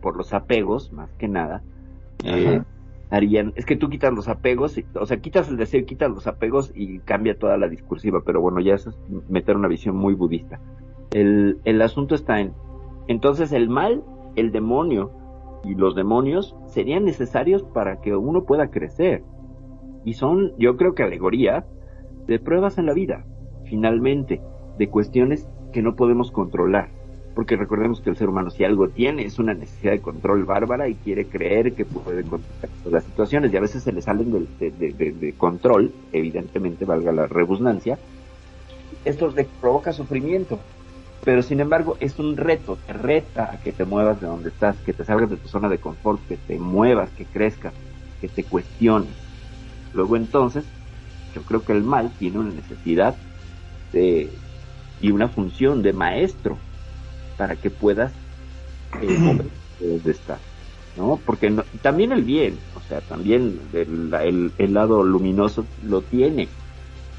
[0.00, 1.62] por los apegos, más que nada,
[2.24, 2.60] eh,
[3.10, 6.72] harían, es que tú quitas los apegos, o sea, quitas el deseo, quitas los apegos
[6.74, 8.98] y cambia toda la discursiva, pero bueno, ya eso es
[9.28, 10.60] meter una visión muy budista.
[11.12, 12.52] El, el asunto está en,
[13.08, 14.02] entonces el mal,
[14.36, 15.10] el demonio
[15.64, 19.22] y los demonios serían necesarios para que uno pueda crecer.
[20.04, 21.64] Y son, yo creo que alegorías
[22.26, 23.24] de pruebas en la vida,
[23.64, 24.40] finalmente,
[24.78, 26.88] de cuestiones que no podemos controlar.
[27.34, 30.88] Porque recordemos que el ser humano si algo tiene es una necesidad de control bárbara
[30.88, 33.52] y quiere creer que puede controlar las situaciones.
[33.52, 37.98] Y a veces se le salen de, de, control, evidentemente valga la rebusnancia,
[39.04, 40.60] esto le provoca sufrimiento,
[41.24, 44.76] pero sin embargo es un reto, te reta a que te muevas de donde estás,
[44.84, 47.72] que te salgas de tu zona de confort, que te muevas, que crezcas,
[48.20, 49.14] que te cuestiones.
[49.94, 50.64] Luego entonces,
[51.34, 53.14] yo creo que el mal tiene una necesidad
[53.92, 54.30] de,
[55.00, 56.58] y una función de maestro,
[57.36, 58.12] para que puedas
[59.00, 59.48] eh,
[59.80, 60.40] donde estás,
[60.96, 61.18] ¿no?
[61.24, 61.52] Porque
[61.82, 66.48] también el bien, o sea, también el, el, lado luminoso lo tiene,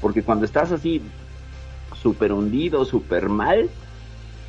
[0.00, 1.02] porque cuando estás así
[2.00, 3.68] súper hundido, súper mal,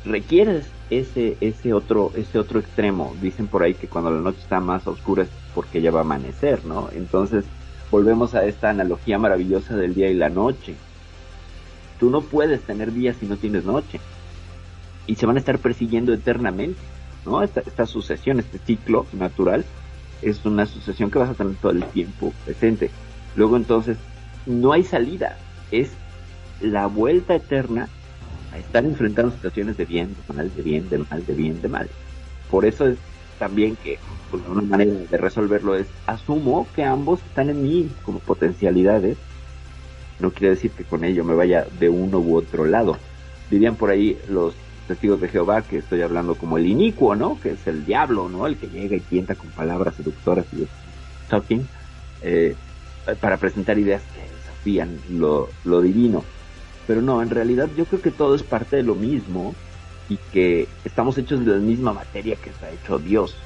[0.04, 3.14] requieres ese, ese otro, ese otro extremo.
[3.20, 6.02] Dicen por ahí que cuando la noche está más oscura es porque ya va a
[6.02, 6.88] amanecer, ¿no?
[6.92, 7.44] Entonces,
[7.90, 10.74] volvemos a esta analogía maravillosa del día y la noche.
[11.98, 14.00] Tú no puedes tener día si no tienes noche
[15.06, 16.78] y se van a estar persiguiendo eternamente,
[17.24, 17.42] ¿no?
[17.42, 19.64] Esta, esta sucesión, este ciclo natural,
[20.22, 22.90] es una sucesión que vas a tener todo el tiempo presente.
[23.36, 23.96] Luego entonces,
[24.46, 25.36] no hay salida,
[25.70, 25.90] es
[26.60, 27.88] la vuelta eterna
[28.52, 31.68] a estar enfrentando situaciones de bien, de mal, de bien, de mal, de bien, de
[31.68, 31.88] mal.
[32.50, 32.98] Por eso es
[33.38, 33.98] también que
[34.30, 39.16] pues, una manera de resolverlo es asumo que ambos están en mí como potencialidades.
[40.20, 42.96] No quiere decir que con ello me vaya de uno u otro lado.
[43.50, 44.54] Dirían por ahí los
[44.88, 47.38] testigos de Jehová, que estoy hablando como el inicuo, ¿no?
[47.40, 48.46] Que es el diablo, ¿no?
[48.46, 50.66] El que llega y tienta con palabras seductoras y
[51.28, 51.66] talking,
[52.22, 52.56] eh,
[53.20, 56.24] para presentar ideas que desafían lo, lo divino.
[56.88, 59.54] Pero no, en realidad yo creo que todo es parte de lo mismo
[60.08, 63.36] y que estamos hechos de la misma materia que está hecho Dios,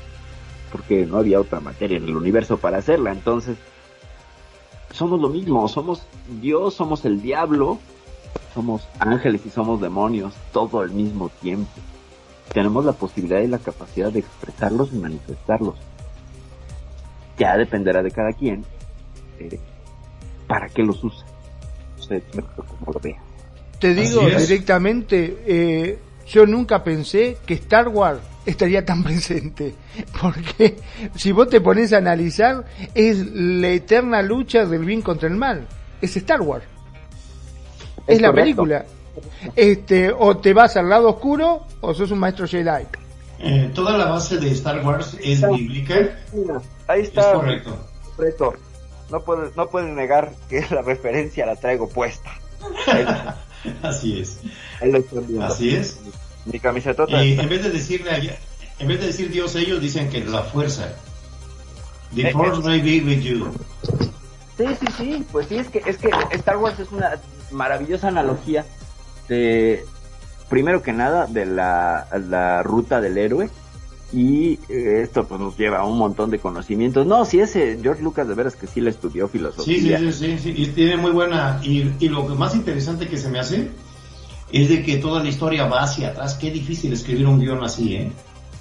[0.71, 3.11] porque no había otra materia en el universo para hacerla.
[3.11, 3.59] Entonces,
[4.93, 6.07] somos lo mismo, somos
[6.41, 7.81] Dios, somos el diablo,
[8.55, 11.73] somos ángeles y somos demonios todo al mismo tiempo.
[12.53, 15.75] Tenemos la posibilidad y la capacidad de expresarlos y manifestarlos.
[17.39, 18.65] Ya dependerá de cada quien
[19.41, 19.59] eh,
[20.47, 23.32] para qué los como lo.
[23.83, 25.99] Te digo directamente, eh,
[26.29, 29.75] yo nunca pensé que Star Wars estaría tan presente.
[30.21, 30.77] Porque
[31.17, 32.65] si vos te pones a analizar,
[32.95, 35.67] es la eterna lucha del bien contra el mal.
[36.01, 36.65] Es Star Wars
[38.07, 38.85] es, la película.
[39.57, 42.87] Este, o te vas al lado oscuro o sos un maestro Jedi.
[43.41, 46.21] Eh, toda la base de Star Wars es bíblica.
[46.87, 47.33] Ahí está.
[47.33, 48.55] Es correcto.
[49.11, 52.31] No puedes, no puedes negar que la referencia la traigo puesta.
[53.83, 54.39] Así es.
[55.41, 55.99] Así es.
[56.45, 57.05] Mi camiseta.
[57.23, 58.39] Y en vez de decirle
[58.79, 60.93] en vez de decir Dios, ellos dicen que la fuerza.
[62.15, 62.65] The eh, force eh.
[62.65, 63.53] may be with you.
[64.59, 65.27] Sí, sí, sí.
[65.31, 67.21] Pues sí, es que, es que Star Wars es una
[67.51, 68.67] maravillosa analogía
[69.29, 69.85] de,
[70.49, 73.49] primero que nada, de la, ruta del héroe.
[74.13, 77.07] Y eh, esto pues nos lleva a un montón de conocimientos.
[77.07, 79.99] No, si ese George Lucas de veras que sí le estudió filosofía.
[79.99, 81.61] Sí, sí, sí, sí, y tiene muy buena.
[81.63, 83.71] Y, y lo más interesante que se me hace
[84.53, 86.35] es de que toda la historia va hacia atrás.
[86.35, 88.13] Qué difícil escribir un guion así, ¿eh?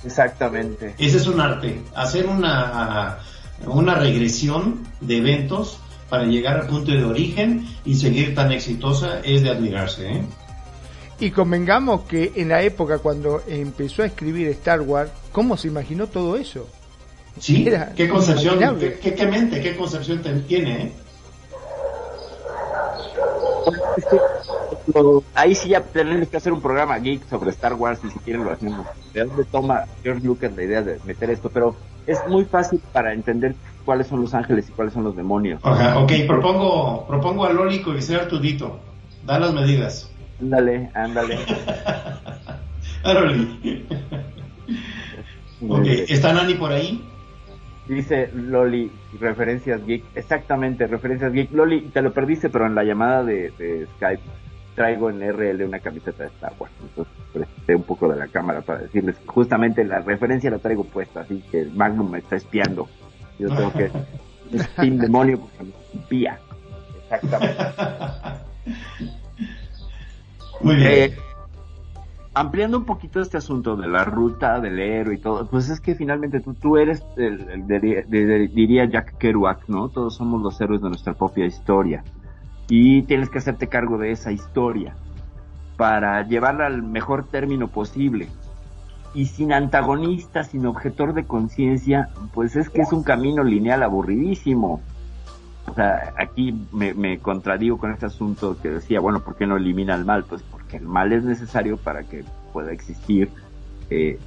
[0.05, 0.95] Exactamente.
[0.97, 1.81] Ese es un arte.
[1.95, 3.19] Hacer una,
[3.67, 5.77] una regresión de eventos
[6.09, 10.11] para llegar al punto de origen y seguir tan exitosa es de admirarse.
[10.11, 10.23] ¿eh?
[11.21, 16.07] Y convengamos que en la época cuando empezó a escribir Star Wars, ¿cómo se imaginó
[16.07, 16.67] todo eso?
[17.39, 17.63] Sí,
[17.95, 20.81] qué concepción, qué, qué, mente, qué concepción tiene.
[20.81, 20.91] ¿eh?
[25.35, 28.43] Ahí sí ya tenemos que hacer un programa geek sobre Star Wars y si quieren
[28.43, 28.87] lo hacemos.
[29.13, 31.51] ¿De dónde toma George Lucas la idea de meter esto?
[31.53, 31.75] Pero
[32.07, 33.53] es muy fácil para entender
[33.85, 35.61] cuáles son los ángeles y cuáles son los demonios.
[35.63, 38.79] ok, propongo, propongo a Lólico que sea Artudito.
[39.23, 40.10] Da las medidas.
[40.41, 41.35] Ándale, ándale.
[45.67, 47.01] ok, ¿está Nani por ahí?
[47.87, 50.03] Dice Loli, referencias geek.
[50.15, 51.51] Exactamente, referencias geek.
[51.51, 54.23] Loli, te lo perdiste, pero en la llamada de, Skype
[54.75, 56.73] traigo en RL una camiseta de Star Wars.
[57.33, 61.43] presenté un poco de la cámara para decirles justamente la referencia la traigo puesta, así
[61.51, 62.87] que Magnum me está espiando.
[63.37, 63.91] Yo tengo que
[64.53, 66.39] es Demonio porque me espía.
[67.03, 67.63] Exactamente.
[70.63, 71.15] Eh,
[72.33, 75.95] ampliando un poquito este asunto de la ruta del héroe y todo, pues es que
[75.95, 77.67] finalmente tú, tú eres, el,
[78.53, 79.89] diría Jack Kerouac, ¿no?
[79.89, 82.03] Todos somos los héroes de nuestra propia historia.
[82.69, 84.95] Y tienes que hacerte cargo de esa historia
[85.77, 88.29] para llevarla al mejor término posible.
[89.13, 94.79] Y sin antagonista, sin objetor de conciencia, pues es que es un camino lineal aburridísimo.
[95.67, 99.57] O sea, aquí me, me contradigo con este asunto que decía, bueno, ¿por qué no
[99.57, 100.23] elimina el mal?
[100.25, 103.29] Pues porque el mal es necesario para que pueda existir
[103.89, 104.19] eh,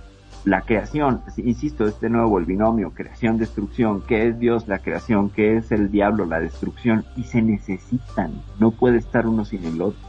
[0.45, 1.23] la creación.
[1.37, 5.31] Insisto, este nuevo el binomio, creación-destrucción, ¿qué es Dios la creación?
[5.31, 7.05] ¿Qué es el diablo la destrucción?
[7.17, 10.01] Y se necesitan, no puede estar uno sin el otro.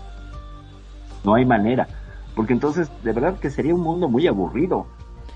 [1.24, 1.88] No hay manera,
[2.36, 4.88] porque entonces de verdad que sería un mundo muy aburrido.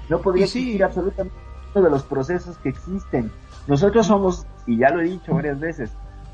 [0.10, 0.60] No podría sí.
[0.60, 1.36] existir absolutamente
[1.74, 3.32] uno de los procesos que existen.
[3.70, 5.92] Nosotros somos, y ya lo he dicho varias veces,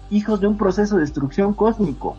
[0.09, 2.15] hijos de un proceso de destrucción cósmico.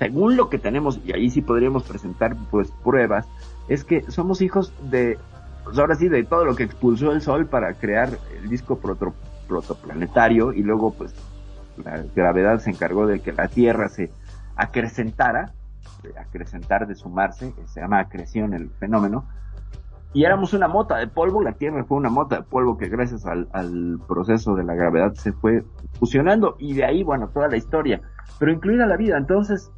[0.00, 3.28] Según lo que tenemos, y ahí sí podríamos presentar pues pruebas,
[3.68, 5.16] es que somos hijos de,
[5.64, 9.14] pues ahora sí, de todo lo que expulsó el Sol para crear el disco proto-
[9.46, 11.14] protoplanetario y luego pues
[11.84, 14.10] la gravedad se encargó de que la Tierra se
[14.56, 15.52] acrecentara,
[16.02, 19.28] de acrecentar, de sumarse, se llama acreción el fenómeno,
[20.12, 23.26] y éramos una mota de polvo, la Tierra fue una mota de polvo que gracias
[23.26, 25.64] al, proceso de la gravedad se fue
[25.98, 28.00] fusionando y de ahí, bueno, toda la historia,
[28.38, 29.70] pero incluida la vida, entonces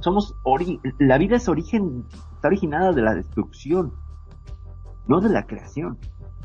[0.00, 2.04] somos ori la vida es origen,
[2.34, 3.92] está originada de la destrucción,
[5.06, 5.98] no de la creación.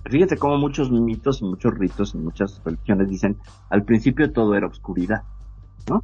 [0.09, 3.37] Fíjate cómo muchos mitos y muchos ritos y muchas religiones dicen,
[3.69, 5.23] al principio todo era oscuridad,
[5.87, 6.03] ¿no?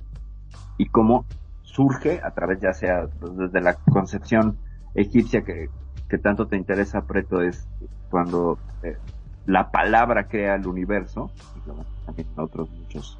[0.78, 1.26] Y cómo
[1.64, 4.58] surge a través ya sea desde la concepción
[4.94, 5.70] egipcia que,
[6.10, 7.68] que tanto te interesa, Preto, es
[8.10, 8.98] cuando eh,
[9.46, 13.18] la palabra crea el universo, y también en otros muchos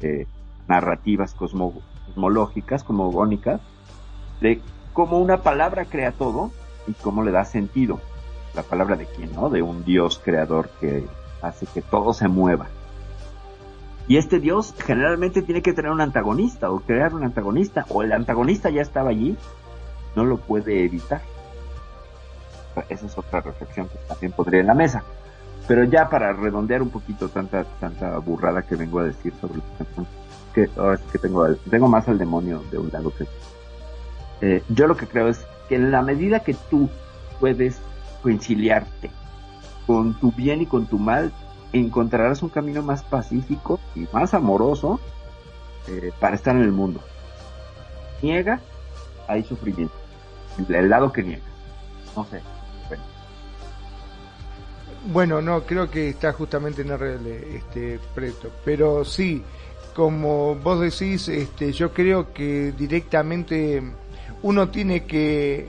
[0.00, 0.26] eh,
[0.66, 3.60] narrativas cosmo- cosmológicas, cosmogónicas,
[4.40, 4.60] de
[4.92, 6.50] cómo una palabra crea todo
[6.86, 8.00] y cómo le da sentido.
[8.54, 9.50] La palabra de quién, ¿no?
[9.50, 11.04] De un Dios creador que
[11.42, 12.66] hace que todo se mueva.
[14.06, 18.12] Y este Dios generalmente tiene que tener un antagonista o crear un antagonista, o el
[18.12, 19.36] antagonista ya estaba allí,
[20.14, 21.22] no lo puede evitar.
[22.88, 25.02] Esa es otra reflexión que también podría en la mesa.
[25.66, 30.08] Pero ya para redondear un poquito tanta tanta burrada que vengo a decir sobre temas,
[30.54, 30.68] que
[31.10, 33.26] que tengo tengo más al demonio de un lado que
[34.40, 36.90] eh, yo lo que creo es que en la medida que tú
[37.40, 37.78] puedes
[38.22, 39.10] conciliarte
[39.86, 41.32] con tu bien y con tu mal,
[41.72, 45.00] encontrarás un camino más pacífico y más amoroso
[45.88, 47.00] eh, para estar en el mundo.
[48.22, 48.60] Niega,
[49.28, 49.94] hay sufrimiento.
[50.68, 51.42] El lado que niega.
[52.16, 52.40] No sé.
[55.06, 58.50] Bueno, no, creo que está justamente en RL, este, Preto.
[58.64, 59.42] Pero sí,
[59.94, 63.82] como vos decís, este, yo creo que directamente
[64.42, 65.68] uno tiene que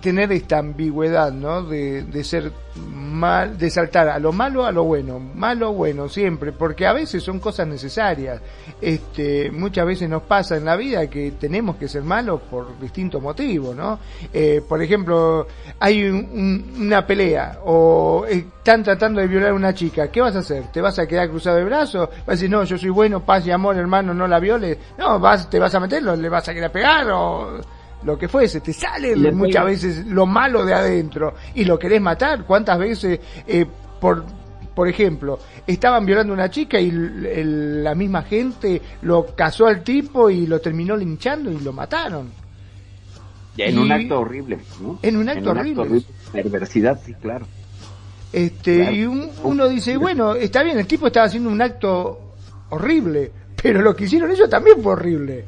[0.00, 1.62] tener esta ambigüedad, ¿no?
[1.62, 2.52] De, ser
[2.94, 7.22] mal, de saltar a lo malo a lo bueno, malo bueno siempre, porque a veces
[7.22, 8.40] son cosas necesarias.
[8.80, 13.22] Este, muchas veces nos pasa en la vida que tenemos que ser malos por distintos
[13.22, 13.98] motivos, ¿no?
[14.32, 15.46] Eh, por ejemplo,
[15.80, 20.40] hay un- una pelea o están tratando de violar a una chica, ¿qué vas a
[20.40, 20.72] hacer?
[20.72, 22.08] ¿Te vas a quedar cruzado de brazos?
[22.08, 24.78] ¿Vas a decir, no, yo soy bueno, paz y amor, hermano, no la violes?
[24.98, 27.60] No, vas, te vas a meterlo, le vas a querer pegar o
[28.04, 32.00] lo que fuese, te sale Le muchas veces lo malo de adentro y lo querés
[32.00, 32.44] matar.
[32.44, 33.66] ¿Cuántas veces, eh,
[34.00, 34.24] por,
[34.74, 39.66] por ejemplo, estaban violando a una chica y el- el- la misma gente lo casó
[39.66, 42.30] al tipo y lo terminó linchando y lo mataron?
[43.56, 44.58] en Y- un acto horrible.
[44.82, 44.98] ¿no?
[45.00, 46.02] En un acto horrible.
[46.32, 47.46] Perversidad, sí, claro.
[48.32, 48.92] Este, Claro.
[48.96, 52.34] y un- uno dice, bueno, está bien, el tipo estaba haciendo un acto
[52.70, 53.30] horrible,
[53.62, 55.44] pero lo que hicieron ellos también fue horrible.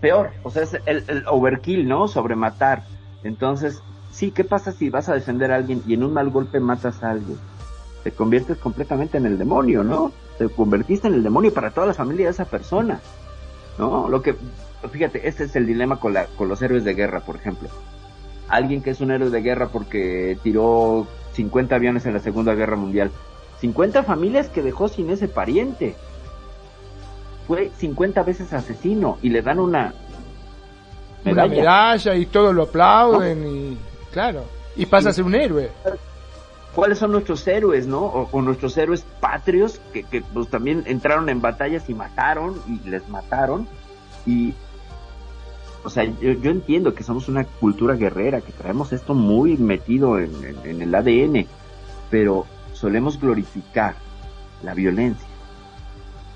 [0.00, 2.06] Peor, o sea, es el, el overkill, ¿no?
[2.08, 2.82] Sobre matar.
[3.24, 6.60] Entonces, sí, ¿qué pasa si vas a defender a alguien y en un mal golpe
[6.60, 7.38] matas a alguien?
[8.04, 10.12] Te conviertes completamente en el demonio, ¿no?
[10.38, 13.00] Te convertiste en el demonio para toda la familia de esa persona,
[13.78, 14.08] ¿no?
[14.08, 14.36] Lo que,
[14.90, 17.68] fíjate, este es el dilema con, la, con los héroes de guerra, por ejemplo.
[18.48, 22.76] Alguien que es un héroe de guerra porque tiró 50 aviones en la Segunda Guerra
[22.76, 23.10] Mundial.
[23.60, 25.94] 50 familias que dejó sin ese pariente.
[27.50, 29.92] Fue 50 veces asesino y le dan una
[31.24, 31.48] Una medalla.
[31.48, 33.78] medalla y todos lo aplauden y,
[34.12, 34.44] claro,
[34.76, 35.68] y pasa a ser un héroe.
[36.76, 38.02] ¿Cuáles son nuestros héroes, no?
[38.02, 42.88] O, o nuestros héroes patrios que, que pues también entraron en batallas y mataron y
[42.88, 43.66] les mataron
[44.24, 44.54] y
[45.82, 50.20] o sea, yo, yo, entiendo que somos una cultura guerrera, que traemos esto muy metido
[50.20, 50.30] en,
[50.62, 51.46] en, el ADN,
[52.10, 53.96] pero solemos glorificar
[54.62, 55.26] la violencia.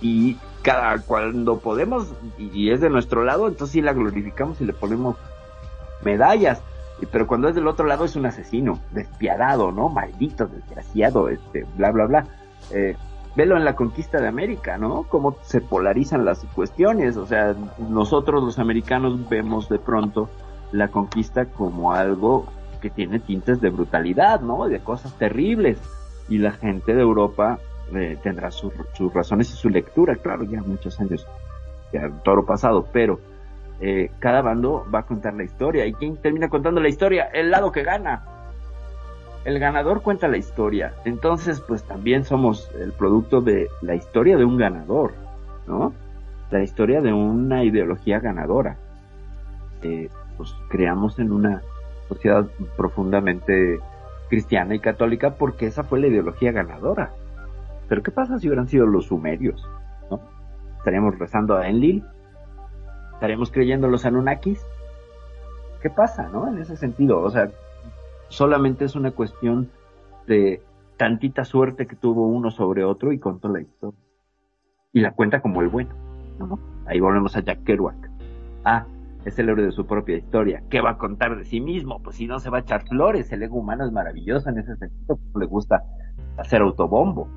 [0.01, 4.73] Y cada cuando podemos, y es de nuestro lado, entonces sí la glorificamos y le
[4.73, 5.16] ponemos
[6.03, 6.62] medallas.
[7.12, 9.91] Pero cuando es del otro lado es un asesino, despiadado, ¿no?
[9.91, 12.27] Maldito, desgraciado, este, bla, bla, bla.
[12.70, 12.97] Eh,
[13.36, 15.03] velo en la conquista de América, ¿no?
[15.03, 17.19] Cómo se polarizan las cuestiones.
[17.19, 17.55] O sea,
[17.91, 20.31] nosotros los americanos vemos de pronto
[20.73, 22.47] la conquista como algo
[22.81, 24.66] que tiene tintes de brutalidad, ¿no?
[24.66, 25.78] De cosas terribles.
[26.31, 27.59] Y la gente de Europa
[27.94, 28.73] eh, tendrá sus
[29.12, 31.27] razones y su lectura, claro, ya muchos años,
[31.93, 33.20] ya toro pasado, pero
[33.81, 35.86] eh, cada bando va a contar la historia.
[35.86, 37.24] ¿Y quién termina contando la historia?
[37.32, 38.24] El lado que gana
[39.44, 40.94] el ganador cuenta la historia.
[41.05, 45.12] Entonces, pues también somos el producto de la historia de un ganador,
[45.66, 45.93] ¿no?
[46.51, 48.77] La historia de una ideología ganadora.
[49.82, 51.62] Eh, pues creamos en una
[52.09, 52.47] sociedad
[52.77, 53.78] profundamente
[54.28, 57.12] cristiana y católica porque esa fue la ideología ganadora.
[57.89, 59.66] Pero ¿qué pasa si hubieran sido los sumerios?
[60.11, 60.20] ¿no?
[60.78, 62.05] ¿Estaríamos rezando a Enlil?
[63.15, 64.65] ¿Estaríamos creyendo en los Anunnakis?
[65.82, 66.48] ¿Qué pasa, no?
[66.48, 67.51] En ese sentido, o sea,
[68.28, 69.70] solamente es una cuestión
[70.27, 70.62] de
[70.97, 73.98] tantita suerte que tuvo uno sobre otro y contó la historia.
[74.93, 75.94] Y la cuenta como el bueno.
[76.39, 76.59] ¿no?
[76.86, 78.11] Ahí volvemos a Jack Kerouac.
[78.65, 78.86] Ah,
[79.24, 80.62] es el héroe de su propia historia.
[80.70, 82.01] ¿Qué va a contar de sí mismo?
[82.02, 84.77] Pues si no se va a echar flores, el ego humano es maravilloso en ese
[84.77, 85.82] sentido, le gusta
[86.36, 87.28] hacer autobombo.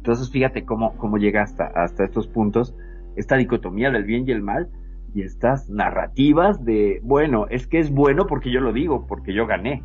[0.00, 2.74] Entonces fíjate cómo, cómo llega hasta, hasta estos puntos,
[3.16, 4.70] esta dicotomía del bien y el mal,
[5.14, 9.46] y estas narrativas de, bueno, es que es bueno porque yo lo digo, porque yo
[9.46, 9.82] gané.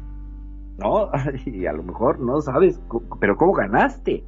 [0.77, 1.09] ¿no?
[1.45, 2.81] Y a lo mejor no sabes,
[3.19, 4.23] pero ¿cómo ganaste?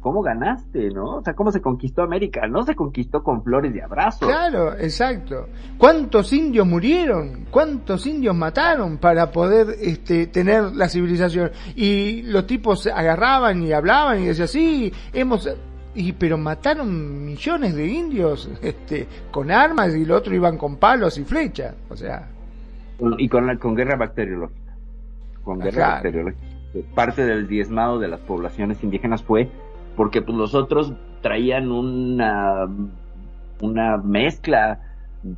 [0.00, 1.16] ¿Cómo ganaste, no?
[1.16, 2.46] O sea, ¿cómo se conquistó América?
[2.46, 4.28] No se conquistó con flores de abrazos.
[4.28, 5.48] Claro, exacto.
[5.76, 7.46] ¿Cuántos indios murieron?
[7.50, 11.50] ¿Cuántos indios mataron para poder este, tener la civilización?
[11.74, 15.48] Y los tipos agarraban y hablaban y decían, sí, hemos...
[15.94, 21.18] Y, pero mataron millones de indios este, con armas y los otros iban con palos
[21.18, 21.74] y flechas.
[21.88, 22.28] O sea...
[23.18, 24.68] Y con, con guerra bacteriológica
[25.48, 26.02] con guerra
[26.94, 29.48] Parte del diezmado de las poblaciones indígenas fue
[29.98, 32.68] porque pues los otros traían una,
[33.60, 34.78] una mezcla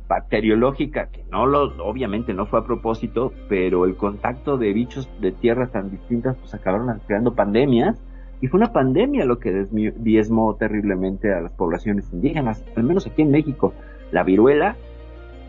[0.07, 5.31] bacteriológica que no lo, obviamente no fue a propósito, pero el contacto de bichos de
[5.31, 7.99] tierras tan distintas pues acabaron creando pandemias
[8.39, 9.65] y fue una pandemia lo que
[9.97, 13.73] diezmó terriblemente a las poblaciones indígenas, al menos aquí en México.
[14.11, 14.75] La viruela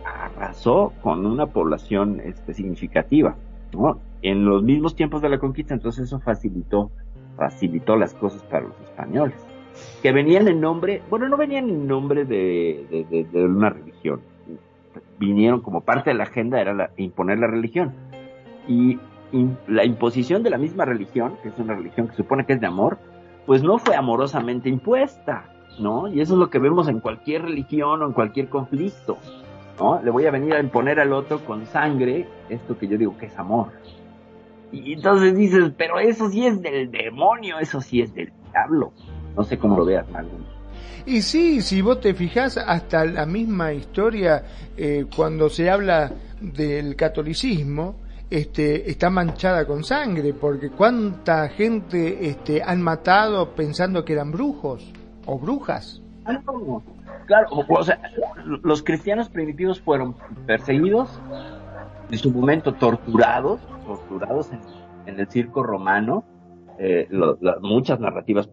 [0.06, 3.36] arrasó con una población este, significativa.
[3.74, 4.00] ¿no?
[4.22, 6.90] en los mismos tiempos de la conquista, entonces eso facilitó,
[7.36, 9.36] facilitó las cosas para los españoles,
[10.02, 14.20] que venían en nombre, bueno, no venían en nombre de, una religión,
[15.18, 17.92] vinieron como parte de la agenda era imponer la religión.
[18.68, 18.98] Y,
[19.66, 22.66] la imposición de la misma religión, que es una religión que supone que es de
[22.66, 22.98] amor,
[23.46, 25.46] pues no fue amorosamente impuesta,
[25.78, 26.06] ¿no?
[26.06, 29.16] Y eso es lo que vemos en cualquier religión o en cualquier conflicto,
[29.80, 30.02] ¿no?
[30.02, 33.24] Le voy a venir a imponer al otro con sangre esto que yo digo que
[33.24, 33.68] es amor,
[34.72, 38.92] y entonces dices, pero eso sí es del demonio, eso sí es del diablo.
[39.36, 40.44] No sé cómo lo veas, Marlon.
[41.04, 44.44] Y sí, si vos te fijas, hasta la misma historia,
[44.76, 47.96] eh, cuando se habla del catolicismo,
[48.30, 54.90] este, está manchada con sangre, porque cuánta gente este, han matado pensando que eran brujos
[55.26, 56.00] o brujas.
[57.26, 58.00] Claro, o sea,
[58.62, 60.14] los cristianos primitivos fueron
[60.46, 61.10] perseguidos,
[62.12, 64.50] en su momento torturados, torturados
[65.06, 66.24] en, el circo romano,
[66.78, 67.08] eh,
[67.62, 68.48] muchas narrativas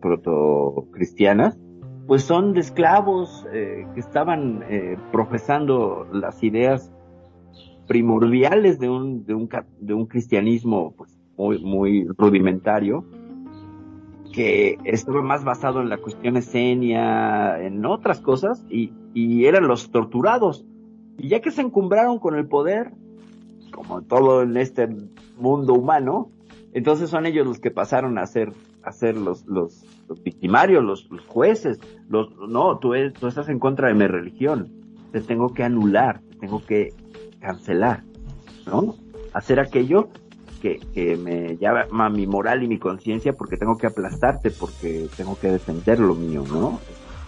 [0.00, 1.58] proto, cristianas,
[2.06, 6.92] pues son de esclavos eh, que estaban eh, profesando las ideas
[7.88, 9.48] primordiales de un, de un,
[9.80, 13.04] de un cristianismo pues, muy, rudimentario,
[14.32, 20.64] que estaba más basado en la cuestión escenia, en otras cosas, y eran los torturados.
[21.18, 22.92] Y ya que se encumbraron con el poder,
[23.70, 24.88] como todo en este
[25.36, 26.30] mundo humano,
[26.72, 29.84] entonces son ellos los que pasaron a ser, a ser los, los,
[30.22, 31.78] victimarios, los, jueces,
[32.08, 34.72] los, no, tú, tú estás en contra de mi religión,
[35.12, 36.92] te tengo que anular, te tengo que
[37.40, 38.02] cancelar,
[38.66, 38.96] ¿no?
[39.32, 40.08] Hacer aquello
[40.60, 45.38] que, que me llama mi moral y mi conciencia porque tengo que aplastarte, porque tengo
[45.38, 46.80] que defender lo mío, ¿no?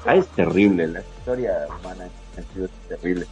[0.07, 2.07] Ah, es terrible, la historia humana
[2.37, 3.27] es terrible.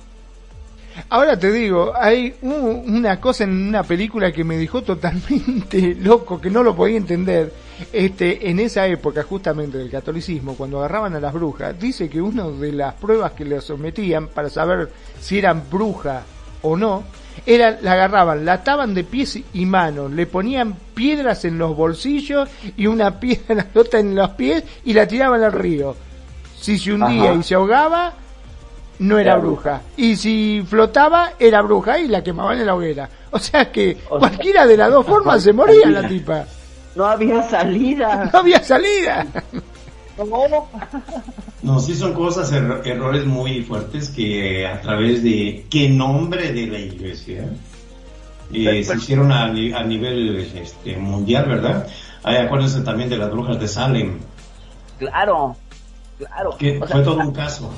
[1.08, 6.50] Ahora te digo, hay una cosa en una película que me dejó totalmente loco, que
[6.50, 7.52] no lo podía entender.
[7.92, 12.46] este, en esa época justamente del catolicismo, cuando agarraban a las brujas, dice que una
[12.48, 14.90] de las pruebas que le sometían para saber
[15.20, 16.22] si eran bruja
[16.62, 17.04] o no,
[17.46, 22.48] era, la agarraban, la ataban de pies y manos, le ponían piedras en los bolsillos
[22.76, 25.96] y una piedra en los pies y la tiraban al río.
[26.58, 27.40] Si se hundía Ajá.
[27.40, 28.14] y se ahogaba,
[28.98, 29.82] no era Era bruja.
[29.96, 33.08] Y si flotaba, era bruja y la quemaban en la hoguera.
[33.30, 36.44] O sea que O sea, cualquiera de las dos formas se moría la tipa.
[36.94, 38.28] No había salida.
[38.32, 39.26] No había salida.
[40.16, 40.68] No.
[41.62, 46.66] No, sí son cosas, er- errores muy fuertes que a través de qué nombre de
[46.68, 47.48] la iglesia
[48.52, 51.88] eh, se hicieron a, ni- a nivel este, mundial, ¿verdad?
[52.22, 54.18] Ay, acuérdense también de las brujas de Salem,
[54.98, 55.56] Claro,
[56.18, 56.56] claro.
[56.58, 57.70] que O sea, fue todo un caso.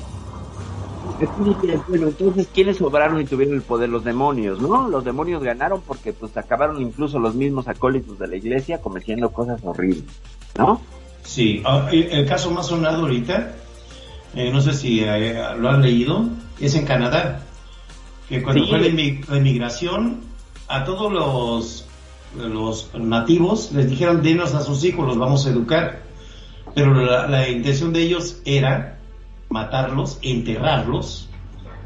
[1.87, 3.89] Bueno, entonces, ¿quiénes sobraron y tuvieron el poder?
[3.89, 4.87] Los demonios, ¿no?
[4.87, 9.59] Los demonios ganaron porque pues acabaron incluso los mismos acólitos de la iglesia cometiendo cosas
[9.63, 10.03] horribles,
[10.57, 10.79] ¿no?
[11.23, 13.55] Sí, ah, el, caso más sonado ahorita,
[14.35, 16.29] eh, no sé si eh, lo han leído,
[16.59, 17.41] es en Canadá,
[18.29, 18.69] que cuando Sí.
[18.69, 20.21] fue la, inmi- la inmigración,
[20.67, 21.87] a todos los,
[22.37, 26.03] los nativos les dijeron, denos a sus hijos, los vamos a educar,
[26.75, 28.96] pero la, la intención de ellos era
[29.49, 31.29] matarlos, enterrarlos,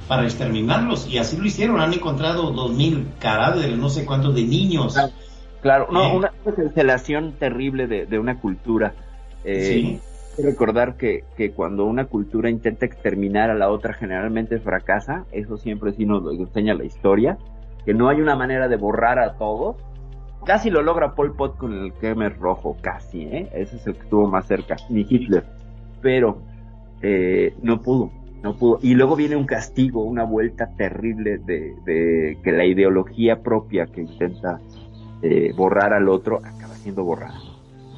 [0.07, 4.43] para exterminarlos, y así lo hicieron, han encontrado dos mil cadáveres, no sé cuántos de
[4.43, 4.95] niños.
[5.61, 6.15] Claro, no, Sí.
[6.17, 8.93] una cancelación terrible de, de una cultura.
[9.43, 9.85] Eh, Sí.
[9.85, 15.25] hay que recordar que, que cuando una cultura intenta exterminar a la otra generalmente fracasa,
[15.31, 17.37] eso siempre sí nos lo enseña la historia,
[17.85, 19.77] que no hay una manera de borrar a todos.
[20.45, 23.49] Casi lo logra Pol Pot con el Khmer rojo, casi, ¿eh?
[23.53, 25.45] Ese es el que estuvo más cerca, ni Hitler.
[26.01, 26.41] Pero
[27.01, 28.11] eh, no pudo,
[28.43, 28.79] no pudo.
[28.81, 34.01] Y luego viene un castigo, una vuelta terrible de, de que la ideología propia que
[34.01, 34.59] intenta
[35.21, 37.39] eh, borrar al otro acaba siendo borrada.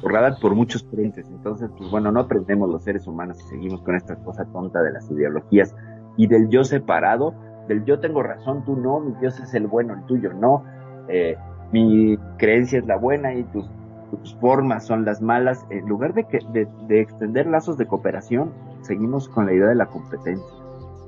[0.02, 1.26] Borrada por muchos frentes.
[1.30, 4.92] Entonces, pues bueno, no aprendemos los seres humanos y seguimos con esta cosa tonta de
[4.92, 5.74] las ideologías
[6.16, 7.34] y del yo separado,
[7.68, 10.64] del yo tengo razón, tú no, mi Dios es el bueno, el tuyo no,
[11.08, 11.36] eh,
[11.72, 13.68] mi creencia es la buena y tus,
[14.10, 15.64] tus formas son las malas.
[15.70, 18.52] En lugar de, que, de, de extender lazos de cooperación,
[18.84, 20.46] seguimos con la idea de la competencia.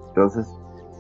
[0.09, 0.47] Entonces,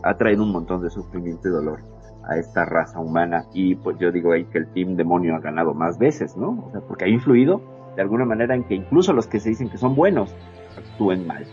[0.03, 1.81] ha traído un montón de sufrimiento y dolor
[2.29, 5.75] a esta raza humana y pues yo digo ahí que el team demonio ha ganado
[5.75, 6.67] más veces, ¿no?
[6.67, 7.61] O sea, porque ha influido
[7.95, 10.35] de alguna manera en que incluso los que se dicen que son buenos
[10.77, 11.47] actúen mal.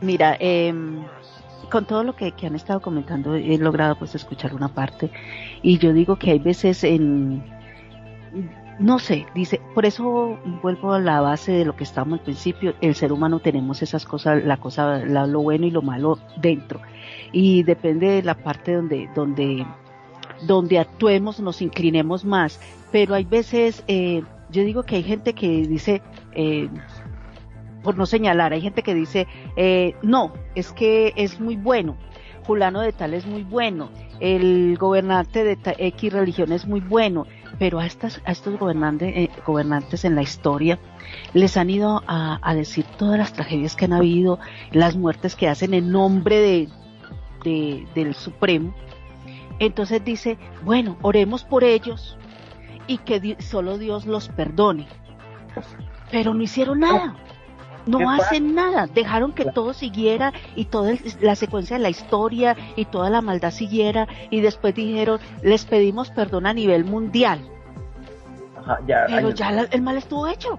[0.00, 1.04] Mira, em,
[1.70, 5.10] con todo lo que, que han estado comentando, he logrado pues escuchar una parte
[5.62, 7.42] y yo digo que hay veces en,
[8.78, 12.74] no sé, dice, por eso vuelvo a la base de lo que estábamos al principio,
[12.80, 16.80] el ser humano tenemos esas cosas, la cosa, la- lo bueno y lo malo dentro.
[17.32, 19.64] Y depende de la parte donde, donde,
[20.46, 22.60] donde actuemos, nos inclinemos más,
[22.90, 26.02] pero hay veces, eh, yo digo que hay gente que dice,
[26.32, 26.68] eh,
[27.82, 29.26] por no señalar, hay gente que dice,
[29.56, 31.96] eh, no, es que es muy bueno,
[32.42, 33.90] fulano de tal es muy bueno,
[34.24, 37.26] el gobernante de X religión es muy bueno,
[37.58, 40.78] pero a, estas, a estos gobernantes, eh, gobernantes en la historia
[41.34, 44.38] les han ido a, decir todas las tragedias que han habido,
[44.72, 46.68] las muertes que hacen en nombre de,
[47.44, 48.74] de- del Supremo.
[49.58, 52.16] Entonces dice, bueno, oremos por ellos
[52.86, 54.88] y que solo Dios los perdone.
[56.10, 57.14] Pero no hicieron nada.
[57.86, 62.86] No hacen nada, dejaron que todo siguiera y toda la secuencia de la historia y
[62.86, 67.40] toda la maldad siguiera y después dijeron, les pedimos perdón a nivel mundial,
[68.56, 70.58] Ajá, ya, pero ya la- el mal estuvo hecho.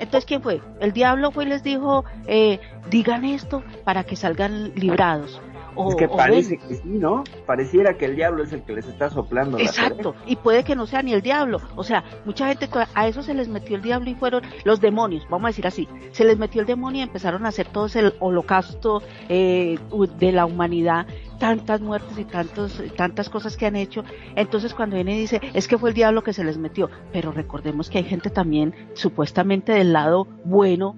[0.00, 0.60] Entonces, ¿quién fue?
[0.80, 2.58] El diablo fue y les dijo, eh,
[2.90, 5.40] digan esto para que salgan librados.
[5.74, 7.24] O, es que parece que sí, ¿no?
[7.46, 9.58] Pareciera que el diablo es el que les está soplando.
[9.58, 11.60] la Exacto, y puede que no sea ni el diablo.
[11.76, 15.26] O sea, mucha gente a eso se les metió el diablo y fueron los demonios,
[15.30, 15.88] vamos a decir así.
[16.12, 19.78] Se les metió el demonio y empezaron a hacer todo ese holocausto eh,
[20.18, 21.06] de la humanidad,
[21.38, 24.04] tantas muertes y tantos, tantas cosas que han hecho.
[24.36, 26.90] Entonces, cuando viene y dice, es que fue el diablo que se les metió.
[27.12, 30.96] Pero recordemos que hay gente también, supuestamente del lado bueno,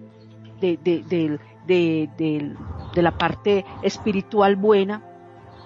[0.60, 2.56] de, de, del- de, del-
[2.94, 5.02] de la parte espiritual buena,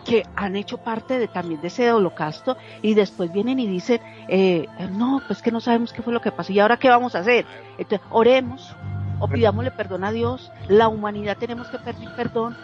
[0.04, 4.66] que han hecho parte de también de ese holocausto y después vienen y dicen, eh,
[4.92, 7.18] no, pues que no sabemos qué fue lo que pasó y ahora qué vamos a
[7.18, 7.44] hacer.
[7.76, 8.74] Entonces, oremos
[9.20, 12.56] o pidámosle perdón a Dios, la humanidad tenemos que pedir perdón.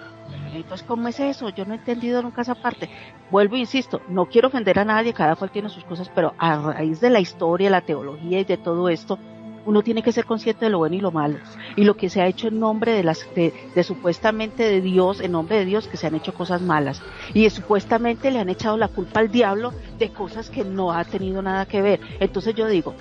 [0.55, 1.49] Entonces, ¿cómo es eso?
[1.51, 2.89] Yo no he entendido nunca esa parte.
[3.31, 7.01] Vuelvo insisto, no quiero ofender a nadie, cada cual tiene sus cosas, pero a raíz
[7.01, 9.19] de la historia, la teología y de todo esto,
[9.66, 11.39] uno tiene que ser consciente de lo bueno y lo malo.
[11.77, 15.32] Y lo que se ha hecho en nombre de las, de, supuestamente de Dios, en
[15.32, 17.03] nombre de Dios, que se han hecho cosas malas.
[17.32, 21.43] Y supuestamente le han echado la culpa al diablo de cosas que no ha tenido
[21.43, 22.01] nada que ver.
[22.20, 22.95] Entonces yo digo,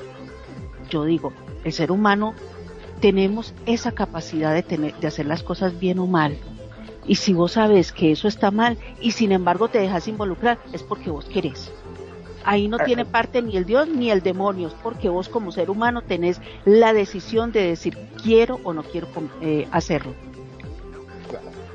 [0.90, 1.34] yo digo,
[1.64, 2.34] el ser humano
[3.02, 6.38] tenemos esa capacidad de, tener, de hacer las cosas bien o mal.
[7.06, 10.84] Y si vos sabes que eso está mal y sin embargo te dejas involucrar, es
[10.84, 11.72] porque vos querés.
[12.44, 16.02] Ahí no tiene parte ni el Dios ni el demonio, porque vos como ser humano
[16.02, 19.08] tenés la decisión de decir quiero o no quiero
[19.42, 20.14] eh, hacerlo.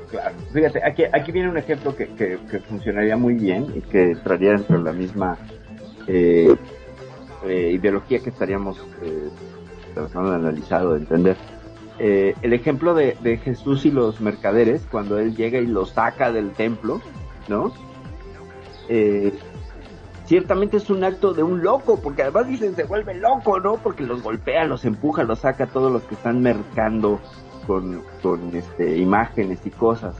[0.09, 4.51] Claro, Fíjate, aquí, aquí viene un ejemplo que, que, funcionaría muy bien y que traería
[4.51, 5.37] dentro de la misma
[6.07, 6.55] eh,
[7.45, 8.79] eh, ideología que estaríamos
[9.93, 11.37] tratando de analizar o de entender.
[11.99, 16.31] Eh, el ejemplo de, de, Jesús y los mercaderes, cuando él llega y los saca
[16.31, 17.01] del templo,
[17.49, 17.73] ¿no?
[18.87, 19.33] Eh,
[20.29, 23.77] ciertamente es un acto de un loco, porque además dicen se vuelve loco, ¿no?
[23.77, 27.19] Porque los golpea, los empuja, los saca todos los que están mercando
[27.65, 30.15] con, con este, imágenes y cosas.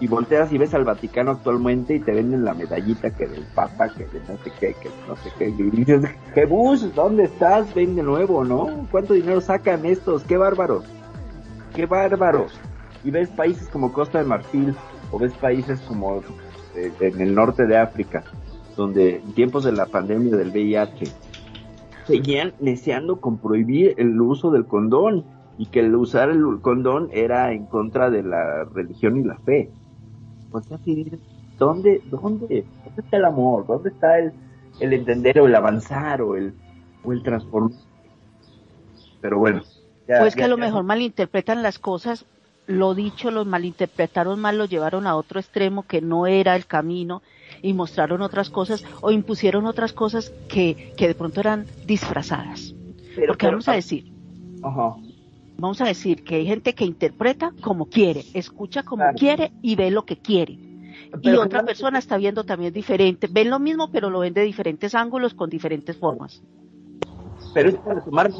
[0.00, 3.90] Y volteas y ves al Vaticano actualmente y te venden la medallita que del Papa,
[3.90, 5.50] que de no sé qué, que no sé qué.
[5.50, 6.00] Y dices,
[6.34, 7.72] Jebus, ¿dónde estás?
[7.74, 8.88] Ven de nuevo, ¿no?
[8.90, 10.24] ¿Cuánto dinero sacan estos?
[10.24, 10.86] ¡Qué bárbaros!
[11.74, 12.58] ¡Qué bárbaros!
[13.04, 14.74] Y ves países como Costa de Marfil,
[15.10, 16.22] o ves países como
[16.74, 18.24] eh, en el norte de África,
[18.76, 21.06] donde en tiempos de la pandemia del VIH
[22.06, 25.24] seguían deseando con prohibir el uso del condón
[25.58, 29.70] y que el usar el condón era en contra de la religión y la fe.
[30.50, 31.18] Pues ¿dónde,
[31.58, 32.64] dónde, dónde
[32.96, 33.66] está el amor?
[33.66, 34.32] ¿Dónde está el,
[34.80, 36.54] el entender o el avanzar o el,
[37.04, 37.78] o el transformar?
[39.20, 39.62] Pero bueno.
[40.06, 42.26] pues que a lo mejor malinterpretan las cosas,
[42.66, 47.22] lo dicho, los malinterpretaron mal, lo llevaron a otro extremo que no era el camino
[47.64, 52.74] y mostraron otras cosas o impusieron otras cosas que, que de pronto eran disfrazadas.
[53.16, 54.12] Pero, Porque vamos a ah, decir,
[55.56, 59.90] vamos a decir que hay gente que interpreta como quiere, escucha como quiere y ve
[59.90, 60.58] lo que quiere.
[61.22, 64.94] y otra persona está viendo también diferente, ven lo mismo pero lo ven de diferentes
[64.94, 66.42] ángulos con diferentes formas.
[67.54, 68.30] Pero es para tomar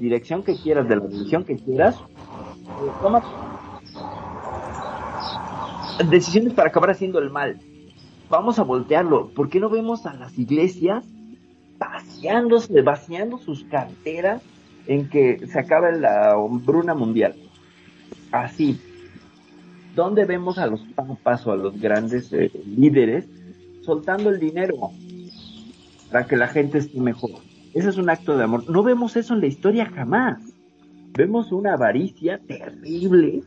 [0.00, 3.22] dirección que quieras, de la dirección que quieras, eh, toma
[6.08, 7.58] decisiones para acabar haciendo el mal.
[8.28, 9.28] Vamos a voltearlo.
[9.28, 11.04] ¿Por qué no vemos a las iglesias
[11.78, 14.42] vaciándose, vaciando sus carteras
[14.86, 17.34] en que se acaba la hambruna mundial?
[18.32, 18.80] Así.
[19.94, 23.26] ¿Dónde vemos a los papas o a los grandes eh, líderes
[23.82, 24.90] soltando el dinero
[26.10, 27.30] para que la gente esté mejor?
[27.74, 28.68] Ese es un acto de amor.
[28.68, 30.40] No vemos eso en la historia jamás.
[31.12, 33.42] Vemos una avaricia terrible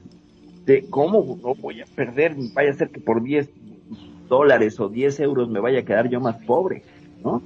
[0.67, 3.49] de cómo no voy a perder, vaya a ser que por 10
[4.27, 6.83] dólares o 10 euros me vaya a quedar yo más pobre,
[7.23, 7.41] ¿no?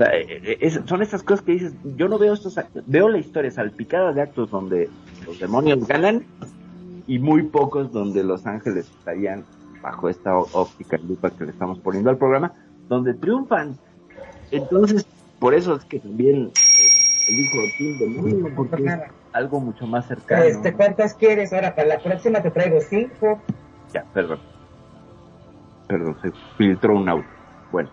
[0.00, 4.14] Eh, eh, son estas cosas que dices, yo no veo estos veo la historia salpicada
[4.14, 4.88] de actos donde
[5.26, 6.24] los demonios ganan
[7.06, 9.44] y muy pocos donde los ángeles estarían
[9.82, 12.52] bajo esta óptica lupa que le estamos poniendo al programa,
[12.88, 13.76] donde triunfan.
[14.50, 15.06] Entonces,
[15.38, 18.82] por eso es que también eh, elijo Team Demonio, porque
[19.32, 20.44] algo mucho más cercano.
[20.44, 21.52] Este, ¿Cuántas quieres?
[21.52, 23.40] Ahora, para la próxima te traigo cinco.
[23.92, 24.38] Ya, perdón.
[25.88, 27.26] Perdón, se filtró un audio.
[27.70, 27.90] Bueno.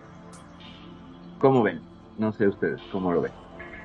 [1.38, 1.80] ¿Cómo ven?
[2.18, 3.32] No sé ustedes, ¿cómo lo ven?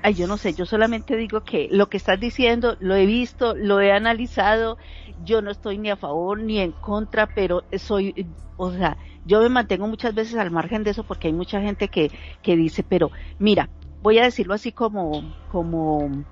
[0.03, 3.56] Ay, yo no sé, yo solamente digo que lo que estás diciendo lo he visto,
[3.56, 4.77] lo he analizado,
[5.23, 9.49] yo no estoy ni a favor ni en contra, pero soy, o sea, yo me
[9.49, 12.11] mantengo muchas veces al margen de eso porque hay mucha gente que,
[12.44, 13.10] que dice, pero
[13.40, 13.69] mira,
[14.03, 16.23] voy a decirlo así como, como,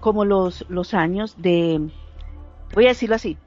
[0.00, 1.90] como los, los años de,
[2.74, 3.38] voy a decirlo así,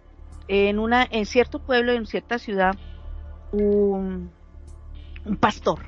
[0.48, 2.76] en una, en cierto pueblo, en cierta ciudad,
[3.52, 4.32] un,
[5.26, 5.80] un pastor,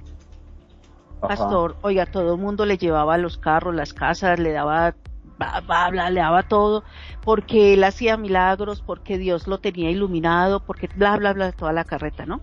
[1.21, 4.95] pastor, oiga, todo el mundo le llevaba los carros, las casas, le daba,
[5.37, 6.83] bla, bla, le daba todo,
[7.23, 11.83] porque él hacía milagros, porque Dios lo tenía iluminado, porque bla, bla, bla, toda la
[11.83, 12.41] carreta, ¿no?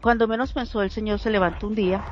[0.00, 2.04] Cuando menos pensó, el Señor se levantó un día,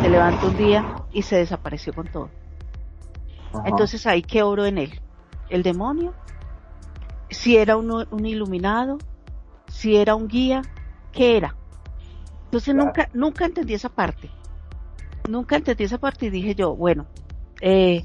[0.00, 2.30] se levantó un día y se desapareció con todo.
[3.64, 5.00] Entonces ahí qué oro en él.
[5.48, 6.14] El demonio,
[7.30, 8.98] si era un, un iluminado,
[9.68, 10.62] si era un guía,
[11.12, 11.56] ¿qué era?
[12.44, 14.30] Entonces nunca, nunca entendí esa parte.
[15.28, 17.06] Nunca entendí esa parte y dije yo, bueno,
[17.60, 18.04] eh,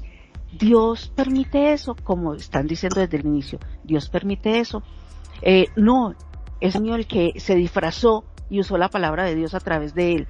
[0.52, 4.82] Dios permite eso, como están diciendo desde el inicio, Dios permite eso.
[5.42, 6.14] Eh, no,
[6.60, 10.28] es el que se disfrazó y usó la palabra de Dios a través de él.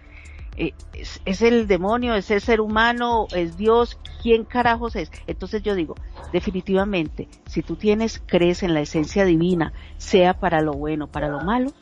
[0.57, 0.73] Eh,
[1.25, 5.11] es, el demonio, es el ser humano, es Dios, ¿quién carajos es?
[5.27, 5.95] Entonces yo digo,
[6.33, 11.41] definitivamente, si tú tienes, crees en la esencia divina, sea para lo bueno, para lo
[11.41, 11.73] malo,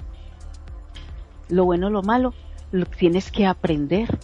[1.49, 2.35] lo bueno, lo malo,
[2.73, 4.19] lo, tienes que aprender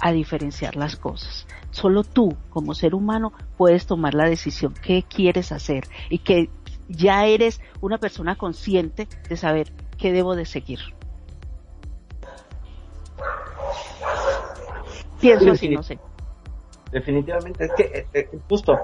[0.00, 1.46] a diferenciar las cosas.
[1.70, 6.48] Solo tú, como ser humano, puedes tomar la decisión qué quieres hacer y que
[6.88, 10.80] ya eres una persona consciente de saber qué debo de seguir.
[15.24, 15.98] Pienso así, no sé.
[16.92, 18.78] Definitivamente, es que eh, eh, justo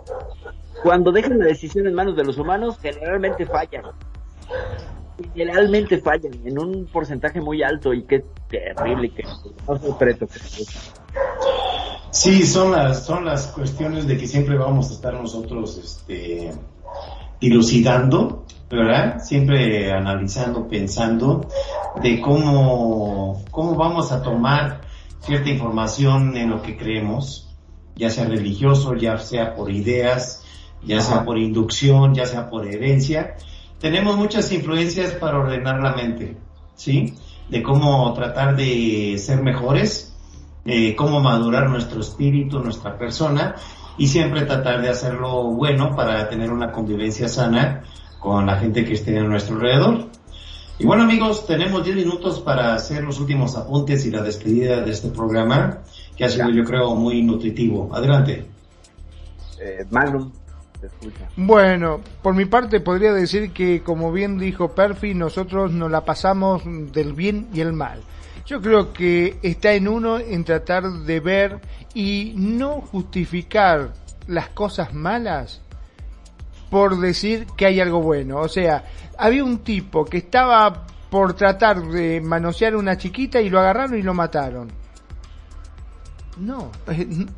[0.83, 3.85] cuando dejan la decisión en manos de los humanos, generalmente fallan.
[5.35, 9.23] Generalmente fallan en un porcentaje muy alto y qué terrible que
[9.69, 10.39] no preto que
[12.11, 16.53] Sí, son las, son las cuestiones de que siempre vamos a estar nosotros este,
[17.39, 19.21] dilucidando, ¿verdad?
[19.21, 21.47] Siempre analizando, pensando
[22.03, 24.90] de cómo, cómo vamos a tomar
[25.21, 27.49] cierta información en lo que creemos,
[27.97, 30.45] ya sea religioso, ya sea por ideas,
[30.85, 33.37] ya sea por inducción, ya sea por herencia.
[33.79, 36.37] Tenemos muchas influencias para ordenar la mente,
[36.75, 37.15] ¿sí?
[37.49, 40.17] De cómo tratar de ser mejores,
[40.65, 43.57] eh, cómo madurar nuestro espíritu, nuestra persona
[43.97, 47.83] y siempre tratar de hacerlo bueno para tener una convivencia sana
[48.19, 50.09] con la gente que esté a nuestro alrededor.
[50.81, 54.91] Y bueno amigos, tenemos 10 minutos para hacer los últimos apuntes y la despedida de
[54.91, 55.81] este programa,
[56.17, 57.95] que ha sido yo creo muy nutritivo.
[57.95, 58.47] Adelante.
[59.61, 60.33] Eh, Magnum,
[61.37, 66.63] Bueno, por mi parte podría decir que como bien dijo Perfi, nosotros nos la pasamos
[66.65, 68.01] del bien y el mal.
[68.47, 71.61] Yo creo que está en uno en tratar de ver
[71.93, 73.93] y no justificar
[74.27, 75.61] las cosas malas
[76.71, 78.39] por decir que hay algo bueno.
[78.39, 78.85] O sea,
[79.19, 83.99] había un tipo que estaba por tratar de manosear a una chiquita y lo agarraron
[83.99, 84.69] y lo mataron.
[86.39, 86.71] No,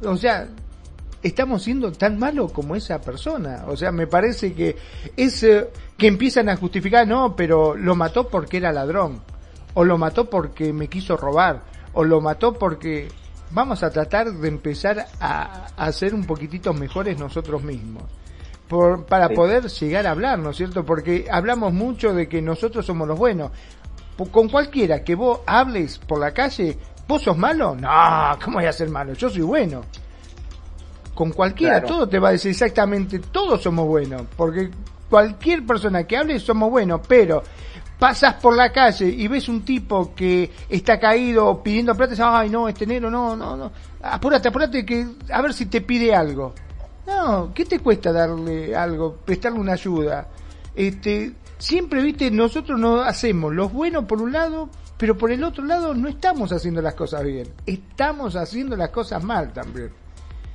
[0.04, 0.48] o sea,
[1.22, 3.64] estamos siendo tan malos como esa persona.
[3.66, 4.76] O sea, me parece que
[5.16, 9.22] es eh, que empiezan a justificar, no, pero lo mató porque era ladrón
[9.74, 11.62] o lo mató porque me quiso robar,
[11.94, 13.08] o lo mató porque
[13.50, 18.04] vamos a tratar de empezar a, a ser un poquitito mejores nosotros mismos.
[18.72, 20.82] Por, para poder llegar a hablar, ¿no es cierto?
[20.82, 23.50] Porque hablamos mucho de que nosotros somos los buenos.
[24.30, 27.76] Con cualquiera que vos hables por la calle, ¿vos sos malo?
[27.78, 27.90] No,
[28.42, 29.12] ¿cómo voy a ser malo?
[29.12, 29.82] Yo soy bueno.
[31.14, 34.22] Con cualquiera, todo te va a decir exactamente, todos somos buenos.
[34.38, 34.70] Porque
[35.10, 37.42] cualquier persona que hable somos buenos, pero
[37.98, 42.26] pasas por la calle y ves un tipo que está caído pidiendo plata y dices,
[42.26, 43.70] ay no, este negro, no, no, no,
[44.00, 46.54] apúrate, apúrate que a ver si te pide algo.
[47.06, 50.28] No, ¿qué te cuesta darle algo, prestarle una ayuda?
[50.74, 55.64] Este, siempre, viste, nosotros no hacemos los buenos por un lado, pero por el otro
[55.64, 59.90] lado no estamos haciendo las cosas bien, estamos haciendo las cosas mal también.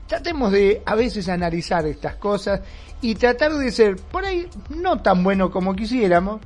[0.08, 2.62] Tratemos de a veces analizar estas cosas
[3.02, 6.40] y tratar de ser por ahí no tan bueno como quisiéramos,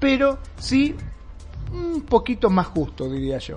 [0.00, 0.96] pero sí
[1.72, 3.54] un poquito más justo, diría yo.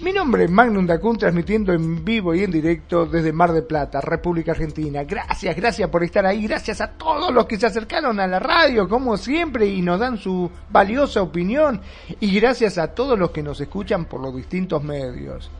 [0.00, 4.00] Mi nombre es Magnum Dacun, transmitiendo en vivo y en directo desde Mar de Plata,
[4.00, 5.02] República Argentina.
[5.02, 8.88] Gracias, gracias por estar ahí, gracias a todos los que se acercaron a la radio,
[8.88, 11.80] como siempre, y nos dan su valiosa opinión,
[12.20, 15.50] y gracias a todos los que nos escuchan por los distintos medios.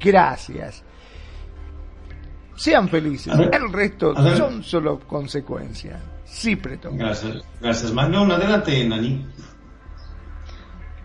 [0.00, 0.82] Gracias.
[2.56, 6.00] Sean felices, el resto son solo consecuencias.
[6.24, 6.90] Sí, Preto.
[6.94, 8.30] Gracias, gracias Magnum.
[8.30, 9.26] Adelante, Nani.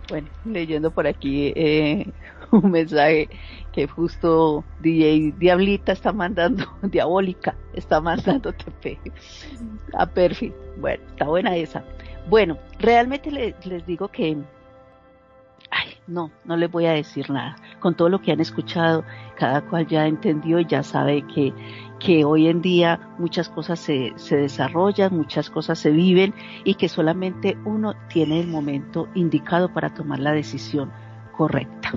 [0.08, 2.10] Bueno, leyendo por aquí eh,
[2.62, 3.28] un mensaje
[3.72, 8.98] que justo DJ Diablita está mandando, Diabólica, está mandando TP
[9.94, 10.52] a Perfi.
[10.78, 11.84] Bueno, está buena esa.
[12.28, 14.36] Bueno, realmente les digo que
[15.70, 17.56] ay, no, no les voy a decir nada.
[17.80, 19.04] Con todo lo que han escuchado,
[19.36, 21.52] cada cual ya entendió y ya sabe que
[21.98, 26.34] que hoy en día muchas cosas se, se desarrollan, muchas cosas se viven
[26.64, 30.92] y que solamente uno tiene el momento indicado para tomar la decisión
[31.36, 31.92] correcta.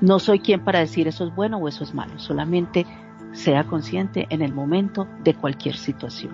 [0.00, 2.86] No soy quien para decir eso es bueno o eso es malo, solamente
[3.32, 6.32] sea consciente en el momento de cualquier situación.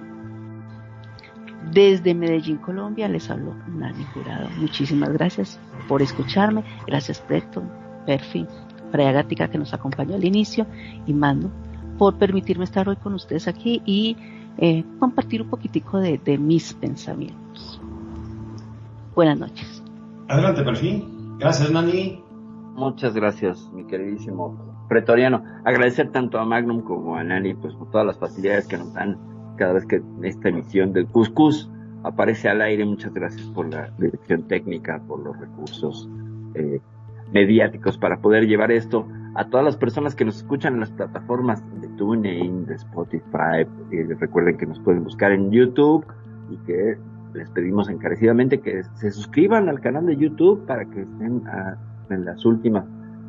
[1.73, 4.49] Desde Medellín, Colombia, les hablo Nani Jurado.
[4.59, 5.59] Muchísimas gracias
[5.89, 6.65] por escucharme.
[6.87, 7.71] Gracias, Preston,
[8.07, 8.47] Perfi,
[8.91, 10.67] Freya Gatica, que nos acompañó al inicio,
[11.07, 11.51] y Mando,
[11.99, 14.17] por permitirme estar hoy con ustedes aquí y
[14.59, 17.81] eh, compartir un poquitico de, mis pensamientos.
[19.15, 19.83] Buenas noches.
[20.29, 21.05] Adelante, perfil.
[21.39, 22.30] Gracias, Nani.
[22.81, 25.45] Muchas gracias, mi queridísimo pretoriano.
[25.65, 29.19] Agradecer tanto a Magnum como a Nani pues, por todas las facilidades que nos dan
[29.59, 31.71] cada vez que esta emisión del Cuscus
[32.05, 32.87] aparece al aire.
[32.87, 36.09] Muchas gracias por la dirección técnica, por los recursos
[36.55, 36.81] eh,
[37.35, 41.63] mediáticos para poder llevar esto a todas las personas que nos escuchan en las plataformas
[41.83, 43.67] de TuneIn, de Spotify.
[44.19, 46.07] recuerden que nos pueden buscar en YouTube
[46.51, 46.97] y que
[47.35, 51.43] les pedimos encarecidamente que se suscriban al canal de YouTube para que estén
[52.11, 52.85] en las últimas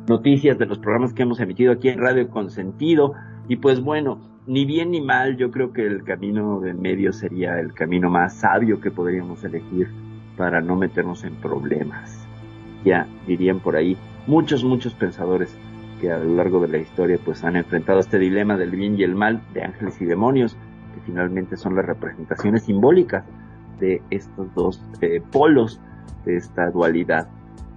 [0.08, 3.14] noticias de los programas que hemos emitido aquí en Radio Consentido.
[3.48, 7.58] Y pues bueno, ni bien ni mal, yo creo que el camino del medio sería
[7.60, 9.88] el camino más sabio que podríamos elegir
[10.36, 12.26] para no meternos en problemas.
[12.84, 13.96] Ya dirían por ahí
[14.26, 15.56] muchos, muchos pensadores
[16.00, 19.04] que a lo largo de la historia pues han enfrentado este dilema del bien y
[19.04, 20.56] el mal, de ángeles y demonios,
[20.94, 23.24] que finalmente son las representaciones simbólicas
[23.78, 25.80] de estos dos eh, polos,
[26.24, 27.28] de esta dualidad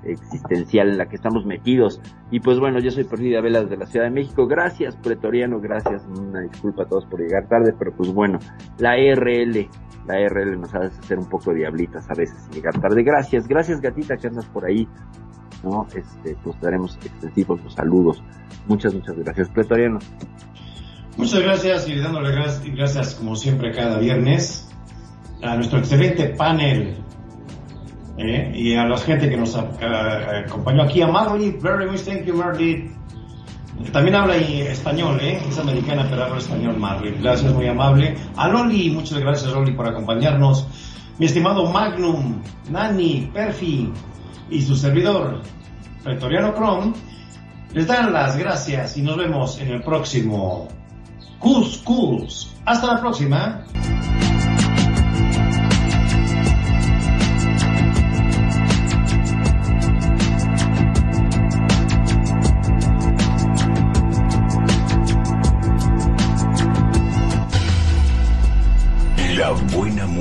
[0.05, 1.99] existencial en la que estamos metidos.
[2.31, 4.47] Y pues bueno, yo soy Perfidia Velas de la Ciudad de México.
[4.47, 6.03] Gracias, Pretoriano, gracias.
[6.07, 8.39] Una disculpa a todos por llegar tarde, pero pues bueno,
[8.77, 9.69] la RL,
[10.07, 13.03] la RL nos hace hacer un poco diablitas a veces llegar tarde.
[13.03, 14.87] Gracias, gracias gatita que andas por ahí.
[15.63, 15.87] ¿no?
[15.95, 18.21] Este, pues daremos extensivos los saludos.
[18.67, 19.99] Muchas, muchas gracias, Pretoriano.
[21.17, 24.69] Muchas gracias y dándole gracias, gracias como siempre cada viernes
[25.41, 26.97] a nuestro excelente panel
[28.17, 28.51] ¿eh?
[28.55, 32.91] y a la gente que nos acompañó aquí, a Marley, very much thank you Marley.
[33.91, 35.41] También habla español, ¿eh?
[35.47, 38.15] es americana pero habla español Marley, gracias, muy amable.
[38.37, 40.67] A Loli, muchas gracias Loli por acompañarnos.
[41.17, 43.91] Mi estimado Magnum, Nani, Perfi
[44.49, 45.41] y su servidor,
[46.03, 46.93] Pretoriano Chrome,
[47.73, 50.67] les dan las gracias y nos vemos en el próximo
[51.39, 52.53] Cus Cus.
[52.65, 53.63] Hasta la próxima.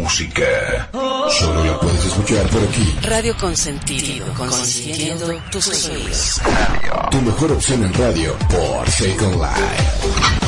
[0.05, 0.90] Música.
[1.31, 2.94] Solo la puedes escuchar por aquí.
[3.02, 6.40] Radio Consentido, consintiendo tus oídos.
[7.10, 10.43] Tu mejor opción en radio por Second Life.